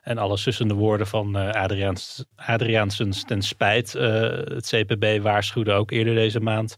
En 0.02 0.18
alle 0.18 0.36
sussende 0.36 0.74
woorden 0.74 1.06
van 1.06 1.36
eh 1.36 1.62
Adriaans, 1.62 2.24
Adriaansens 2.36 3.24
ten 3.24 3.42
spijt. 3.42 3.94
Eh, 3.94 4.20
het 4.30 4.66
CPB 4.66 5.22
waarschuwde 5.22 5.72
ook 5.72 5.90
eerder 5.90 6.14
deze 6.14 6.40
maand 6.40 6.76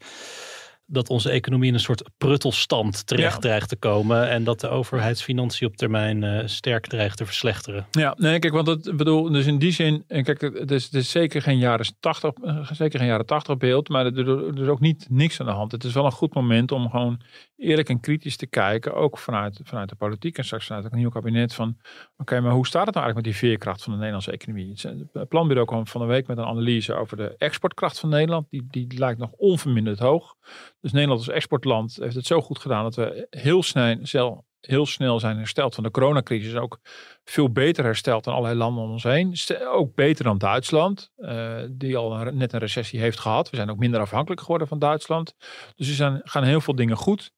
dat 0.91 1.09
onze 1.09 1.31
economie 1.31 1.69
in 1.69 1.75
een 1.75 1.81
soort 1.81 2.03
pruttelstand 2.19 3.07
terecht 3.07 3.35
Ja. 3.35 3.39
dreigt 3.41 3.69
te 3.69 3.77
komen. 3.77 4.29
En 4.29 4.45
dat 4.45 4.61
de 4.61 4.69
overheidsfinanciën 4.69 5.67
op 5.69 5.77
termijn 5.77 6.25
eh, 6.25 6.47
sterk 6.47 6.87
dreigen 6.87 7.17
te 7.17 7.25
verslechteren. 7.25 7.87
Ja, 7.91 8.15
nee, 8.19 8.39
kijk, 8.39 8.53
want 8.53 8.87
ik 8.87 8.97
bedoel, 8.97 9.31
dus 9.31 9.47
in 9.47 9.59
die 9.59 9.73
zin, 9.73 10.05
en 10.07 10.25
kijk, 10.25 10.41
het 10.41 10.71
is, 10.71 10.85
het 10.85 10.95
is 10.95 11.11
zeker 11.11 11.43
geen 11.43 11.59
jaren 11.59 11.87
80, 12.01 12.33
eh, 12.33 12.71
zeker 12.73 12.99
geen 12.99 13.09
jaren 13.09 13.27
80 13.27 13.57
beeld, 13.57 13.89
maar 13.89 14.07
er, 14.07 14.29
er 14.29 14.63
is 14.63 14.69
ook 14.69 14.81
niet 14.81 15.07
niks 15.11 15.41
aan 15.41 15.47
de 15.47 15.53
hand. 15.53 15.73
Het 15.73 15.85
is 15.85 15.93
wel 15.93 16.05
een 16.05 16.13
goed 16.13 16.35
moment 16.35 16.73
om 16.73 16.91
gewoon 16.91 17.21
eerlijk 17.57 17.89
en 17.89 18.01
kritisch 18.01 18.37
te 18.37 18.47
kijken, 18.47 18.95
ook 18.95 19.19
vanuit, 19.19 19.61
vanuit 19.65 19.89
de 19.89 19.95
politiek 19.97 20.39
en 20.39 20.45
straks 20.45 20.67
vanuit 20.67 20.85
het 20.85 20.95
nieuwe 20.95 21.13
kabinet, 21.13 21.55
van 21.55 21.77
oké, 22.17 22.41
maar 22.41 22.53
hoe 22.53 22.67
staat 22.67 22.87
het 22.87 22.95
nou 22.95 23.07
eigenlijk 23.07 23.15
met 23.15 23.25
die 23.25 23.49
veerkracht 23.51 23.83
van 23.83 23.93
de 23.93 23.99
Nederlandse 23.99 24.33
economie? 24.33 24.73
Het 25.13 25.29
planbureau 25.29 25.67
kwam 25.67 25.87
van 25.87 26.01
de 26.01 26.07
week 26.07 26.27
met 26.27 26.39
een 26.39 26.45
analyse 26.45 26.95
over 26.95 27.17
de 27.17 27.35
exportkracht 27.39 27.99
van 27.99 28.09
Nederland. 28.09 28.47
Die, 28.51 28.67
die 28.71 28.99
lijkt 28.99 29.19
nog 29.19 29.31
onverminderd 29.31 29.99
hoog. 29.99 30.35
Dus 30.81 30.93
Nederland 30.93 31.21
als 31.21 31.29
exportland 31.29 31.97
heeft 31.97 32.15
het 32.15 32.27
zo 32.27 32.41
goed 32.41 32.59
gedaan 32.59 32.83
dat 32.83 32.95
we 32.95 33.27
heel 33.31 33.63
snel, 33.63 34.45
heel 34.61 34.87
snel 34.87 35.21
zijn 35.21 35.37
hersteld 35.37 35.75
van 35.75 35.85
de 35.85 35.91
coronacrisis. 35.91 36.55
Ook 36.55 36.79
veel 37.25 37.53
beter 37.53 37.85
hersteld 37.85 38.25
dan 38.25 38.35
allerlei 38.35 38.59
landen 38.59 38.85
om 38.85 38.91
ons 38.91 39.03
heen. 39.03 39.35
Ook 39.67 39.95
beter 39.95 40.25
dan 40.25 40.39
Duitsland, 40.39 41.11
eh, 41.17 41.57
die 41.71 41.97
al 41.97 42.17
net 42.33 42.53
een 42.53 42.59
recessie 42.59 43.01
heeft 43.01 43.19
gehad. 43.19 43.51
We 43.51 43.57
zijn 43.57 43.71
ook 43.71 43.79
minder 43.79 44.01
afhankelijk 44.01 44.41
geworden 44.41 44.69
van 44.69 44.79
Duitsland. 44.79 45.35
Dus 45.77 45.99
er 45.99 46.21
gaan 46.25 46.45
heel 46.45 46.61
veel 46.61 46.75
dingen 46.75 46.97
goed. 46.97 47.31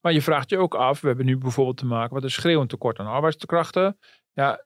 Maar 0.00 0.12
je 0.12 0.22
vraagt 0.22 0.50
je 0.50 0.58
ook 0.58 0.74
af, 0.74 1.00
we 1.00 1.06
hebben 1.06 1.26
nu 1.26 1.38
bijvoorbeeld 1.38 1.76
te 1.76 1.86
maken 1.86 2.14
met 2.14 2.24
een 2.24 2.30
schreeuwend 2.30 2.70
tekort 2.70 2.98
aan 2.98 3.06
arbeidskrachten. 3.06 3.98
Ja, 4.32 4.64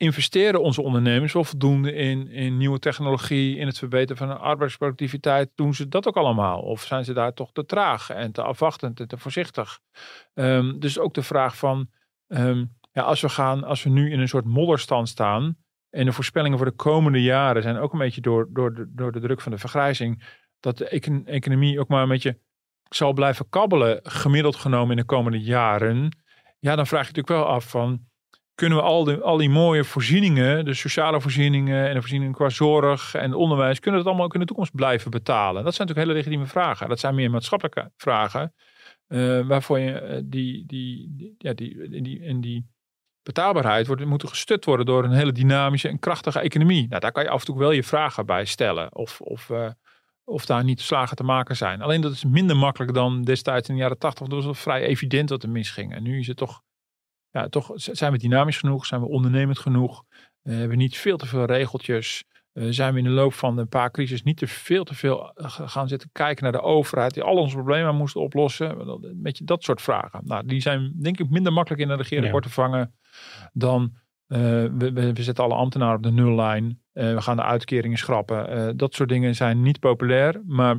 investeren 0.00 0.62
onze 0.62 0.82
ondernemers 0.82 1.32
wel 1.32 1.44
voldoende 1.44 1.92
in, 1.92 2.28
in 2.28 2.56
nieuwe 2.56 2.78
technologie, 2.78 3.56
in 3.56 3.66
het 3.66 3.78
verbeteren 3.78 4.16
van 4.16 4.28
de 4.28 4.34
arbeidsproductiviteit? 4.34 5.50
Doen 5.54 5.74
ze 5.74 5.88
dat 5.88 6.08
ook 6.08 6.16
allemaal? 6.16 6.60
Of 6.60 6.82
zijn 6.82 7.04
ze 7.04 7.12
daar 7.12 7.34
toch 7.34 7.52
te 7.52 7.64
traag 7.64 8.10
en 8.10 8.32
te 8.32 8.42
afwachtend 8.42 9.00
en 9.00 9.08
te 9.08 9.18
voorzichtig? 9.18 9.80
Ehm, 10.34 10.78
dus 10.78 10.98
ook 10.98 11.14
de 11.14 11.22
vraag 11.22 11.56
van, 11.56 11.90
ehm, 12.26 12.64
ja, 12.92 13.02
als 13.02 13.20
we 13.20 13.28
gaan, 13.28 13.64
als 13.64 13.82
we 13.82 13.90
nu 13.90 14.10
in 14.10 14.20
een 14.20 14.28
soort 14.28 14.44
modderstand 14.44 15.08
staan 15.08 15.56
en 15.90 16.04
de 16.04 16.12
voorspellingen 16.12 16.58
voor 16.58 16.66
de 16.66 16.76
komende 16.76 17.22
jaren 17.22 17.62
zijn 17.62 17.76
ook 17.76 17.92
een 17.92 17.98
beetje 17.98 18.20
door, 18.20 18.48
door, 18.50 18.74
de, 18.74 18.86
door 18.88 19.12
de 19.12 19.20
druk 19.20 19.40
van 19.40 19.52
de 19.52 19.58
vergrijzing, 19.58 20.24
dat 20.60 20.78
de 20.78 20.88
econ- 20.88 21.26
economie 21.26 21.80
ook 21.80 21.88
maar 21.88 22.02
een 22.02 22.08
beetje 22.08 22.38
zal 22.88 23.12
blijven 23.12 23.48
kabbelen, 23.48 24.00
gemiddeld 24.02 24.56
genomen 24.56 24.90
in 24.90 24.96
de 24.96 25.04
komende 25.04 25.40
jaren. 25.40 26.18
Ja, 26.58 26.76
dan 26.76 26.86
vraag 26.86 27.06
je 27.06 27.12
natuurlijk 27.12 27.44
wel 27.44 27.54
af 27.54 27.70
van, 27.70 28.09
kunnen 28.60 28.78
we 28.78 28.84
al 28.84 29.04
die, 29.04 29.16
al 29.16 29.36
die 29.36 29.50
mooie 29.50 29.84
voorzieningen, 29.84 30.64
de 30.64 30.74
sociale 30.74 31.20
voorzieningen 31.20 31.88
en 31.88 31.94
de 31.94 32.00
voorzieningen 32.00 32.34
qua 32.34 32.48
zorg 32.48 33.14
en 33.14 33.34
onderwijs, 33.34 33.80
kunnen 33.80 34.00
we 34.00 34.04
dat 34.04 34.06
allemaal 34.06 34.26
ook 34.26 34.34
in 34.34 34.40
de 34.40 34.46
toekomst 34.46 34.74
blijven 34.74 35.10
betalen? 35.10 35.64
Dat 35.64 35.74
zijn 35.74 35.88
natuurlijk 35.88 36.06
hele 36.06 36.18
legitieme 36.18 36.46
vragen. 36.46 36.88
Dat 36.88 37.00
zijn 37.00 37.14
meer 37.14 37.30
maatschappelijke 37.30 37.90
vragen, 37.96 38.54
eh, 39.06 39.40
waarvoor 39.46 39.78
je 39.78 39.92
eh, 39.92 40.20
die, 40.24 40.66
die, 40.66 41.34
ja, 41.38 41.52
die, 41.52 42.02
die, 42.02 42.38
die 42.40 42.66
betaalbaarheid 43.22 43.86
wordt, 43.86 44.04
moet 44.04 44.28
gestut 44.28 44.64
worden 44.64 44.86
door 44.86 45.04
een 45.04 45.12
hele 45.12 45.32
dynamische 45.32 45.88
en 45.88 45.98
krachtige 45.98 46.40
economie. 46.40 46.88
Nou, 46.88 47.00
daar 47.00 47.12
kan 47.12 47.22
je 47.22 47.30
af 47.30 47.40
en 47.40 47.46
toe 47.46 47.58
wel 47.58 47.70
je 47.70 47.84
vragen 47.84 48.26
bij 48.26 48.44
stellen. 48.44 48.94
Of, 48.94 49.20
of, 49.20 49.50
eh, 49.50 49.70
of 50.24 50.46
daar 50.46 50.64
niet 50.64 50.80
slagen 50.80 51.16
te 51.16 51.24
maken 51.24 51.56
zijn. 51.56 51.82
Alleen 51.82 52.00
dat 52.00 52.12
is 52.12 52.24
minder 52.24 52.56
makkelijk 52.56 52.94
dan 52.94 53.22
destijds 53.22 53.68
in 53.68 53.74
de 53.74 53.80
jaren 53.80 53.98
tachtig. 53.98 54.26
Dat 54.26 54.36
was 54.36 54.44
wel 54.44 54.54
vrij 54.54 54.82
evident 54.82 55.28
dat 55.28 55.42
er 55.42 55.48
misging. 55.48 55.94
En 55.94 56.02
nu 56.02 56.18
is 56.18 56.26
het 56.26 56.36
toch, 56.36 56.62
ja, 57.30 57.48
toch 57.48 57.70
zijn 57.74 58.12
we 58.12 58.18
dynamisch 58.18 58.58
genoeg, 58.58 58.86
zijn 58.86 59.00
we 59.00 59.08
ondernemend 59.08 59.58
genoeg. 59.58 60.04
We 60.42 60.52
hebben 60.52 60.78
niet 60.78 60.98
veel 60.98 61.16
te 61.16 61.26
veel 61.26 61.44
regeltjes. 61.44 62.24
uh, 62.52 62.66
zijn 62.70 62.92
we 62.92 62.98
in 62.98 63.04
de 63.04 63.10
loop 63.10 63.32
van 63.32 63.58
een 63.58 63.68
paar 63.68 63.90
crisis 63.90 64.22
niet 64.22 64.36
te 64.36 64.46
veel 64.46 64.84
te 64.84 64.94
veel 64.94 65.32
gaan 65.44 65.88
zitten 65.88 66.08
kijken 66.12 66.42
naar 66.42 66.52
de 66.52 66.60
overheid 66.60 67.14
die 67.14 67.22
al 67.22 67.36
onze 67.36 67.56
problemen 67.56 67.96
moest 67.96 68.16
oplossen. 68.16 69.00
Met 69.22 69.38
je 69.38 69.44
dat 69.44 69.62
soort 69.62 69.82
vragen. 69.82 70.20
Nou, 70.24 70.46
die 70.46 70.60
zijn 70.60 70.92
denk 71.00 71.18
ik 71.18 71.30
minder 71.30 71.52
makkelijk 71.52 71.82
in 71.82 71.88
de 71.88 71.94
regeerakkoord 71.94 72.42
te 72.42 72.50
vangen 72.50 72.94
dan 73.52 73.92
we, 74.26 74.70
we, 74.78 75.12
we, 75.12 75.22
zetten 75.22 75.44
alle 75.44 75.54
ambtenaren 75.54 75.96
op 75.96 76.02
de 76.02 76.10
nullijn. 76.10 76.82
we 76.92 77.20
gaan 77.20 77.36
de 77.36 77.42
uitkeringen 77.42 77.98
schrappen. 77.98 78.76
dat 78.76 78.94
soort 78.94 79.08
dingen 79.08 79.34
zijn 79.34 79.62
niet 79.62 79.80
populair, 79.80 80.42
maar 80.46 80.76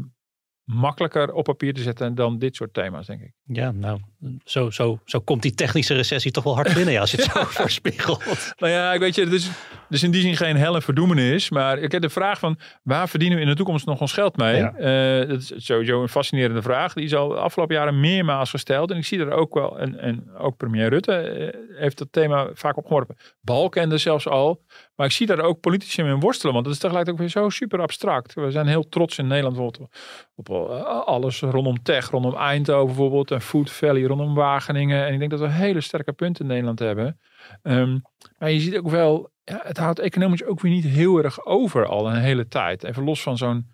makkelijker 0.64 1.34
op 1.34 1.44
papier 1.44 1.74
te 1.74 1.82
zetten 1.82 2.16
dan 2.16 2.40
dit 2.40 2.56
soort 2.56 2.74
thema's, 2.74 3.08
denk 3.08 3.22
ik. 3.22 3.34
Ja, 3.44 3.72
nou, 3.72 4.00
zo, 4.44 4.70
zo, 4.70 5.00
zo 5.06 5.20
komt 5.20 5.42
die 5.42 5.54
technische 5.54 5.94
recessie 5.94 6.32
toch 6.32 6.44
wel 6.44 6.56
hard 6.56 6.74
binnen 6.74 6.94
ja, 6.94 7.00
als 7.00 7.12
je 7.12 7.18
het 7.18 7.32
zo 7.32 7.44
voorspiegelt. 7.44 8.54
Nou 8.58 8.72
ja, 8.74 8.94
ik 8.94 9.00
weet 9.00 9.16
je, 9.16 9.26
dus, 9.26 9.50
dus 9.90 10.04
in 10.04 10.12
die 10.12 10.22
zin 10.22 10.36
geen 10.36 10.58
hel 10.58 10.76
en 10.76 10.82
verdoemenis. 10.82 11.50
Maar 11.50 11.80
ik 11.80 11.92
heb 11.92 12.02
de 12.02 12.10
vraag 12.10 12.40
van, 12.40 12.58
waar 12.84 13.10
verdienen 13.10 13.38
we 13.38 13.44
in 13.44 13.50
de 13.50 13.56
toekomst 13.56 13.86
nog 13.86 14.02
ons 14.02 14.14
geld 14.14 14.38
mee? 14.38 14.62
Uh, 14.62 15.30
dat 15.30 15.40
is 15.40 15.54
sowieso 15.56 16.02
een 16.02 16.10
fascinerende 16.10 16.62
vraag. 16.62 16.94
Die 16.94 17.04
is 17.04 17.16
al 17.16 17.28
de 17.28 17.36
afgelopen 17.36 17.76
jaren 17.76 18.00
meermaals 18.00 18.50
gesteld. 18.50 18.92
En 18.92 18.98
ik 18.98 19.06
zie 19.06 19.20
er 19.20 19.32
ook 19.32 19.54
wel, 19.54 19.80
en, 19.80 20.00
en 20.00 20.32
ook 20.38 20.58
premier 20.58 20.90
Rutte 20.90 21.14
eh, 21.14 21.80
heeft 21.80 21.98
dat 21.98 22.08
thema 22.12 22.50
vaak 22.54 22.78
opgeworpen. 22.78 23.18
Balkende 23.42 23.98
zelfs 23.98 24.28
al. 24.28 24.62
Maar 24.96 25.06
ik 25.06 25.16
zie 25.16 25.28
daar 25.28 25.40
ook 25.40 25.60
politici 25.60 26.04
mee 26.04 26.16
worstelen, 26.16 26.54
want 26.54 26.66
het 26.66 26.76
is 26.76 26.82
tegelijk 26.82 27.10
ook 27.10 27.18
weer 27.18 27.30
zo 27.30 27.50
super 27.50 27.82
abstract. 27.82 28.34
We 28.34 28.52
zijn 28.52 28.68
heel 28.68 28.90
trots 28.90 29.18
in 29.18 29.28
Nederland 29.28 29.58
op, 29.58 29.88
op 30.36 30.50
eh, 30.50 31.06
alles 31.06 31.40
rondom 31.40 31.84
tech, 31.84 32.10
rondom 32.10 32.36
Eindhoven 32.36 32.86
bijvoorbeeld, 32.86 33.32
en 33.32 33.42
Food 33.42 33.72
Valley 33.72 34.08
rondom 34.12 34.36
Wageningen. 34.36 35.06
En 35.06 35.14
ik 35.14 35.20
denk 35.20 35.32
dat 35.32 35.40
we 35.40 35.50
hele 35.50 35.82
sterke 35.82 36.14
punten 36.14 36.44
in 36.44 36.52
Nederland 36.52 36.80
hebben. 36.80 37.20
Ehm, 37.62 38.00
maar 38.38 38.52
je 38.52 38.60
ziet 38.60 38.78
ook 38.78 38.90
wel, 38.90 39.32
ja, 39.44 39.60
het 39.64 39.78
houdt 39.78 40.00
economisch 40.00 40.44
ook 40.44 40.62
weer 40.62 40.72
niet 40.72 40.86
heel 40.86 41.24
erg 41.24 41.46
over 41.46 41.86
al 41.86 42.10
een 42.10 42.22
hele 42.22 42.48
tijd. 42.48 42.84
Even 42.84 43.04
los 43.04 43.22
van 43.22 43.38
zo'n 43.38 43.68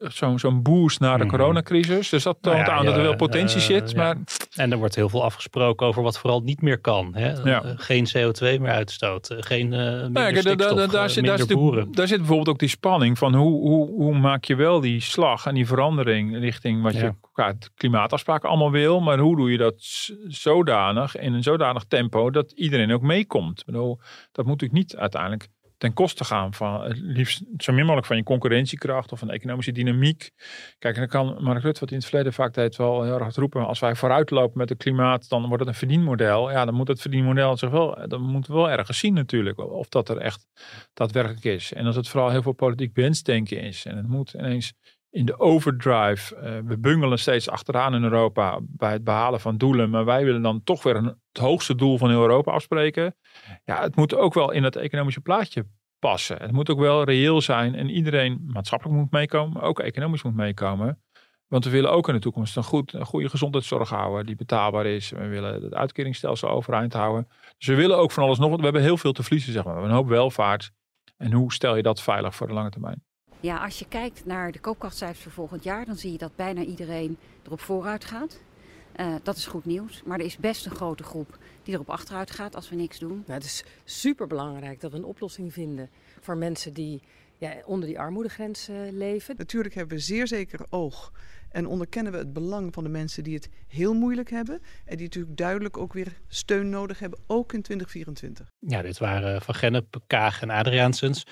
zo'n 0.00 0.38
zo'n 0.38 0.62
boost 0.62 1.00
na 1.00 1.16
de 1.16 1.24
mhm. 1.24 1.36
coronacrisis. 1.36 2.08
Dus 2.08 2.22
dat 2.22 2.38
toont 2.40 2.56
nou 2.56 2.70
aan 2.70 2.84
dat 2.84 2.96
er 2.96 3.02
wel 3.02 3.16
potentie 3.16 3.60
zit. 3.60 3.96
Maar... 3.96 4.16
En 4.54 4.72
er 4.72 4.78
wordt 4.78 4.94
heel 4.94 5.08
veel 5.08 5.24
afgesproken 5.24 5.86
over 5.86 6.02
wat 6.02 6.18
vooral 6.18 6.40
niet 6.40 6.62
meer 6.62 6.78
kan. 6.78 7.14
Hè? 7.14 7.44
Uh, 7.44 7.60
geen 7.76 8.08
CO2 8.08 8.60
meer 8.60 8.70
uitstoten. 8.70 9.44
Geen 9.44 9.72
uh, 9.72 9.78
minder 9.80 10.10
nou 10.10 10.36
stikstof, 10.36 10.56
da, 10.56 10.74
da, 10.74 10.86
daar, 10.86 11.10
zit, 11.10 11.24
daar, 11.24 11.38
zit, 11.38 11.94
daar 11.96 12.06
zit 12.06 12.18
bijvoorbeeld 12.18 12.48
ook 12.48 12.58
die 12.58 12.68
spanning 12.68 13.18
van 13.18 13.34
hoe, 13.34 13.60
hoe, 13.60 13.88
hoe 13.88 14.18
maak 14.18 14.44
je 14.44 14.54
wel 14.54 14.80
die 14.80 15.00
slag 15.00 15.46
en 15.46 15.54
die 15.54 15.66
verandering 15.66 16.38
richting 16.38 16.82
wat 16.82 16.94
je 16.94 17.14
qua 17.32 17.54
klimaatafspraken 17.74 18.48
allemaal 18.48 18.70
wil. 18.70 19.00
Maar 19.00 19.18
hoe 19.18 19.36
doe 19.36 19.50
je 19.50 19.58
dat 19.58 19.74
zodanig 20.28 21.16
in 21.16 21.34
een 21.34 21.42
zodanig 21.42 21.84
tempo 21.84 22.30
dat 22.30 22.52
iedereen 22.52 22.92
ook 22.92 23.02
meekomt. 23.02 23.64
Bedoel, 23.64 24.00
dat 24.32 24.44
moet 24.46 24.60
natuurlijk 24.60 24.80
niet 24.80 24.96
uiteindelijk 24.96 25.48
ten 25.80 25.92
koste 25.92 26.24
gaan 26.24 26.54
van 26.54 26.82
het 26.82 26.98
liefst 26.98 27.42
zo 27.56 27.72
min 27.72 27.82
mogelijk 27.82 28.06
van 28.06 28.16
je 28.16 28.22
concurrentiekracht 28.22 29.12
of 29.12 29.18
van 29.18 29.28
de 29.28 29.34
economische 29.34 29.72
dynamiek. 29.72 30.30
Kijk, 30.78 30.94
en 30.94 31.00
dan 31.00 31.08
kan 31.08 31.42
Mark 31.42 31.62
Rutte, 31.62 31.80
wat 31.80 31.90
in 31.90 31.96
het 31.96 32.06
verleden 32.06 32.32
vaak 32.32 32.54
deed, 32.54 32.76
wel 32.76 33.02
heel 33.02 33.20
erg 33.20 33.34
roepen. 33.34 33.66
Als 33.66 33.78
wij 33.78 33.94
vooruitlopen 33.94 34.58
met 34.58 34.68
het 34.68 34.78
klimaat, 34.78 35.28
dan 35.28 35.46
wordt 35.46 35.58
het 35.58 35.68
een 35.68 35.78
verdienmodel. 35.78 36.50
Ja, 36.50 36.64
dan 36.64 36.74
moet 36.74 36.88
het 36.88 37.00
verdienmodel 37.00 37.56
zich 37.56 37.70
wel, 37.70 37.90
we 38.08 38.40
wel 38.46 38.70
ergens 38.70 38.98
zien 38.98 39.14
natuurlijk, 39.14 39.58
of 39.58 39.88
dat 39.88 40.08
er 40.08 40.16
echt 40.16 40.46
daadwerkelijk 40.92 41.44
is. 41.44 41.72
En 41.72 41.86
als 41.86 41.96
het 41.96 42.08
vooral 42.08 42.30
heel 42.30 42.42
veel 42.42 42.52
politiek 42.52 42.94
wensdenken 42.94 43.60
is 43.60 43.84
en 43.84 43.96
het 43.96 44.08
moet 44.08 44.32
ineens 44.32 44.72
in 45.10 45.26
de 45.26 45.38
overdrive. 45.38 46.36
Uh, 46.36 46.68
we 46.68 46.78
bungelen 46.78 47.18
steeds 47.18 47.48
achteraan 47.48 47.94
in 47.94 48.02
Europa 48.02 48.58
bij 48.62 48.92
het 48.92 49.04
behalen 49.04 49.40
van 49.40 49.56
doelen. 49.56 49.90
Maar 49.90 50.04
wij 50.04 50.24
willen 50.24 50.42
dan 50.42 50.62
toch 50.62 50.82
weer 50.82 50.96
een, 50.96 51.04
het 51.32 51.42
hoogste 51.42 51.74
doel 51.74 51.98
van 51.98 52.10
Europa 52.10 52.52
afspreken. 52.52 53.16
Ja, 53.64 53.80
het 53.80 53.96
moet 53.96 54.14
ook 54.14 54.34
wel 54.34 54.50
in 54.50 54.62
het 54.62 54.76
economische 54.76 55.20
plaatje 55.20 55.66
passen. 55.98 56.36
Het 56.42 56.52
moet 56.52 56.70
ook 56.70 56.78
wel 56.78 57.04
reëel 57.04 57.40
zijn. 57.40 57.74
En 57.74 57.90
iedereen 57.90 58.42
maatschappelijk 58.46 58.98
moet 58.98 59.10
meekomen, 59.10 59.52
maar 59.52 59.62
ook 59.62 59.80
economisch 59.80 60.22
moet 60.22 60.34
meekomen. 60.34 61.02
Want 61.46 61.64
we 61.64 61.70
willen 61.70 61.90
ook 61.90 62.08
in 62.08 62.14
de 62.14 62.20
toekomst 62.20 62.56
een, 62.56 62.64
goed, 62.64 62.92
een 62.92 63.06
goede 63.06 63.28
gezondheidszorg 63.28 63.88
houden 63.88 64.26
die 64.26 64.36
betaalbaar 64.36 64.86
is. 64.86 65.10
We 65.10 65.26
willen 65.26 65.62
het 65.62 65.74
uitkeringsstelsel 65.74 66.48
overeind 66.48 66.92
houden. 66.92 67.28
Dus 67.58 67.66
we 67.66 67.74
willen 67.74 67.96
ook 67.96 68.10
van 68.10 68.22
alles 68.22 68.38
nog. 68.38 68.56
We 68.56 68.62
hebben 68.62 68.82
heel 68.82 68.96
veel 68.96 69.12
te 69.12 69.22
verliezen, 69.22 69.52
zeg 69.52 69.64
maar. 69.64 69.74
We 69.74 69.80
hebben 69.80 69.96
een 69.96 70.02
hoop 70.02 70.12
welvaart. 70.12 70.70
En 71.16 71.32
hoe 71.32 71.52
stel 71.52 71.76
je 71.76 71.82
dat 71.82 72.02
veilig 72.02 72.34
voor 72.34 72.46
de 72.46 72.52
lange 72.52 72.70
termijn? 72.70 73.04
Ja, 73.42 73.64
als 73.64 73.78
je 73.78 73.88
kijkt 73.88 74.24
naar 74.24 74.52
de 74.52 74.58
koopkrachtcijfers 74.58 75.22
voor 75.22 75.32
volgend 75.32 75.64
jaar, 75.64 75.84
dan 75.84 75.96
zie 75.96 76.12
je 76.12 76.18
dat 76.18 76.36
bijna 76.36 76.62
iedereen 76.62 77.18
erop 77.42 77.60
vooruit 77.60 78.04
gaat. 78.04 78.40
Uh, 78.96 79.14
dat 79.22 79.36
is 79.36 79.46
goed 79.46 79.64
nieuws. 79.64 80.02
Maar 80.04 80.18
er 80.18 80.24
is 80.24 80.36
best 80.36 80.66
een 80.66 80.74
grote 80.74 81.02
groep 81.02 81.38
die 81.62 81.74
erop 81.74 81.90
achteruit 81.90 82.30
gaat 82.30 82.54
als 82.54 82.68
we 82.68 82.76
niks 82.76 82.98
doen. 82.98 83.22
Nou, 83.26 83.32
het 83.32 83.44
is 83.44 83.64
super 83.84 84.26
belangrijk 84.26 84.80
dat 84.80 84.90
we 84.90 84.96
een 84.96 85.04
oplossing 85.04 85.52
vinden 85.52 85.90
voor 86.20 86.36
mensen 86.36 86.72
die 86.72 87.02
ja, 87.40 87.56
onder 87.64 87.88
die 87.88 87.98
armoedegrens 87.98 88.68
uh, 88.68 88.76
leven. 88.90 89.34
Natuurlijk 89.38 89.74
hebben 89.74 89.96
we 89.96 90.02
zeer 90.02 90.26
zeker 90.26 90.66
oog 90.70 91.12
en 91.50 91.66
onderkennen 91.66 92.12
we 92.12 92.18
het 92.18 92.32
belang 92.32 92.74
van 92.74 92.84
de 92.84 92.90
mensen 92.90 93.24
die 93.24 93.34
het 93.34 93.48
heel 93.66 93.94
moeilijk 93.94 94.30
hebben. 94.30 94.62
En 94.84 94.96
die 94.96 95.06
natuurlijk 95.06 95.36
duidelijk 95.36 95.76
ook 95.76 95.92
weer 95.92 96.20
steun 96.28 96.68
nodig 96.68 96.98
hebben, 96.98 97.18
ook 97.26 97.52
in 97.52 97.62
2024. 97.62 98.50
Ja, 98.58 98.82
dit 98.82 98.98
waren 98.98 99.42
Van 99.42 99.54
Gennep, 99.54 100.00
Kaag 100.06 100.42
en 100.42 100.50
Adriaansens. 100.50 101.26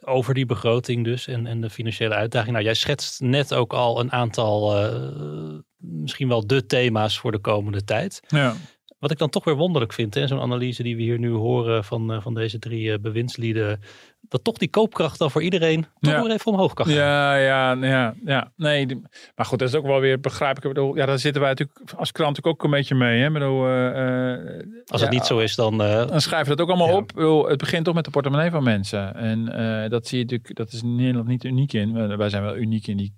Over 0.00 0.34
die 0.34 0.46
begroting 0.46 1.04
dus 1.04 1.26
en, 1.26 1.46
en 1.46 1.60
de 1.60 1.70
financiële 1.70 2.14
uitdaging. 2.14 2.52
Nou, 2.52 2.64
jij 2.64 2.74
schetst 2.74 3.20
net 3.20 3.54
ook 3.54 3.72
al 3.72 4.00
een 4.00 4.12
aantal, 4.12 4.84
uh, 4.84 5.58
misschien 5.76 6.28
wel 6.28 6.46
de 6.46 6.66
thema's 6.66 7.18
voor 7.18 7.32
de 7.32 7.40
komende 7.40 7.84
tijd. 7.84 8.20
Ja. 8.26 8.54
Wat 9.02 9.10
ik 9.10 9.18
dan 9.18 9.28
toch 9.28 9.44
weer 9.44 9.54
wonderlijk 9.54 9.92
vind, 9.92 10.20
zo'n 10.24 10.40
analyse 10.40 10.82
die 10.82 10.96
we 10.96 11.02
hier 11.02 11.18
nu 11.18 11.30
horen 11.30 11.84
van, 11.84 12.12
uh, 12.12 12.20
van 12.20 12.34
deze 12.34 12.58
drie 12.58 12.90
uh, 12.90 12.98
bewindslieden, 13.00 13.80
dat 14.20 14.44
toch 14.44 14.56
die 14.58 14.70
koopkracht 14.70 15.18
dan 15.18 15.30
voor 15.30 15.42
iedereen 15.42 15.86
toch 16.00 16.22
weer 16.22 16.30
even 16.30 16.52
omhoog 16.52 16.74
kan 16.74 16.86
gaan. 16.86 16.94
Ja, 16.94 17.36
ja, 17.36 17.72
ja, 17.72 18.14
ja. 18.24 18.52
Nee, 18.56 18.86
maar 19.34 19.46
goed, 19.46 19.58
dat 19.58 19.68
is 19.68 19.74
ook 19.74 19.86
wel 19.86 20.00
weer, 20.00 20.20
begrijp 20.20 20.56
ik. 20.56 20.62
Bedoel, 20.62 20.96
ja, 20.96 21.06
daar 21.06 21.18
zitten 21.18 21.40
wij 21.40 21.50
natuurlijk 21.50 21.78
als 21.96 22.12
krant 22.12 22.44
ook 22.44 22.64
een 22.64 22.70
beetje 22.70 22.94
mee. 22.94 23.20
Hè? 23.20 23.30
Bedoel, 23.30 23.68
uh, 23.68 24.62
als 24.86 25.00
het 25.00 25.10
niet 25.10 25.24
zo 25.24 25.38
is, 25.38 25.54
dan... 25.54 25.78
dan 25.78 26.20
schrijven 26.20 26.50
we 26.50 26.56
dat 26.56 26.60
ook 26.60 26.76
allemaal 26.76 26.96
op. 26.96 27.10
Bedoel, 27.14 27.48
het 27.48 27.58
begint 27.58 27.84
toch 27.84 27.94
met 27.94 28.04
de 28.04 28.10
portemonnee 28.10 28.50
van 28.50 28.62
mensen. 28.62 29.14
En 29.14 29.44
dat 29.90 30.06
zie 30.06 30.18
je 30.18 30.24
natuurlijk, 30.24 30.56
dat 30.56 30.72
is 30.72 30.82
in 30.82 30.96
Nederland 30.96 31.28
niet 31.28 31.44
uniek 31.44 31.72
in. 31.72 32.16
Wij 32.16 32.28
zijn 32.28 32.42
wel 32.42 32.56
uniek 32.56 32.86
in 32.86 32.96
die, 32.96 33.14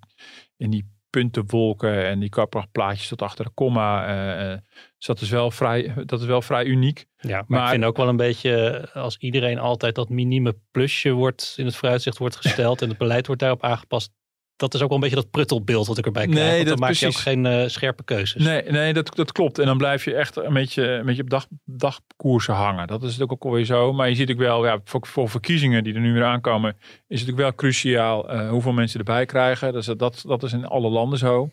in 0.57 0.71
die 0.71 0.93
puntenwolken 1.15 2.07
en 2.07 2.19
die 2.19 2.31
plaatjes 2.73 3.09
tot 3.09 3.23
achter 3.23 3.45
de 3.45 3.51
komma. 3.51 4.09
Uh, 4.51 4.57
dus 4.97 5.07
dat 5.07 5.21
is, 5.21 5.31
wel 5.31 5.51
vrij, 5.51 5.95
dat 6.05 6.21
is 6.21 6.27
wel 6.27 6.43
vrij 6.43 6.65
uniek. 6.65 7.07
Ja, 7.17 7.45
maar, 7.47 7.63
ik 7.63 7.69
vind 7.69 7.85
ook 7.85 7.97
wel 7.97 8.09
een 8.09 8.17
beetje 8.17 8.89
als 8.93 9.17
iedereen 9.17 9.59
altijd 9.59 9.95
dat 9.95 10.09
minieme 10.09 10.57
plusje 10.71 11.11
wordt 11.11 11.55
in 11.57 11.65
het 11.65 11.77
vooruitzicht 11.77 12.19
wordt 12.19 12.37
gesteld 12.37 12.83
en 12.83 12.89
het 12.89 12.99
beleid 12.99 13.27
wordt 13.27 13.41
daarop 13.41 13.63
aangepast, 13.63 14.13
dat 14.57 14.75
is 14.75 14.83
ook 14.83 14.89
wel 14.89 14.97
een 14.97 15.03
beetje 15.03 15.23
dat 15.23 15.31
pruttelbeeld 15.31 15.87
wat 15.87 15.99
ik 15.99 16.07
erbij 16.07 16.27
krijg. 16.27 16.47
Nee, 16.47 16.57
want 16.57 16.69
dan 16.69 16.79
maak 16.79 16.93
je 16.93 17.07
ook 17.07 17.15
geen 17.15 17.45
uh, 17.45 17.67
scherpe 17.67 18.05
keuzes. 18.05 18.45
Nee, 18.45 18.63
nee 18.63 18.93
dat, 18.93 19.17
dat 19.17 19.33
klopt. 19.33 19.59
En 19.59 19.67
dan 19.67 19.79
blijf 19.79 20.05
je 20.05 20.15
echt 20.15 20.37
een 20.37 20.53
beetje, 20.53 20.89
een 20.89 21.07
beetje 21.07 21.23
op 21.23 21.31
dag, 21.31 21.47
dagkoersen 21.65 22.55
hangen. 22.55 22.87
Dat 22.87 22.99
is 22.99 23.05
natuurlijk 23.05 23.33
ook 23.33 23.45
alweer 23.45 23.65
zo. 23.65 23.93
Maar 23.93 24.09
je 24.09 24.15
ziet 24.15 24.31
ook 24.31 24.39
wel, 24.39 24.67
ja, 24.67 24.81
voor, 24.85 25.07
voor 25.07 25.29
verkiezingen 25.29 25.85
die 25.85 25.95
er 25.95 26.01
nu 26.01 26.13
weer 26.13 26.25
aankomen, 26.25 26.77
is 26.81 26.81
het 26.87 27.09
natuurlijk 27.09 27.39
wel 27.39 27.55
cruciaal 27.55 28.35
uh, 28.35 28.51
hoeveel 28.51 28.73
mensen 28.73 28.99
erbij 28.99 29.27
krijgen. 29.27 29.73
Dus 29.73 29.87
dat, 29.87 30.25
dat 30.27 30.43
is 30.43 30.53
in 30.53 30.67
alle 30.67 30.89
landen 30.89 31.19
zo. 31.19 31.51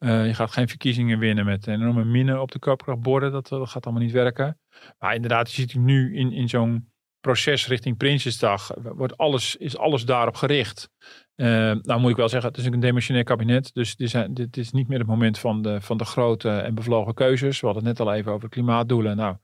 Uh, 0.00 0.26
je 0.26 0.34
gaat 0.34 0.52
geen 0.52 0.68
verkiezingen 0.68 1.18
winnen 1.18 1.44
met 1.44 1.66
enorme 1.66 2.04
minen 2.04 2.40
op 2.40 2.52
de 2.52 2.58
koopkrachtborden. 2.58 3.32
Dat, 3.32 3.48
dat 3.48 3.68
gaat 3.68 3.84
allemaal 3.84 4.02
niet 4.02 4.12
werken. 4.12 4.58
Maar 4.98 5.14
inderdaad, 5.14 5.52
je 5.52 5.60
ziet 5.60 5.74
nu 5.74 6.16
in, 6.16 6.32
in 6.32 6.48
zo'n 6.48 6.88
proces 7.26 7.66
richting 7.66 7.96
Prinsjesdag, 7.96 8.70
wordt 8.82 9.16
alles, 9.16 9.56
is 9.56 9.76
alles 9.76 10.04
daarop 10.04 10.36
gericht. 10.36 10.90
Uh, 11.36 11.46
nou 11.82 12.00
moet 12.00 12.10
ik 12.10 12.16
wel 12.16 12.28
zeggen, 12.28 12.50
het 12.50 12.58
is 12.58 12.66
een 12.66 12.80
demissionair 12.80 13.24
kabinet. 13.24 13.70
Dus 13.74 13.96
dit 13.96 14.56
is, 14.56 14.72
niet 14.72 14.88
meer 14.88 14.98
het 14.98 15.06
moment 15.06 15.38
van 15.38 15.62
de, 15.62 15.80
van 15.80 15.96
de 15.96 16.04
grote 16.04 16.50
en 16.50 16.74
bevlogen 16.74 17.14
keuzes. 17.14 17.60
We 17.60 17.66
hadden 17.66 17.86
het 17.86 17.98
net 17.98 18.06
al 18.06 18.14
even 18.14 18.32
over 18.32 18.48
klimaatdoelen. 18.48 19.16
Nou, 19.16 19.36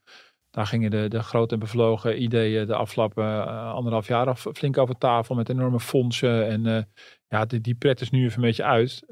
daar 0.51 0.67
gingen 0.67 0.91
de, 0.91 1.09
de 1.09 1.23
grote 1.23 1.55
en 1.55 1.61
bevlogen 1.61 2.23
ideeën 2.23 2.67
de 2.67 2.75
afgelopen 2.75 3.25
uh, 3.25 3.73
anderhalf 3.73 4.07
jaar 4.07 4.27
af, 4.27 4.47
flink 4.53 4.79
over 4.79 4.99
tafel 4.99 5.35
met 5.35 5.49
enorme 5.49 5.81
fondsen. 5.81 6.49
En 6.49 6.89
ja, 7.29 7.45
die, 7.45 7.61
die 7.61 7.75
pret 7.75 8.01
is 8.01 8.11
nu 8.11 8.25
even 8.25 8.37
een 8.37 8.49
beetje 8.49 8.65
uit. 8.65 9.03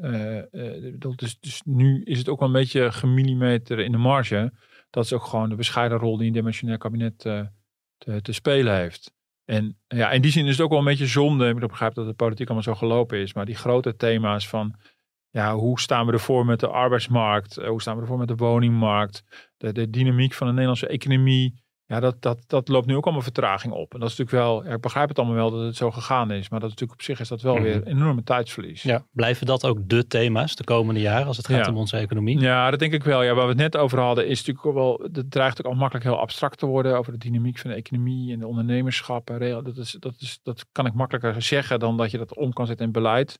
dus, 1.16 1.38
dus 1.40 1.62
nu 1.64 2.02
is 2.02 2.18
het 2.18 2.28
ook 2.28 2.38
wel 2.38 2.48
een 2.48 2.54
beetje 2.54 2.92
gemillimeter 2.92 3.78
in 3.78 3.92
de 3.92 3.98
marge. 3.98 4.52
Dat 4.90 5.04
is 5.04 5.12
ook 5.12 5.24
gewoon 5.24 5.48
de 5.48 5.54
bescheiden 5.54 5.98
rol 5.98 6.16
die 6.16 6.26
een 6.26 6.32
demissionair 6.32 6.78
kabinet 6.78 7.24
te, 8.22 8.32
spelen 8.32 8.76
heeft. 8.76 9.12
En 9.44 9.78
ja, 9.88 10.10
in 10.10 10.22
die 10.22 10.30
zin 10.30 10.46
is 10.46 10.50
het 10.50 10.60
ook 10.60 10.70
wel 10.70 10.78
een 10.78 10.84
beetje 10.84 11.06
zonde. 11.06 11.48
Ik 11.48 11.58
begrijp 11.58 11.94
dat 11.94 12.06
de 12.06 12.12
politiek 12.12 12.46
allemaal 12.46 12.74
zo 12.74 12.74
gelopen 12.74 13.18
is. 13.18 13.34
Maar 13.34 13.44
die 13.44 13.54
grote 13.54 13.96
thema's 13.96 14.48
van 14.48 14.74
ja, 15.30 15.54
hoe 15.54 15.80
staan 15.80 16.06
we 16.06 16.12
ervoor 16.12 16.46
met 16.46 16.60
de 16.60 16.68
arbeidsmarkt? 16.68 17.56
Eh, 17.56 17.68
hoe 17.68 17.80
staan 17.80 17.94
we 17.94 18.00
ervoor 18.00 18.18
met 18.18 18.28
de 18.28 18.36
woningmarkt? 18.36 19.24
De, 19.56 19.72
de 19.72 19.90
dynamiek 19.90 20.32
van 20.32 20.46
de 20.46 20.52
Nederlandse 20.52 20.86
economie. 20.86 21.62
Ja, 21.90 22.00
dat, 22.00 22.22
dat, 22.22 22.38
dat 22.46 22.68
loopt 22.68 22.86
nu 22.86 22.96
ook 22.96 23.04
allemaal 23.04 23.22
vertraging 23.22 23.72
op. 23.72 23.94
En 23.94 24.00
dat 24.00 24.10
is 24.10 24.16
natuurlijk 24.16 24.44
wel, 24.46 24.72
ik 24.74 24.80
begrijp 24.80 25.08
het 25.08 25.18
allemaal 25.18 25.36
wel 25.36 25.50
dat 25.50 25.60
het 25.64 25.76
zo 25.76 25.90
gegaan 25.90 26.30
is. 26.30 26.48
Maar 26.48 26.60
dat 26.60 26.68
is 26.68 26.74
natuurlijk 26.74 27.00
op 27.00 27.02
zich 27.06 27.20
is 27.20 27.28
dat 27.28 27.42
wel 27.42 27.54
Mhm. 27.54 27.62
weer 27.62 27.74
een 27.74 27.86
enorme 27.86 28.22
tijdsverlies. 28.22 28.82
Ja, 28.82 29.06
blijven 29.12 29.46
dat 29.46 29.64
ook 29.64 29.78
de 29.88 30.06
thema's 30.06 30.54
de 30.56 30.64
komende 30.64 31.00
jaren 31.00 31.26
als 31.26 31.36
het 31.36 31.46
gaat 31.46 31.64
Ja. 31.64 31.70
om 31.72 31.76
onze 31.78 31.96
economie? 31.96 32.38
Ja, 32.40 32.70
dat 32.70 32.78
denk 32.78 32.92
ik 32.92 33.04
wel. 33.04 33.22
Ja, 33.22 33.34
waar 33.34 33.42
we 33.44 33.48
het 33.50 33.58
net 33.60 33.76
over 33.76 33.98
hadden, 33.98 34.26
is 34.28 34.38
natuurlijk 34.38 34.66
ook 34.66 34.74
wel. 34.74 35.08
Het 35.12 35.30
dreigt 35.30 35.58
ook 35.64 35.72
al 35.72 35.78
makkelijk 35.78 36.04
heel 36.06 36.18
abstract 36.18 36.58
te 36.58 36.66
worden 36.66 36.98
over 36.98 37.12
de 37.12 37.18
dynamiek 37.18 37.58
van 37.58 37.70
de 37.70 37.76
economie 37.76 38.32
en 38.32 38.38
de 38.38 38.46
ondernemerschap. 38.46 39.30
en 39.30 39.64
Dat, 39.64 39.76
is, 39.76 39.96
dat, 39.98 40.14
is, 40.18 40.38
dat 40.42 40.66
kan 40.72 40.86
ik 40.86 40.94
makkelijker 40.94 41.42
zeggen 41.42 41.78
dan 41.78 41.96
dat 41.96 42.10
je 42.10 42.18
dat 42.18 42.36
om 42.36 42.52
kan 42.52 42.66
zetten 42.66 42.86
in 42.86 42.92
beleid. 42.92 43.38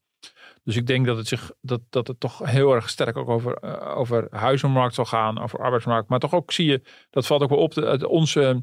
Dus 0.64 0.76
ik 0.76 0.86
denk 0.86 1.06
dat 1.06 1.16
het, 1.16 1.26
zich, 1.26 1.50
dat, 1.60 1.80
dat 1.90 2.06
het 2.06 2.20
toch 2.20 2.38
heel 2.38 2.74
erg 2.74 2.88
sterk 2.88 3.16
ook 3.16 3.28
over, 3.28 3.54
eh, 3.54 3.96
over 3.96 4.26
huizenmarkt 4.30 4.94
zal 4.94 5.04
gaan, 5.04 5.42
over 5.42 5.58
arbeidsmarkt. 5.58 6.08
Maar 6.08 6.18
toch 6.18 6.34
ook 6.34 6.52
zie 6.52 6.66
je, 6.66 6.82
dat 7.10 7.26
valt 7.26 7.42
ook 7.42 7.48
wel 7.48 7.58
op, 7.58 7.74
de, 7.74 8.08
onze 8.08 8.62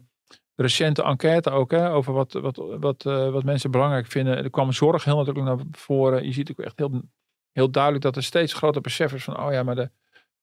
recente 0.56 1.04
enquête 1.04 1.50
ook, 1.50 1.72
hè, 1.72 1.92
over 1.92 2.14
wat, 2.14 2.34
wat, 2.34 2.56
wat, 2.80 3.06
eh, 3.06 3.30
wat 3.30 3.44
mensen 3.44 3.72
belangrijk 3.72 4.06
vinden. 4.06 4.38
Er 4.38 4.50
kwam 4.50 4.72
zorg 4.72 5.04
heel 5.04 5.18
natuurlijk 5.18 5.46
naar 5.46 5.66
voren. 5.72 6.26
Je 6.26 6.32
ziet 6.32 6.52
ook 6.52 6.60
echt 6.60 6.78
heel, 6.78 7.02
heel 7.52 7.72
duidelijk 7.72 8.04
dat 8.04 8.16
er 8.16 8.24
steeds 8.24 8.54
groter 8.54 8.82
besef 8.82 9.14
is 9.14 9.24
van, 9.24 9.40
oh 9.40 9.52
ja, 9.52 9.64
maar 9.64 9.76
de, 9.76 9.90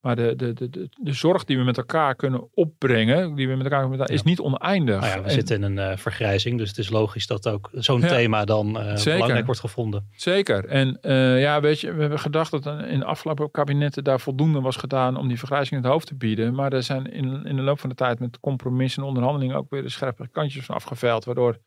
maar 0.04 0.16
de, 0.16 0.34
de, 0.36 0.52
de, 0.52 0.70
de, 0.70 0.88
de 1.00 1.12
zorg 1.12 1.44
die 1.44 1.58
we 1.58 1.64
met 1.64 1.76
elkaar 1.76 2.14
kunnen 2.14 2.48
opbrengen, 2.54 3.34
die 3.34 3.48
we 3.48 3.54
met 3.54 3.64
elkaar 3.64 3.88
kunnen, 3.88 4.06
is 4.06 4.22
niet 4.22 4.40
oneindig. 4.40 5.00
Nou 5.00 5.12
ja, 5.12 5.18
we 5.18 5.24
En- 5.24 5.30
zitten 5.30 5.56
in 5.56 5.62
een 5.62 5.78
eh, 5.78 5.96
vergrijzing, 5.96 6.58
dus 6.58 6.68
het 6.68 6.78
is 6.78 6.90
logisch 6.90 7.26
dat 7.26 7.48
ook 7.48 7.70
zo'n 7.72 8.00
Ja. 8.00 8.08
thema 8.08 8.44
dan 8.44 8.78
eh, 8.78 9.04
belangrijk 9.04 9.44
wordt 9.44 9.60
gevonden. 9.60 10.08
Zeker. 10.16 10.64
En 10.64 10.98
eh, 11.00 11.40
ja, 11.40 11.60
weet 11.60 11.80
je, 11.80 11.92
we 11.92 12.00
hebben 12.00 12.18
gedacht 12.18 12.50
dat 12.50 12.66
in 12.66 12.98
de 12.98 13.04
afgelopen 13.04 13.50
kabinetten 13.50 14.04
daar 14.04 14.20
voldoende 14.20 14.60
was 14.60 14.76
gedaan 14.76 15.16
om 15.16 15.28
die 15.28 15.38
vergrijzing 15.38 15.70
in 15.76 15.82
het 15.82 15.92
hoofd 15.92 16.06
te 16.06 16.14
bieden. 16.14 16.54
Maar 16.54 16.72
er 16.72 16.82
zijn 16.82 17.12
in, 17.12 17.44
in 17.44 17.56
de 17.56 17.62
loop 17.62 17.80
van 17.80 17.88
de 17.88 17.94
tijd 17.96 18.18
met 18.18 18.40
compromissen 18.40 19.02
en 19.02 19.08
onderhandelingen 19.08 19.56
ook 19.56 19.70
weer 19.70 19.82
de 19.82 19.88
scherpe 19.88 20.28
kantjes 20.32 20.64
van 20.64 20.74
afgeveild. 20.74 21.24
Waardoor 21.24 21.58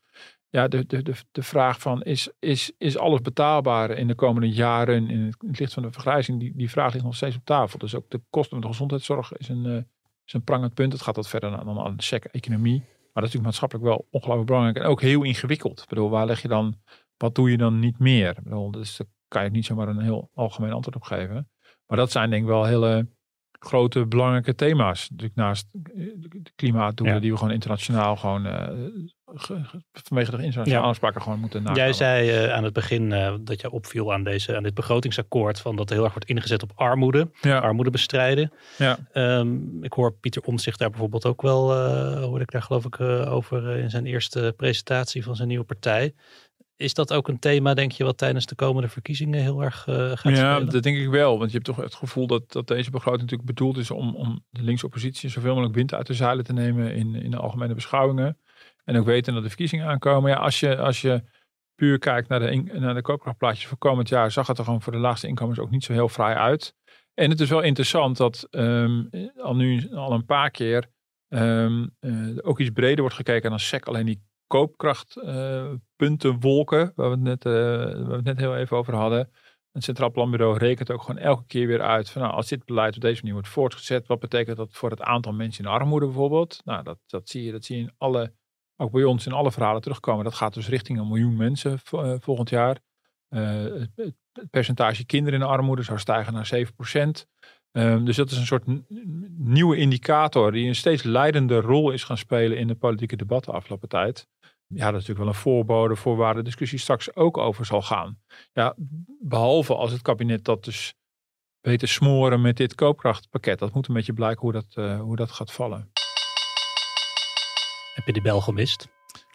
ja, 0.50 0.68
de, 0.68 0.86
de, 0.86 1.02
de, 1.02 1.14
de 1.30 1.42
vraag 1.42 1.80
van 1.80 2.02
is, 2.02 2.30
is, 2.38 2.72
is 2.78 2.98
alles 2.98 3.20
betaalbaar 3.20 3.90
in 3.90 4.06
de 4.06 4.14
komende 4.14 4.50
jaren 4.50 5.10
in 5.10 5.20
het, 5.20 5.36
in 5.42 5.48
het 5.48 5.58
licht 5.58 5.72
van 5.72 5.82
de 5.82 5.92
vergrijzing, 5.92 6.40
die, 6.40 6.52
die 6.56 6.70
vraag 6.70 6.92
ligt 6.92 7.04
nog 7.04 7.16
steeds 7.16 7.36
op 7.36 7.44
tafel. 7.44 7.78
Dus 7.78 7.94
ook 7.94 8.10
de 8.10 8.20
kosten 8.30 8.50
van 8.50 8.60
de 8.60 8.66
gezondheidszorg 8.66 9.36
is 9.36 9.48
een, 9.48 9.66
eh, 9.66 9.82
is 10.24 10.32
een 10.32 10.44
prangend 10.44 10.74
punt. 10.74 10.92
Het 10.92 11.02
gaat 11.02 11.16
wat 11.16 11.28
verder 11.28 11.50
dan, 11.50 11.66
dan 11.66 11.78
aan 11.78 11.96
de 11.96 12.02
sec 12.02 12.24
economie. 12.24 12.78
Maar 12.78 13.26
dat 13.26 13.34
is 13.34 13.38
natuurlijk 13.38 13.44
maatschappelijk 13.44 13.86
wel 13.86 14.08
ongelooflijk 14.10 14.48
belangrijk 14.48 14.76
en 14.76 14.90
ook 14.90 15.00
heel 15.00 15.22
ingewikkeld. 15.22 15.80
Ik 15.82 15.88
bedoel, 15.88 16.10
waar 16.10 16.26
leg 16.26 16.42
je 16.42 16.48
dan 16.48 16.76
wat 17.18 17.34
doe 17.34 17.50
je 17.50 17.56
dan 17.56 17.78
niet 17.78 17.98
meer? 17.98 18.28
Ik 18.28 18.42
bedoel, 18.42 18.70
dus 18.70 18.96
daar 18.96 19.06
kan 19.28 19.44
je 19.44 19.50
niet 19.50 19.64
zomaar 19.64 19.88
een 19.88 20.00
heel 20.00 20.30
algemeen 20.34 20.72
antwoord 20.72 20.96
op 20.96 21.02
geven. 21.02 21.50
Maar 21.86 21.98
dat 21.98 22.10
zijn 22.10 22.30
denk 22.30 22.42
ik 22.42 22.48
wel 22.48 22.64
hele 22.64 23.08
grote 23.58 24.06
belangrijke 24.06 24.54
thema's. 24.54 25.10
Natuurlijk 25.10 25.38
naast 25.38 25.68
eh, 25.72 25.82
de 26.16 26.52
klimaatdoelen 26.54 27.14
Ja. 27.14 27.20
die 27.20 27.30
we 27.30 27.36
gewoon 27.38 27.52
internationaal 27.52 28.16
gewoon 28.16 28.46
uh, 28.46 28.52
ge, 28.52 28.92
ge, 28.94 29.14
vanwege 29.34 30.30
de 30.30 30.42
internationale 30.42 30.70
Ja. 30.70 30.80
afspraken 30.80 31.22
gewoon 31.22 31.40
moeten 31.40 31.62
nakomen. 31.62 31.82
Jij 31.82 31.92
zei 31.92 32.44
uh, 32.44 32.52
aan 32.52 32.64
het 32.64 32.72
begin 32.72 33.10
uh, 33.10 33.34
dat 33.40 33.60
je 33.60 33.70
opviel 33.70 34.12
aan, 34.12 34.24
deze, 34.24 34.56
aan 34.56 34.62
dit 34.62 34.74
begrotingsakkoord 34.74 35.60
van 35.60 35.76
dat 35.76 35.88
er 35.88 35.94
heel 35.94 36.04
erg 36.04 36.12
wordt 36.12 36.28
ingezet 36.28 36.62
op 36.62 36.72
armoede, 36.74 37.30
ja. 37.40 37.58
armoede 37.58 37.90
bestrijden. 37.90 38.52
Ja. 38.78 38.98
Um, 39.12 39.84
ik 39.84 39.92
hoor 39.92 40.12
Pieter 40.12 40.42
Omtzigt 40.42 40.78
daar 40.78 40.90
bijvoorbeeld 40.90 41.26
ook 41.26 41.42
wel, 41.42 41.72
uh, 41.72 42.22
hoorde 42.22 42.42
ik 42.42 42.50
daar 42.50 42.62
geloof 42.62 42.84
ik 42.84 43.00
over 43.00 43.76
in 43.76 43.90
zijn 43.90 44.06
eerste 44.06 44.54
presentatie 44.56 45.24
van 45.24 45.36
zijn 45.36 45.48
nieuwe 45.48 45.64
partij. 45.64 46.14
Is 46.76 46.94
dat 46.94 47.12
ook 47.12 47.28
een 47.28 47.38
thema, 47.38 47.74
denk 47.74 47.92
je, 47.92 48.04
wat 48.04 48.18
tijdens 48.18 48.46
de 48.46 48.54
komende 48.54 48.88
verkiezingen 48.88 49.40
heel 49.40 49.62
erg 49.62 49.82
gaat? 50.14 50.36
Ja, 50.36 50.60
dat 50.60 50.82
denk 50.82 50.96
ik 50.96 51.08
wel. 51.08 51.38
Want 51.38 51.50
je 51.50 51.56
hebt 51.56 51.68
toch 51.68 51.84
het 51.84 51.94
gevoel 51.94 52.26
dat, 52.26 52.52
dat 52.52 52.66
deze 52.66 52.90
begroting 52.90 53.22
natuurlijk 53.22 53.48
bedoeld 53.48 53.76
is 53.76 53.90
om, 53.90 54.14
om 54.14 54.44
de 54.50 54.62
linkse 54.62 54.86
oppositie 54.86 55.30
zoveel 55.30 55.50
mogelijk 55.50 55.74
wind 55.74 55.94
uit 55.94 56.06
de 56.06 56.14
zeilen 56.14 56.44
te 56.44 56.52
nemen 56.52 56.94
in, 56.94 57.14
in 57.14 57.30
de 57.30 57.36
algemene 57.36 57.74
beschouwingen. 57.74 58.38
En 58.88 58.96
ook 58.96 59.04
weten 59.04 59.34
dat 59.34 59.42
de 59.42 59.48
verkiezingen 59.48 59.86
aankomen. 59.86 60.30
Ja, 60.30 60.36
als 60.36 60.60
je, 60.60 60.76
als 60.76 61.00
je 61.00 61.22
puur 61.74 61.98
kijkt 61.98 62.28
naar 62.28 62.40
de, 62.40 62.50
in, 62.50 62.70
naar 62.72 62.94
de 62.94 63.02
koopkrachtplaatjes 63.02 63.66
voor 63.66 63.78
komend 63.78 64.08
jaar, 64.08 64.30
zag 64.30 64.46
het 64.46 64.58
er 64.58 64.64
gewoon 64.64 64.82
voor 64.82 64.92
de 64.92 64.98
laagste 64.98 65.26
inkomens 65.26 65.58
ook 65.58 65.70
niet 65.70 65.84
zo 65.84 65.92
heel 65.92 66.08
fraai 66.08 66.36
uit. 66.36 66.74
En 67.14 67.30
het 67.30 67.40
is 67.40 67.48
wel 67.48 67.60
interessant 67.60 68.16
dat 68.16 68.46
um, 68.50 69.08
al 69.36 69.56
nu 69.56 69.94
al 69.94 70.12
een 70.12 70.24
paar 70.24 70.50
keer 70.50 70.90
um, 71.28 71.96
uh, 72.00 72.38
ook 72.42 72.58
iets 72.58 72.70
breder 72.70 73.00
wordt 73.00 73.14
gekeken 73.14 73.50
dan 73.50 73.60
SEC. 73.60 73.86
Alleen 73.86 74.06
die 74.06 74.22
koopkrachtpuntenwolken, 74.46 76.80
uh, 76.80 76.88
waar, 76.94 77.10
we 77.10 77.14
het 77.14 77.24
net, 77.24 77.44
uh, 77.44 77.52
waar 77.52 78.06
we 78.06 78.14
het 78.14 78.24
net 78.24 78.38
heel 78.38 78.56
even 78.56 78.76
over 78.76 78.94
hadden. 78.94 79.30
Het 79.72 79.84
Centraal 79.84 80.10
Planbureau 80.10 80.58
rekent 80.58 80.90
ook 80.90 81.02
gewoon 81.02 81.20
elke 81.20 81.46
keer 81.46 81.66
weer 81.66 81.82
uit 81.82 82.10
van 82.10 82.22
nou, 82.22 82.34
als 82.34 82.48
dit 82.48 82.64
beleid 82.64 82.94
op 82.94 83.00
deze 83.00 83.20
manier 83.20 83.34
wordt 83.34 83.48
voortgezet, 83.48 84.06
wat 84.06 84.20
betekent 84.20 84.56
dat 84.56 84.72
voor 84.72 84.90
het 84.90 85.02
aantal 85.02 85.32
mensen 85.32 85.64
in 85.64 85.70
armoede 85.70 86.06
bijvoorbeeld? 86.06 86.60
Nou, 86.64 86.82
dat, 86.82 86.98
dat 87.06 87.28
zie 87.28 87.44
je, 87.44 87.52
dat 87.52 87.64
zie 87.64 87.76
je 87.76 87.82
in 87.82 87.92
alle, 87.96 88.32
ook 88.80 88.90
bij 88.90 89.04
ons 89.04 89.26
in 89.26 89.32
alle 89.32 89.52
verhalen 89.52 89.80
terugkomen. 89.80 90.24
Dat 90.24 90.34
gaat 90.34 90.54
dus 90.54 90.68
richting 90.68 90.98
een 90.98 91.08
miljoen 91.08 91.36
mensen 91.36 91.78
uh, 91.94 92.14
volgend 92.18 92.50
jaar. 92.50 92.78
Uh, 93.30 93.64
het, 93.94 94.14
percentage 94.50 95.06
kinderen 95.06 95.40
in 95.40 95.46
armoede 95.46 95.82
zou 95.82 95.98
stijgen 95.98 96.32
naar 96.32 96.46
7 96.46 96.74
procent. 96.74 97.26
Um, 97.72 98.04
dus 98.04 98.16
dat 98.16 98.30
is 98.30 98.36
een 98.36 98.46
soort 98.46 98.64
nieuwe 99.38 99.76
indicator 99.76 100.52
die 100.52 100.68
een 100.68 100.74
steeds 100.74 101.02
leidende 101.02 101.60
rol 101.60 101.90
is 101.90 102.04
gaan 102.04 102.18
spelen 102.18 102.58
in 102.58 102.66
de 102.66 102.74
politieke 102.74 103.16
debatten 103.16 103.52
de 103.52 103.58
afgelopen 103.58 103.88
tijd. 103.88 104.28
Ja, 104.66 104.90
dat 104.90 105.00
is 105.00 105.06
natuurlijk 105.06 105.18
wel 105.18 105.28
een 105.28 105.34
voorbode 105.34 105.96
voor 105.96 106.16
waar 106.16 106.34
de 106.34 106.42
discussie 106.42 106.78
straks 106.78 107.16
ook 107.16 107.36
over 107.36 107.64
zal 107.64 107.82
gaan. 107.82 108.18
Ja, 108.52 108.74
behalve 109.20 109.74
als 109.74 109.92
het 109.92 110.02
kabinet 110.02 110.44
dat 110.44 110.64
dus 110.64 110.94
weet 111.60 111.78
te 111.78 111.86
smoren 111.86 112.40
met 112.40 112.56
dit 112.56 112.74
koopkrachtpakket. 112.74 113.58
Dat 113.58 113.74
moet 113.74 113.88
een 113.88 113.94
beetje 113.94 114.12
blijken 114.12 114.40
hoe 114.40 114.52
dat, 114.52 114.74
uh, 114.74 115.00
hoe 115.00 115.16
dat 115.16 115.30
gaat 115.30 115.52
vallen. 115.52 115.90
Heb 117.98 118.06
je 118.06 118.12
die 118.12 118.22
bel 118.22 118.40
gemist? 118.40 118.88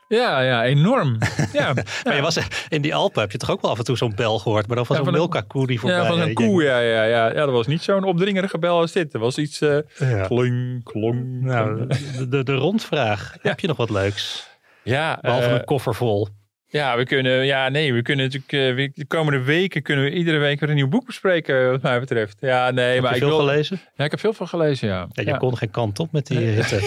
Ja, 0.07 0.41
ja, 0.41 0.63
enorm. 0.63 1.17
ja, 1.53 1.73
maar 2.03 2.15
je 2.15 2.21
was, 2.21 2.37
in 2.69 2.81
die 2.81 2.95
Alpen 2.95 3.21
heb 3.21 3.31
je 3.31 3.37
toch 3.37 3.51
ook 3.51 3.61
wel 3.61 3.71
af 3.71 3.77
en 3.77 3.83
toe 3.83 3.97
zo'n 3.97 4.15
bel 4.15 4.39
gehoord, 4.39 4.67
maar 4.67 4.75
dan 4.75 4.85
was 4.87 4.97
ja, 4.97 5.03
zo'n 5.03 5.13
Milka-koe 5.13 5.67
die 5.67 5.79
voorbij. 5.79 5.99
Ja, 5.99 6.07
van 6.07 6.19
een 6.19 6.33
koe, 6.33 6.63
ja, 6.63 6.79
ja, 6.79 7.03
ja, 7.03 7.27
ja. 7.27 7.45
Dat 7.45 7.51
was 7.51 7.67
niet 7.67 7.81
zo'n 7.81 8.03
opdringerige 8.03 8.59
bel 8.59 8.79
als 8.79 8.91
dit. 8.91 9.11
Dat 9.11 9.21
was 9.21 9.37
iets 9.37 9.61
uh, 9.61 9.77
ja. 9.97 10.25
klong, 10.25 10.83
klong. 10.83 11.41
Nou, 11.41 11.87
de, 11.87 12.27
de, 12.27 12.43
de 12.43 12.53
rondvraag. 12.53 13.35
Heb 13.41 13.59
je 13.59 13.67
nog 13.67 13.77
wat 13.77 13.89
leuks? 13.89 14.47
Ja. 14.83 15.17
Behalve 15.21 15.47
uh, 15.47 15.53
een 15.53 15.65
koffer 15.65 15.95
vol. 15.95 16.27
Ja, 16.73 16.97
we 16.97 17.03
kunnen, 17.03 17.45
ja, 17.45 17.69
nee, 17.69 17.93
we 17.93 18.01
kunnen 18.01 18.25
natuurlijk, 18.25 18.79
uh, 18.79 18.89
de 18.93 19.05
komende 19.05 19.43
weken 19.43 19.81
kunnen 19.81 20.03
we 20.03 20.11
iedere 20.11 20.37
week 20.37 20.59
weer 20.59 20.69
een 20.69 20.75
nieuw 20.75 20.87
boek 20.87 21.05
bespreken, 21.05 21.71
wat 21.71 21.81
mij 21.81 21.99
betreft. 21.99 22.37
Ja, 22.39 22.71
nee, 22.71 22.93
heb 22.93 23.01
maar 23.01 23.09
je 23.09 23.17
ik 23.17 23.23
veel 23.23 23.37
wil, 23.37 23.47
gelezen? 23.47 23.81
Ja, 23.95 24.03
ik 24.03 24.11
heb 24.11 24.19
veel 24.19 24.33
van 24.33 24.47
gelezen, 24.47 24.87
ja. 24.87 25.07
ja 25.11 25.21
je 25.23 25.29
ja. 25.29 25.37
kon 25.37 25.57
geen 25.57 25.71
kant 25.71 25.99
op 25.99 26.11
met 26.11 26.27
die 26.27 26.37
hitte. 26.37 26.79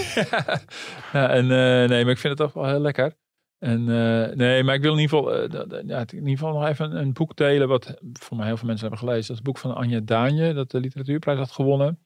ja, 1.12 1.28
en 1.30 1.44
uh, 1.44 1.88
nee, 1.88 2.04
maar 2.04 2.12
ik 2.12 2.18
vind 2.18 2.22
het 2.22 2.36
toch 2.36 2.52
wel 2.52 2.66
heel 2.66 2.80
lekker. 2.80 3.12
En 3.58 3.80
uh, 3.80 4.36
nee, 4.36 4.62
maar 4.62 4.74
ik 4.74 4.82
wil 4.82 4.92
in 4.92 5.00
ieder 5.00 5.18
geval, 5.18 5.42
ja, 5.86 6.00
in 6.00 6.14
ieder 6.14 6.28
geval 6.28 6.52
nog 6.52 6.66
even 6.66 6.90
een, 6.90 6.96
een, 6.96 7.12
boek 7.12 7.36
delen, 7.36 7.68
wat 7.68 7.94
voor 8.12 8.36
mij 8.36 8.46
heel 8.46 8.56
veel 8.56 8.66
mensen 8.66 8.88
hebben 8.88 9.06
gelezen. 9.06 9.26
Dat 9.26 9.30
is 9.30 9.44
het 9.44 9.46
boek 9.46 9.58
van 9.58 9.74
Anja 9.74 10.00
Daanje, 10.00 10.52
dat 10.52 10.70
de 10.70 10.80
literatuurprijs 10.80 11.38
had 11.38 11.50
gewonnen. 11.50 11.98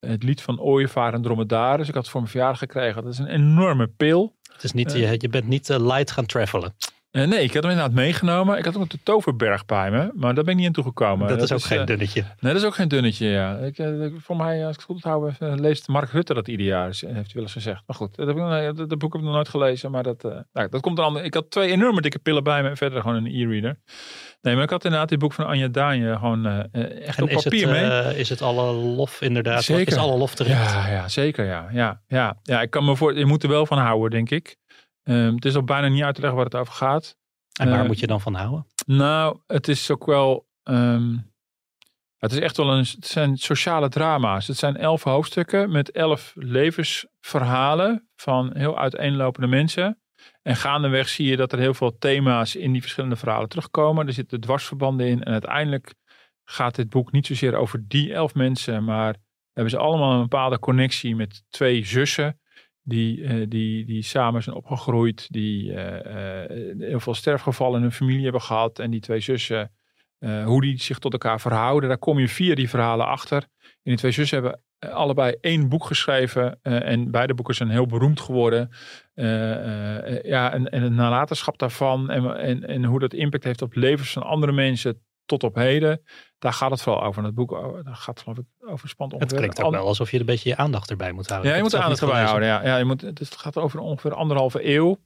Het 0.00 0.22
lied 0.22 0.42
van 0.42 0.60
Ooievaar 0.60 1.14
en 1.14 1.22
Dromedaris. 1.22 1.88
Ik 1.88 1.94
had 1.94 2.02
het 2.02 2.12
voor 2.12 2.20
mijn 2.20 2.32
verjaardag 2.32 2.58
gekregen. 2.58 3.02
Dat 3.02 3.12
is 3.12 3.18
een 3.18 3.26
enorme 3.26 3.86
pil. 3.86 4.36
Het 4.52 4.64
is 4.64 4.72
niet, 4.72 4.92
je, 4.92 5.14
je 5.18 5.28
bent 5.28 5.46
niet 5.46 5.68
light 5.68 6.10
gaan 6.10 6.26
travelen. 6.26 6.74
Uh, 7.16 7.26
nee, 7.26 7.42
ik 7.42 7.54
had 7.54 7.62
hem 7.62 7.72
inderdaad 7.72 7.94
meegenomen. 7.94 8.58
Ik 8.58 8.64
had 8.64 8.76
ook 8.76 8.90
de 8.90 8.98
toverberg 9.02 9.64
bij 9.66 9.90
me, 9.90 10.10
maar 10.14 10.34
daar 10.34 10.44
ben 10.44 10.52
ik 10.52 10.58
niet 10.58 10.66
aan 10.66 10.72
toegekomen. 10.72 11.28
Dat, 11.28 11.38
dat 11.38 11.44
is 11.44 11.52
ook 11.52 11.58
is, 11.58 11.64
geen 11.64 11.84
dunnetje. 11.84 12.20
Uh, 12.20 12.26
nee, 12.26 12.52
dat 12.52 12.62
is 12.62 12.68
ook 12.68 12.74
geen 12.74 12.88
dunnetje, 12.88 13.26
ja. 13.26 13.56
Ik, 13.56 13.78
uh, 13.78 14.06
voor 14.18 14.36
mij, 14.36 14.66
als 14.66 14.74
ik 14.74 14.80
het 14.80 14.90
goed 14.90 15.02
hou, 15.02 15.32
leest 15.38 15.88
Mark 15.88 16.10
Rutte 16.10 16.34
dat 16.34 16.48
ieder 16.48 16.66
jaar, 16.66 16.84
heeft 16.86 17.02
hij 17.02 17.24
wel 17.32 17.42
eens 17.42 17.52
gezegd. 17.52 17.82
Maar 17.86 17.96
goed, 17.96 18.16
dat, 18.16 18.26
heb 18.26 18.36
ik, 18.36 18.42
nee, 18.42 18.72
dat, 18.72 18.88
dat 18.88 18.98
boek 18.98 19.12
heb 19.12 19.20
ik 19.20 19.26
nog 19.26 19.36
nooit 19.36 19.48
gelezen, 19.48 19.90
maar 19.90 20.02
dat, 20.02 20.22
nou, 20.52 20.68
dat 20.68 20.80
komt 20.80 20.98
er 20.98 21.04
ander. 21.04 21.24
Ik 21.24 21.34
had 21.34 21.50
twee 21.50 21.70
enorme 21.70 22.00
dikke 22.00 22.18
pillen 22.18 22.44
bij 22.44 22.62
me 22.62 22.68
en 22.68 22.76
verder 22.76 23.00
gewoon 23.00 23.16
een 23.16 23.34
e-reader. 23.34 23.78
Nee, 24.42 24.54
maar 24.54 24.64
ik 24.64 24.70
had 24.70 24.84
inderdaad 24.84 25.08
dit 25.08 25.18
boek 25.18 25.32
van 25.32 25.46
Anja 25.46 25.68
Daanje 25.68 26.16
gewoon 26.16 26.46
echt 26.72 27.18
en 27.18 27.22
op 27.22 27.30
papier 27.30 27.68
het, 27.68 28.04
mee. 28.04 28.18
is 28.18 28.28
het 28.28 28.42
alle 28.42 28.72
lof 28.72 29.20
inderdaad? 29.20 29.64
Zeker. 29.64 29.92
Is 29.92 29.98
alle 29.98 30.16
lof 30.16 30.34
terecht? 30.34 30.72
Ja, 30.72 30.88
ja 30.88 31.08
zeker, 31.08 31.44
ja. 31.44 31.68
Ja, 31.72 32.00
ja. 32.08 32.36
ja 32.42 32.62
ik 32.62 32.70
kan 32.70 32.84
me 32.84 32.96
voor, 32.96 33.18
je 33.18 33.26
moet 33.26 33.42
er 33.42 33.48
wel 33.48 33.66
van 33.66 33.78
houden, 33.78 34.10
denk 34.10 34.30
ik. 34.30 34.56
Um, 35.08 35.34
het 35.34 35.44
is 35.44 35.54
al 35.54 35.64
bijna 35.64 35.88
niet 35.88 36.02
uit 36.02 36.14
te 36.14 36.20
leggen 36.20 36.38
waar 36.38 36.50
het 36.50 36.60
over 36.60 36.74
gaat. 36.74 37.16
En 37.60 37.70
waar 37.70 37.82
uh, 37.82 37.86
moet 37.86 37.98
je 37.98 38.06
dan 38.06 38.20
van 38.20 38.34
houden? 38.34 38.66
Nou, 38.86 39.38
het 39.46 39.68
is 39.68 39.90
ook 39.90 40.06
wel. 40.06 40.48
Um, 40.64 41.34
het 42.16 42.32
is 42.32 42.38
echt 42.38 42.56
wel 42.56 42.72
een. 42.72 42.78
Het 42.78 43.06
zijn 43.06 43.36
sociale 43.36 43.88
drama's. 43.88 44.46
Het 44.46 44.56
zijn 44.56 44.76
elf 44.76 45.02
hoofdstukken 45.02 45.70
met 45.70 45.90
elf 45.90 46.32
levensverhalen 46.34 48.08
van 48.16 48.56
heel 48.56 48.78
uiteenlopende 48.78 49.46
mensen. 49.46 50.00
En 50.42 50.56
gaandeweg 50.56 51.08
zie 51.08 51.26
je 51.26 51.36
dat 51.36 51.52
er 51.52 51.58
heel 51.58 51.74
veel 51.74 51.98
thema's 51.98 52.54
in 52.54 52.72
die 52.72 52.80
verschillende 52.80 53.16
verhalen 53.16 53.48
terugkomen. 53.48 54.06
Er 54.06 54.12
zitten 54.12 54.40
dwarsverbanden 54.40 55.06
in. 55.06 55.22
En 55.22 55.32
uiteindelijk 55.32 55.94
gaat 56.44 56.74
dit 56.74 56.88
boek 56.88 57.12
niet 57.12 57.26
zozeer 57.26 57.54
over 57.54 57.84
die 57.88 58.12
elf 58.12 58.34
mensen, 58.34 58.84
maar 58.84 59.16
hebben 59.52 59.72
ze 59.72 59.78
allemaal 59.78 60.12
een 60.12 60.20
bepaalde 60.20 60.58
connectie 60.58 61.16
met 61.16 61.44
twee 61.48 61.84
zussen 61.84 62.40
die, 62.86 63.18
uh, 63.18 63.46
die, 63.48 63.84
die 63.84 64.02
samen 64.02 64.42
zijn 64.42 64.56
opgegroeid, 64.56 65.26
die 65.30 65.72
uh, 65.72 65.76
uh, 65.76 66.78
heel 66.78 67.00
veel 67.00 67.14
sterfgevallen 67.14 67.76
in 67.76 67.82
hun 67.82 67.92
familie 67.92 68.22
hebben 68.22 68.42
gehad. 68.42 68.78
En 68.78 68.90
die 68.90 69.00
twee 69.00 69.20
zussen, 69.20 69.72
hoe 70.44 70.60
die 70.60 70.80
zich 70.80 70.98
tot 70.98 71.12
elkaar 71.12 71.40
verhouden, 71.40 71.88
daar 71.88 71.98
kom 71.98 72.18
je 72.18 72.28
via 72.28 72.54
die 72.54 72.68
verhalen 72.68 73.06
achter. 73.06 73.46
En 73.60 73.92
die 73.92 73.96
twee 73.96 74.10
zussen 74.10 74.42
hebben 74.42 74.60
eh, 74.78 74.90
allebei 74.90 75.36
één 75.40 75.68
boek 75.68 75.84
geschreven. 75.84 76.58
eh, 76.62 76.88
en 76.88 77.10
beide 77.10 77.34
boeken 77.34 77.54
zijn 77.54 77.68
heel 77.70 77.86
beroemd 77.86 78.20
geworden. 78.20 78.70
Eh, 79.14 80.16
eh, 80.16 80.22
ja, 80.24 80.52
en, 80.52 80.70
en 80.70 80.82
het 80.82 80.92
nalatenschap 80.92 81.58
daarvan. 81.58 82.10
En, 82.10 82.36
en, 82.36 82.64
en 82.66 82.84
hoe 82.84 83.00
dat 83.00 83.14
impact 83.14 83.44
heeft 83.44 83.62
op 83.62 83.74
levens 83.74 84.12
van 84.12 84.22
andere 84.22 84.52
mensen 84.52 85.05
tot 85.26 85.44
op 85.44 85.54
heden. 85.54 86.02
Daar 86.38 86.52
gaat 86.52 86.70
het 86.70 86.82
vooral 86.82 87.02
over. 87.02 87.24
Het 87.24 87.34
boek 87.34 87.50
oh, 87.50 87.84
daar 87.84 87.96
gaat 87.96 88.20
geloof 88.20 88.38
ik 88.38 88.44
over 88.60 88.88
spant 88.88 89.12
Het 89.12 89.34
klinkt 89.34 89.62
ook 89.62 89.72
wel 89.72 89.86
alsof 89.86 90.10
je 90.10 90.20
een 90.20 90.26
beetje 90.26 90.48
je 90.48 90.56
aandacht 90.56 90.90
erbij 90.90 91.12
moet 91.12 91.28
houden. 91.28 91.50
Ja, 91.50 91.56
je 91.56 91.62
moet 91.62 91.70
de 91.70 91.76
het 91.76 91.84
aandacht 91.84 92.02
erbij 92.02 92.24
houden. 92.24 92.48
Ja. 92.48 92.64
Ja, 92.64 92.76
je 92.76 92.84
moet, 92.84 93.16
dus 93.16 93.28
het 93.28 93.38
gaat 93.38 93.56
over 93.56 93.78
ongeveer 93.78 94.14
anderhalve 94.14 94.74
eeuw. 94.74 94.98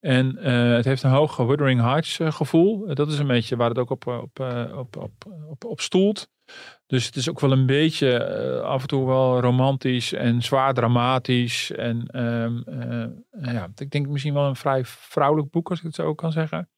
En 0.00 0.38
eh, 0.38 0.72
het 0.72 0.84
heeft 0.84 1.02
een 1.02 1.10
hoog 1.10 1.36
Wuthering 1.36 1.80
Heights 1.80 2.18
eh, 2.18 2.32
gevoel. 2.32 2.86
Eh, 2.86 2.94
dat 2.94 3.08
is 3.08 3.18
een 3.18 3.26
beetje 3.26 3.56
waar 3.56 3.68
het 3.68 3.78
ook 3.78 3.90
op, 3.90 4.06
op, 4.06 4.40
op, 4.74 4.96
op, 4.96 5.12
op, 5.48 5.64
op 5.64 5.80
stoelt. 5.80 6.28
Dus 6.86 7.06
het 7.06 7.16
is 7.16 7.28
ook 7.28 7.40
wel 7.40 7.52
een 7.52 7.66
beetje 7.66 8.24
af 8.62 8.82
en 8.82 8.88
toe 8.88 9.06
wel 9.06 9.40
romantisch 9.40 10.12
en 10.12 10.42
zwaar 10.42 10.74
dramatisch. 10.74 11.70
En 11.70 12.06
ehm, 12.06 12.60
eh, 13.40 13.52
ja, 13.52 13.68
ik 13.76 13.90
denk 13.90 14.08
misschien 14.08 14.34
wel 14.34 14.46
een 14.46 14.56
vrij 14.56 14.84
vrouwelijk 14.84 15.50
boek, 15.50 15.70
als 15.70 15.78
ik 15.78 15.84
het 15.84 15.94
zo 15.94 16.14
kan 16.14 16.32
zeggen. 16.32 16.68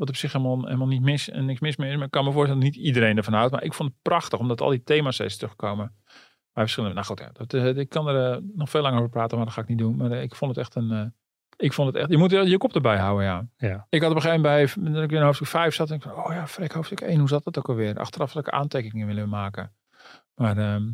Wat 0.00 0.08
op 0.08 0.16
zich 0.16 0.32
helemaal, 0.32 0.64
helemaal 0.64 0.86
niet 0.86 1.02
mis 1.02 1.28
en 1.30 1.44
niks 1.44 1.60
mis 1.60 1.76
mee 1.76 1.90
is. 1.90 1.96
Maar 1.96 2.04
ik 2.04 2.10
kan 2.10 2.24
me 2.24 2.32
voorstellen 2.32 2.62
dat 2.62 2.70
niet 2.72 2.84
iedereen 2.84 3.16
ervan 3.16 3.32
houdt. 3.34 3.52
Maar 3.52 3.62
ik 3.64 3.74
vond 3.74 3.88
het 3.90 4.02
prachtig, 4.02 4.38
omdat 4.38 4.60
al 4.60 4.70
die 4.70 4.82
thema's 4.82 5.14
steeds 5.14 5.36
terugkomen. 5.36 5.94
Maar 6.52 6.64
verschillende. 6.64 6.94
Nou 6.94 7.06
goed, 7.06 7.18
ja, 7.18 7.30
dat, 7.32 7.54
eh, 7.54 7.76
ik 7.76 7.88
kan 7.88 8.08
er 8.08 8.32
eh, 8.32 8.38
nog 8.54 8.70
veel 8.70 8.82
langer 8.82 8.98
over 8.98 9.10
praten, 9.10 9.36
maar 9.36 9.46
dat 9.46 9.54
ga 9.54 9.60
ik 9.62 9.68
niet 9.68 9.78
doen. 9.78 9.96
Maar 9.96 10.10
eh, 10.10 10.22
ik 10.22 10.34
vond 10.34 10.50
het 10.56 10.60
echt 10.64 10.74
een. 10.74 10.90
eh, 10.90 11.04
ik 11.56 11.72
vond 11.72 11.88
het 11.88 11.96
echt. 11.96 12.10
Je 12.10 12.16
moet 12.18 12.30
je 12.30 12.58
kop 12.58 12.74
erbij 12.74 12.98
houden, 12.98 13.24
ja. 13.26 13.46
Ja. 13.56 13.86
Ik 13.90 14.00
had 14.02 14.10
op 14.10 14.16
een 14.16 14.22
gegeven 14.22 14.42
moment 14.42 14.74
bij. 14.74 14.92
Dat 14.92 15.02
ik 15.02 15.10
in 15.12 15.22
hoofdstuk 15.22 15.46
5 15.46 15.74
zat. 15.74 15.90
En 15.90 15.96
ik 15.96 16.02
dacht, 16.02 16.16
oh 16.16 16.32
ja, 16.32 16.46
frek, 16.46 16.72
hoofdstuk 16.72 17.00
1. 17.00 17.18
Hoe 17.18 17.28
zat 17.28 17.44
dat 17.44 17.58
ook 17.58 17.68
alweer? 17.68 17.98
Achteraf 17.98 18.32
had 18.32 18.46
ik 18.46 18.52
aantekeningen 18.52 19.06
willen 19.06 19.28
maken. 19.28 19.72
Maar 20.34 20.58
ehm, 20.58 20.88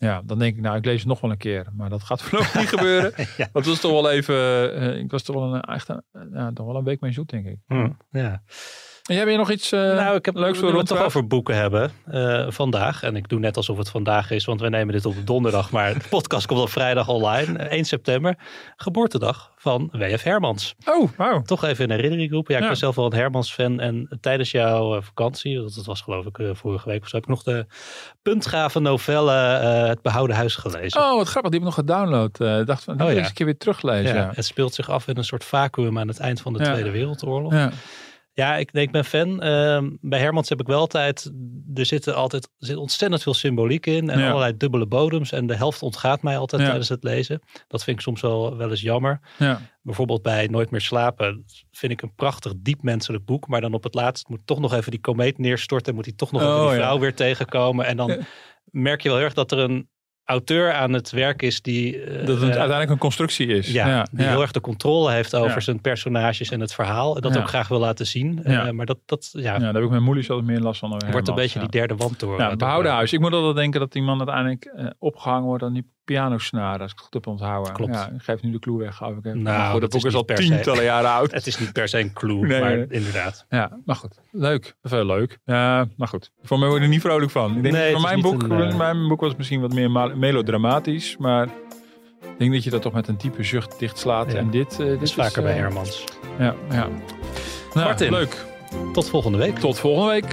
ja, 0.00 0.22
dan 0.24 0.38
denk 0.38 0.56
ik, 0.56 0.62
nou, 0.62 0.76
ik 0.76 0.84
lees 0.84 0.98
het 0.98 1.08
nog 1.08 1.20
wel 1.20 1.30
een 1.30 1.36
keer. 1.36 1.66
Maar 1.76 1.90
dat 1.90 2.02
gaat 2.02 2.22
voorlopig 2.24 2.54
niet 2.58 2.68
gebeuren. 2.68 3.12
Ja. 3.16 3.48
Want 3.52 3.64
het 3.64 3.66
was 3.66 3.80
toch 3.80 3.92
wel 3.92 4.10
even. 4.10 4.34
eh, 4.74 4.98
ik 4.98 5.10
was 5.10 5.22
toch 5.22 5.36
wel 5.36 5.54
een, 5.54 5.60
echt 5.60 5.88
een, 5.88 6.02
ja, 6.32 6.52
toch 6.52 6.66
wel 6.66 6.76
een 6.76 6.84
week 6.84 7.00
mee 7.00 7.12
zoet, 7.12 7.30
denk 7.30 7.46
ik. 7.46 7.56
Hm, 7.66 7.90
ja. 8.10 8.42
En 9.10 9.16
jij 9.16 9.24
hebt 9.24 9.36
nog 9.36 9.50
iets 9.50 9.72
eh, 9.72 9.80
nou, 9.80 10.16
ik 10.16 10.24
heb 10.24 10.34
leuks 10.36 10.58
voor 10.58 10.76
het 10.78 10.86
toch 10.86 11.02
over 11.02 11.26
boeken 11.26 11.54
hebben 11.56 11.90
eh, 12.10 12.44
vandaag. 12.48 13.02
En 13.02 13.16
ik 13.16 13.28
doe 13.28 13.38
net 13.38 13.56
alsof 13.56 13.78
het 13.78 13.88
vandaag 13.88 14.30
is, 14.30 14.44
want 14.44 14.60
we 14.60 14.68
nemen 14.68 14.94
dit 14.94 15.06
op 15.06 15.14
donderdag. 15.24 15.70
Maar 15.70 15.94
de 15.94 16.00
podcast 16.16 16.46
komt 16.46 16.60
op 16.60 16.68
vrijdag 16.70 17.08
online, 17.08 17.58
eh, 17.58 17.70
1 17.76 17.84
september. 17.84 18.34
Geboortedag 18.76 19.52
van 19.56 19.88
W.F. 19.92 20.22
Hermans. 20.22 20.74
Oh, 20.84 21.08
wauw. 21.16 21.42
Toch 21.42 21.64
even 21.64 21.84
in 21.84 21.90
herinnering 21.90 22.30
roepen. 22.32 22.52
Ja, 22.52 22.56
ik 22.58 22.62
Ja. 22.64 22.70
ben 22.70 22.78
zelf 22.80 22.94
wel 22.94 23.04
een 23.06 23.12
Hermans-fan. 23.18 23.80
En 23.80 24.18
tijdens 24.20 24.50
jouw 24.50 24.96
eh, 24.96 25.02
vakantie, 25.02 25.60
dat 25.60 25.84
was 25.84 26.00
geloof 26.00 26.26
ik 26.26 26.38
eh, 26.38 26.50
vorige 26.52 26.88
week 26.88 27.02
of 27.02 27.08
zo, 27.08 27.16
heb 27.16 27.24
ik 27.24 27.30
nog 27.30 27.42
de 27.42 27.66
puntgave 28.22 28.80
novelle 28.80 29.32
eh, 29.34 29.86
Het 29.88 30.02
Behouden 30.02 30.36
Huis 30.36 30.56
gelezen. 30.56 31.00
Oh, 31.00 31.16
wat 31.16 31.28
grappig. 31.28 31.50
Die 31.50 31.60
heb 31.60 31.68
ik 31.68 31.76
nog 31.76 31.86
gedownload. 31.86 32.40
Eh, 32.40 32.58
Ik 32.60 32.66
dacht 32.66 32.84
van, 32.84 33.02
Oh, 33.02 33.10
ja. 33.10 33.16
eens 33.18 33.28
een 33.28 33.34
keer 33.34 33.46
weer 33.46 33.58
teruglezen. 33.58 34.14
ja. 34.14 34.30
Het 34.34 34.44
speelt 34.44 34.74
zich 34.74 34.90
af 34.90 35.08
in 35.08 35.16
een 35.16 35.24
soort 35.24 35.44
vacuüm 35.44 35.98
aan 35.98 36.08
het 36.08 36.18
eind 36.18 36.40
van 36.40 36.52
de. 36.52 36.58
Tweede 36.64 36.90
Wereldoorlog. 36.90 37.52
Ja, 37.52 37.70
Ja. 38.40 38.56
ik, 38.56 38.72
nee, 38.72 38.84
ik 38.84 38.90
ben 38.90 39.04
fan. 39.04 39.42
Ehm, 39.42 39.90
bij 40.00 40.18
Hermans 40.18 40.48
heb 40.48 40.60
ik 40.60 40.66
wel 40.66 40.78
altijd, 40.78 41.32
er 41.74 41.86
zitten 41.86 42.14
altijd 42.14 42.44
er 42.58 42.66
zit 42.66 42.76
ontzettend 42.76 43.22
veel 43.22 43.34
symboliek 43.34 43.86
in. 43.86 44.10
En 44.10 44.18
Ja. 44.18 44.26
allerlei 44.28 44.56
dubbele 44.56 44.86
bodems. 44.86 45.32
En 45.32 45.46
de 45.46 45.54
helft 45.56 45.82
ontgaat 45.82 46.22
mij 46.22 46.38
altijd 46.38 46.60
Ja. 46.62 46.66
tijdens 46.68 46.88
het 46.88 47.04
lezen. 47.04 47.40
Dat 47.68 47.84
vind 47.84 47.96
ik 47.96 48.02
soms 48.02 48.20
wel, 48.20 48.56
wel 48.56 48.70
eens 48.70 48.80
jammer. 48.80 49.20
Ja. 49.38 49.60
Bijvoorbeeld 49.82 50.22
bij 50.22 50.46
Nooit 50.46 50.70
meer 50.70 50.80
slapen 50.80 51.44
vind 51.70 51.92
ik 51.92 52.02
een 52.02 52.14
prachtig 52.14 52.52
diep 52.56 52.82
menselijk 52.82 53.24
boek. 53.24 53.48
Maar 53.48 53.60
dan 53.60 53.74
op 53.74 53.82
het 53.84 53.94
laatst 53.94 54.28
moet 54.28 54.40
toch 54.44 54.58
nog 54.60 54.74
even 54.74 54.90
die 54.90 55.00
komeet 55.00 55.38
neerstorten. 55.38 55.94
Moet 55.94 56.04
hij 56.04 56.14
toch 56.14 56.32
nog 56.32 56.42
Oh, 56.42 56.48
even 56.48 56.68
die 56.68 56.76
vrouw 56.78 56.98
weer 56.98 57.14
tegenkomen. 57.14 57.86
En 57.86 57.96
dan 57.96 58.18
merk 58.64 59.00
je 59.02 59.08
wel 59.08 59.18
erg 59.20 59.34
dat 59.34 59.52
er 59.52 59.58
een 59.58 59.88
auteur 60.30 60.72
aan 60.72 60.92
het 60.92 61.10
werk 61.10 61.42
is 61.42 61.62
die... 61.62 62.02
eh, 62.02 62.16
Dat 62.26 62.34
het 62.34 62.42
eh, 62.42 62.46
uiteindelijk 62.48 62.90
een 62.90 62.98
constructie 62.98 63.46
is. 63.46 63.72
ja, 63.72 64.06
die 64.12 64.26
heel 64.26 64.40
erg 64.40 64.50
de 64.50 64.60
controle 64.60 65.12
heeft 65.12 65.34
over 65.34 65.50
Ja. 65.54 65.60
zijn 65.60 65.80
personages 65.80 66.50
en 66.50 66.60
het 66.60 66.74
verhaal. 66.74 67.16
En 67.16 67.22
dat 67.22 67.38
ook 67.38 67.48
graag 67.48 67.68
wil 67.68 67.78
laten 67.78 68.06
zien. 68.06 68.44
Eh, 68.44 68.70
maar 68.70 68.86
dat, 68.86 68.98
dat 69.06 69.28
ja, 69.32 69.40
Ja, 69.52 69.58
daar 69.58 69.74
heb 69.74 69.82
ik 69.82 69.90
met 69.90 70.00
Moelies 70.00 70.30
altijd 70.30 70.48
meer 70.48 70.60
last 70.60 70.80
van. 70.80 71.02
wordt 71.10 71.28
een 71.28 71.34
beetje 71.34 71.58
die 71.58 71.68
derde 71.68 71.96
wand 71.96 72.20
door. 72.20 72.38
Ja, 72.38 72.50
eh, 72.50 72.56
behouden 72.56 72.92
huis. 72.92 73.12
Ik 73.12 73.20
moet 73.20 73.32
altijd 73.32 73.56
denken 73.56 73.80
dat 73.80 73.92
die 73.92 74.02
man 74.02 74.18
uiteindelijk 74.18 74.64
eh, 74.64 74.86
opgehangen 74.98 75.44
wordt 75.44 75.62
aan 75.62 75.72
die 75.72 75.86
pianosnaren. 76.04 76.80
Als 76.80 76.90
ik 76.90 76.96
het 76.96 77.04
goed 77.04 77.14
heb 77.14 77.26
onthouden. 77.26 77.72
Klopt. 77.72 77.94
Ja, 77.94 78.10
ik 78.14 78.22
geef 78.22 78.42
nu 78.42 78.50
de 78.50 78.58
clue 78.58 78.78
weg, 78.78 79.00
ik. 79.00 79.34
Nou, 79.34 79.72
goed, 79.72 79.80
dat 79.80 79.90
boek 79.90 80.00
is 80.00 80.06
is 80.06 80.14
al 80.14 80.22
per 80.22 80.36
se. 80.42 80.48
tientallen 80.48 80.84
jaren 80.84 81.10
oud. 81.10 81.30
Het 81.38 81.46
is 81.46 81.58
niet 81.58 81.72
per 81.72 81.88
se 81.88 81.98
een 81.98 82.12
clue, 82.12 82.46
Nee, 82.46 82.60
maar 82.60 82.76
nee. 82.76 82.86
inderdaad. 82.88 83.46
Ja, 83.48 83.78
maar 83.84 83.96
goed. 83.96 84.20
Leuk. 84.30 84.74
Veel 84.82 85.04
leuk. 85.06 85.38
Ja, 85.44 85.88
maar 85.96 86.08
goed. 86.08 86.30
Voor 86.42 86.58
mij 86.58 86.68
word 86.68 86.78
ik 86.80 86.84
er 86.86 86.92
niet 86.92 87.00
vrolijk 87.00 87.30
van. 87.30 87.56
Ik 87.56 87.62
denk 87.62 87.74
Nee, 87.74 87.92
voor 87.92 88.00
mijn 88.02 88.20
boek, 88.20 88.42
een, 88.42 88.62
eh, 88.62 88.76
mijn 88.76 89.08
boek 89.08 89.20
was 89.20 89.36
misschien 89.36 89.60
wat 89.60 89.72
meer 89.72 89.90
ma- 89.90 90.14
melodramatisch. 90.14 91.16
Maar 91.16 91.44
ik 92.20 92.38
denk 92.38 92.52
dat 92.52 92.64
je 92.64 92.70
dat 92.70 92.82
toch 92.82 92.92
met 92.92 93.08
een 93.08 93.16
diepe 93.16 93.42
zucht 93.42 93.78
dichtslaat. 93.78 94.32
Ja. 94.32 94.38
En 94.38 94.50
dit, 94.50 94.72
eh, 94.72 94.86
dit 94.86 95.02
is 95.02 95.14
vaker 95.14 95.42
bij 95.42 95.52
eh, 95.52 95.58
Hermans. 95.58 96.04
Ja, 96.38 96.54
ja. 96.70 96.88
Nou, 97.74 97.86
Martin. 97.86 98.10
leuk. 98.12 98.44
Tot 98.92 99.08
volgende 99.08 99.38
week. 99.38 99.58
Tot 99.58 99.78
volgende 99.78 100.10
week. 100.10 100.24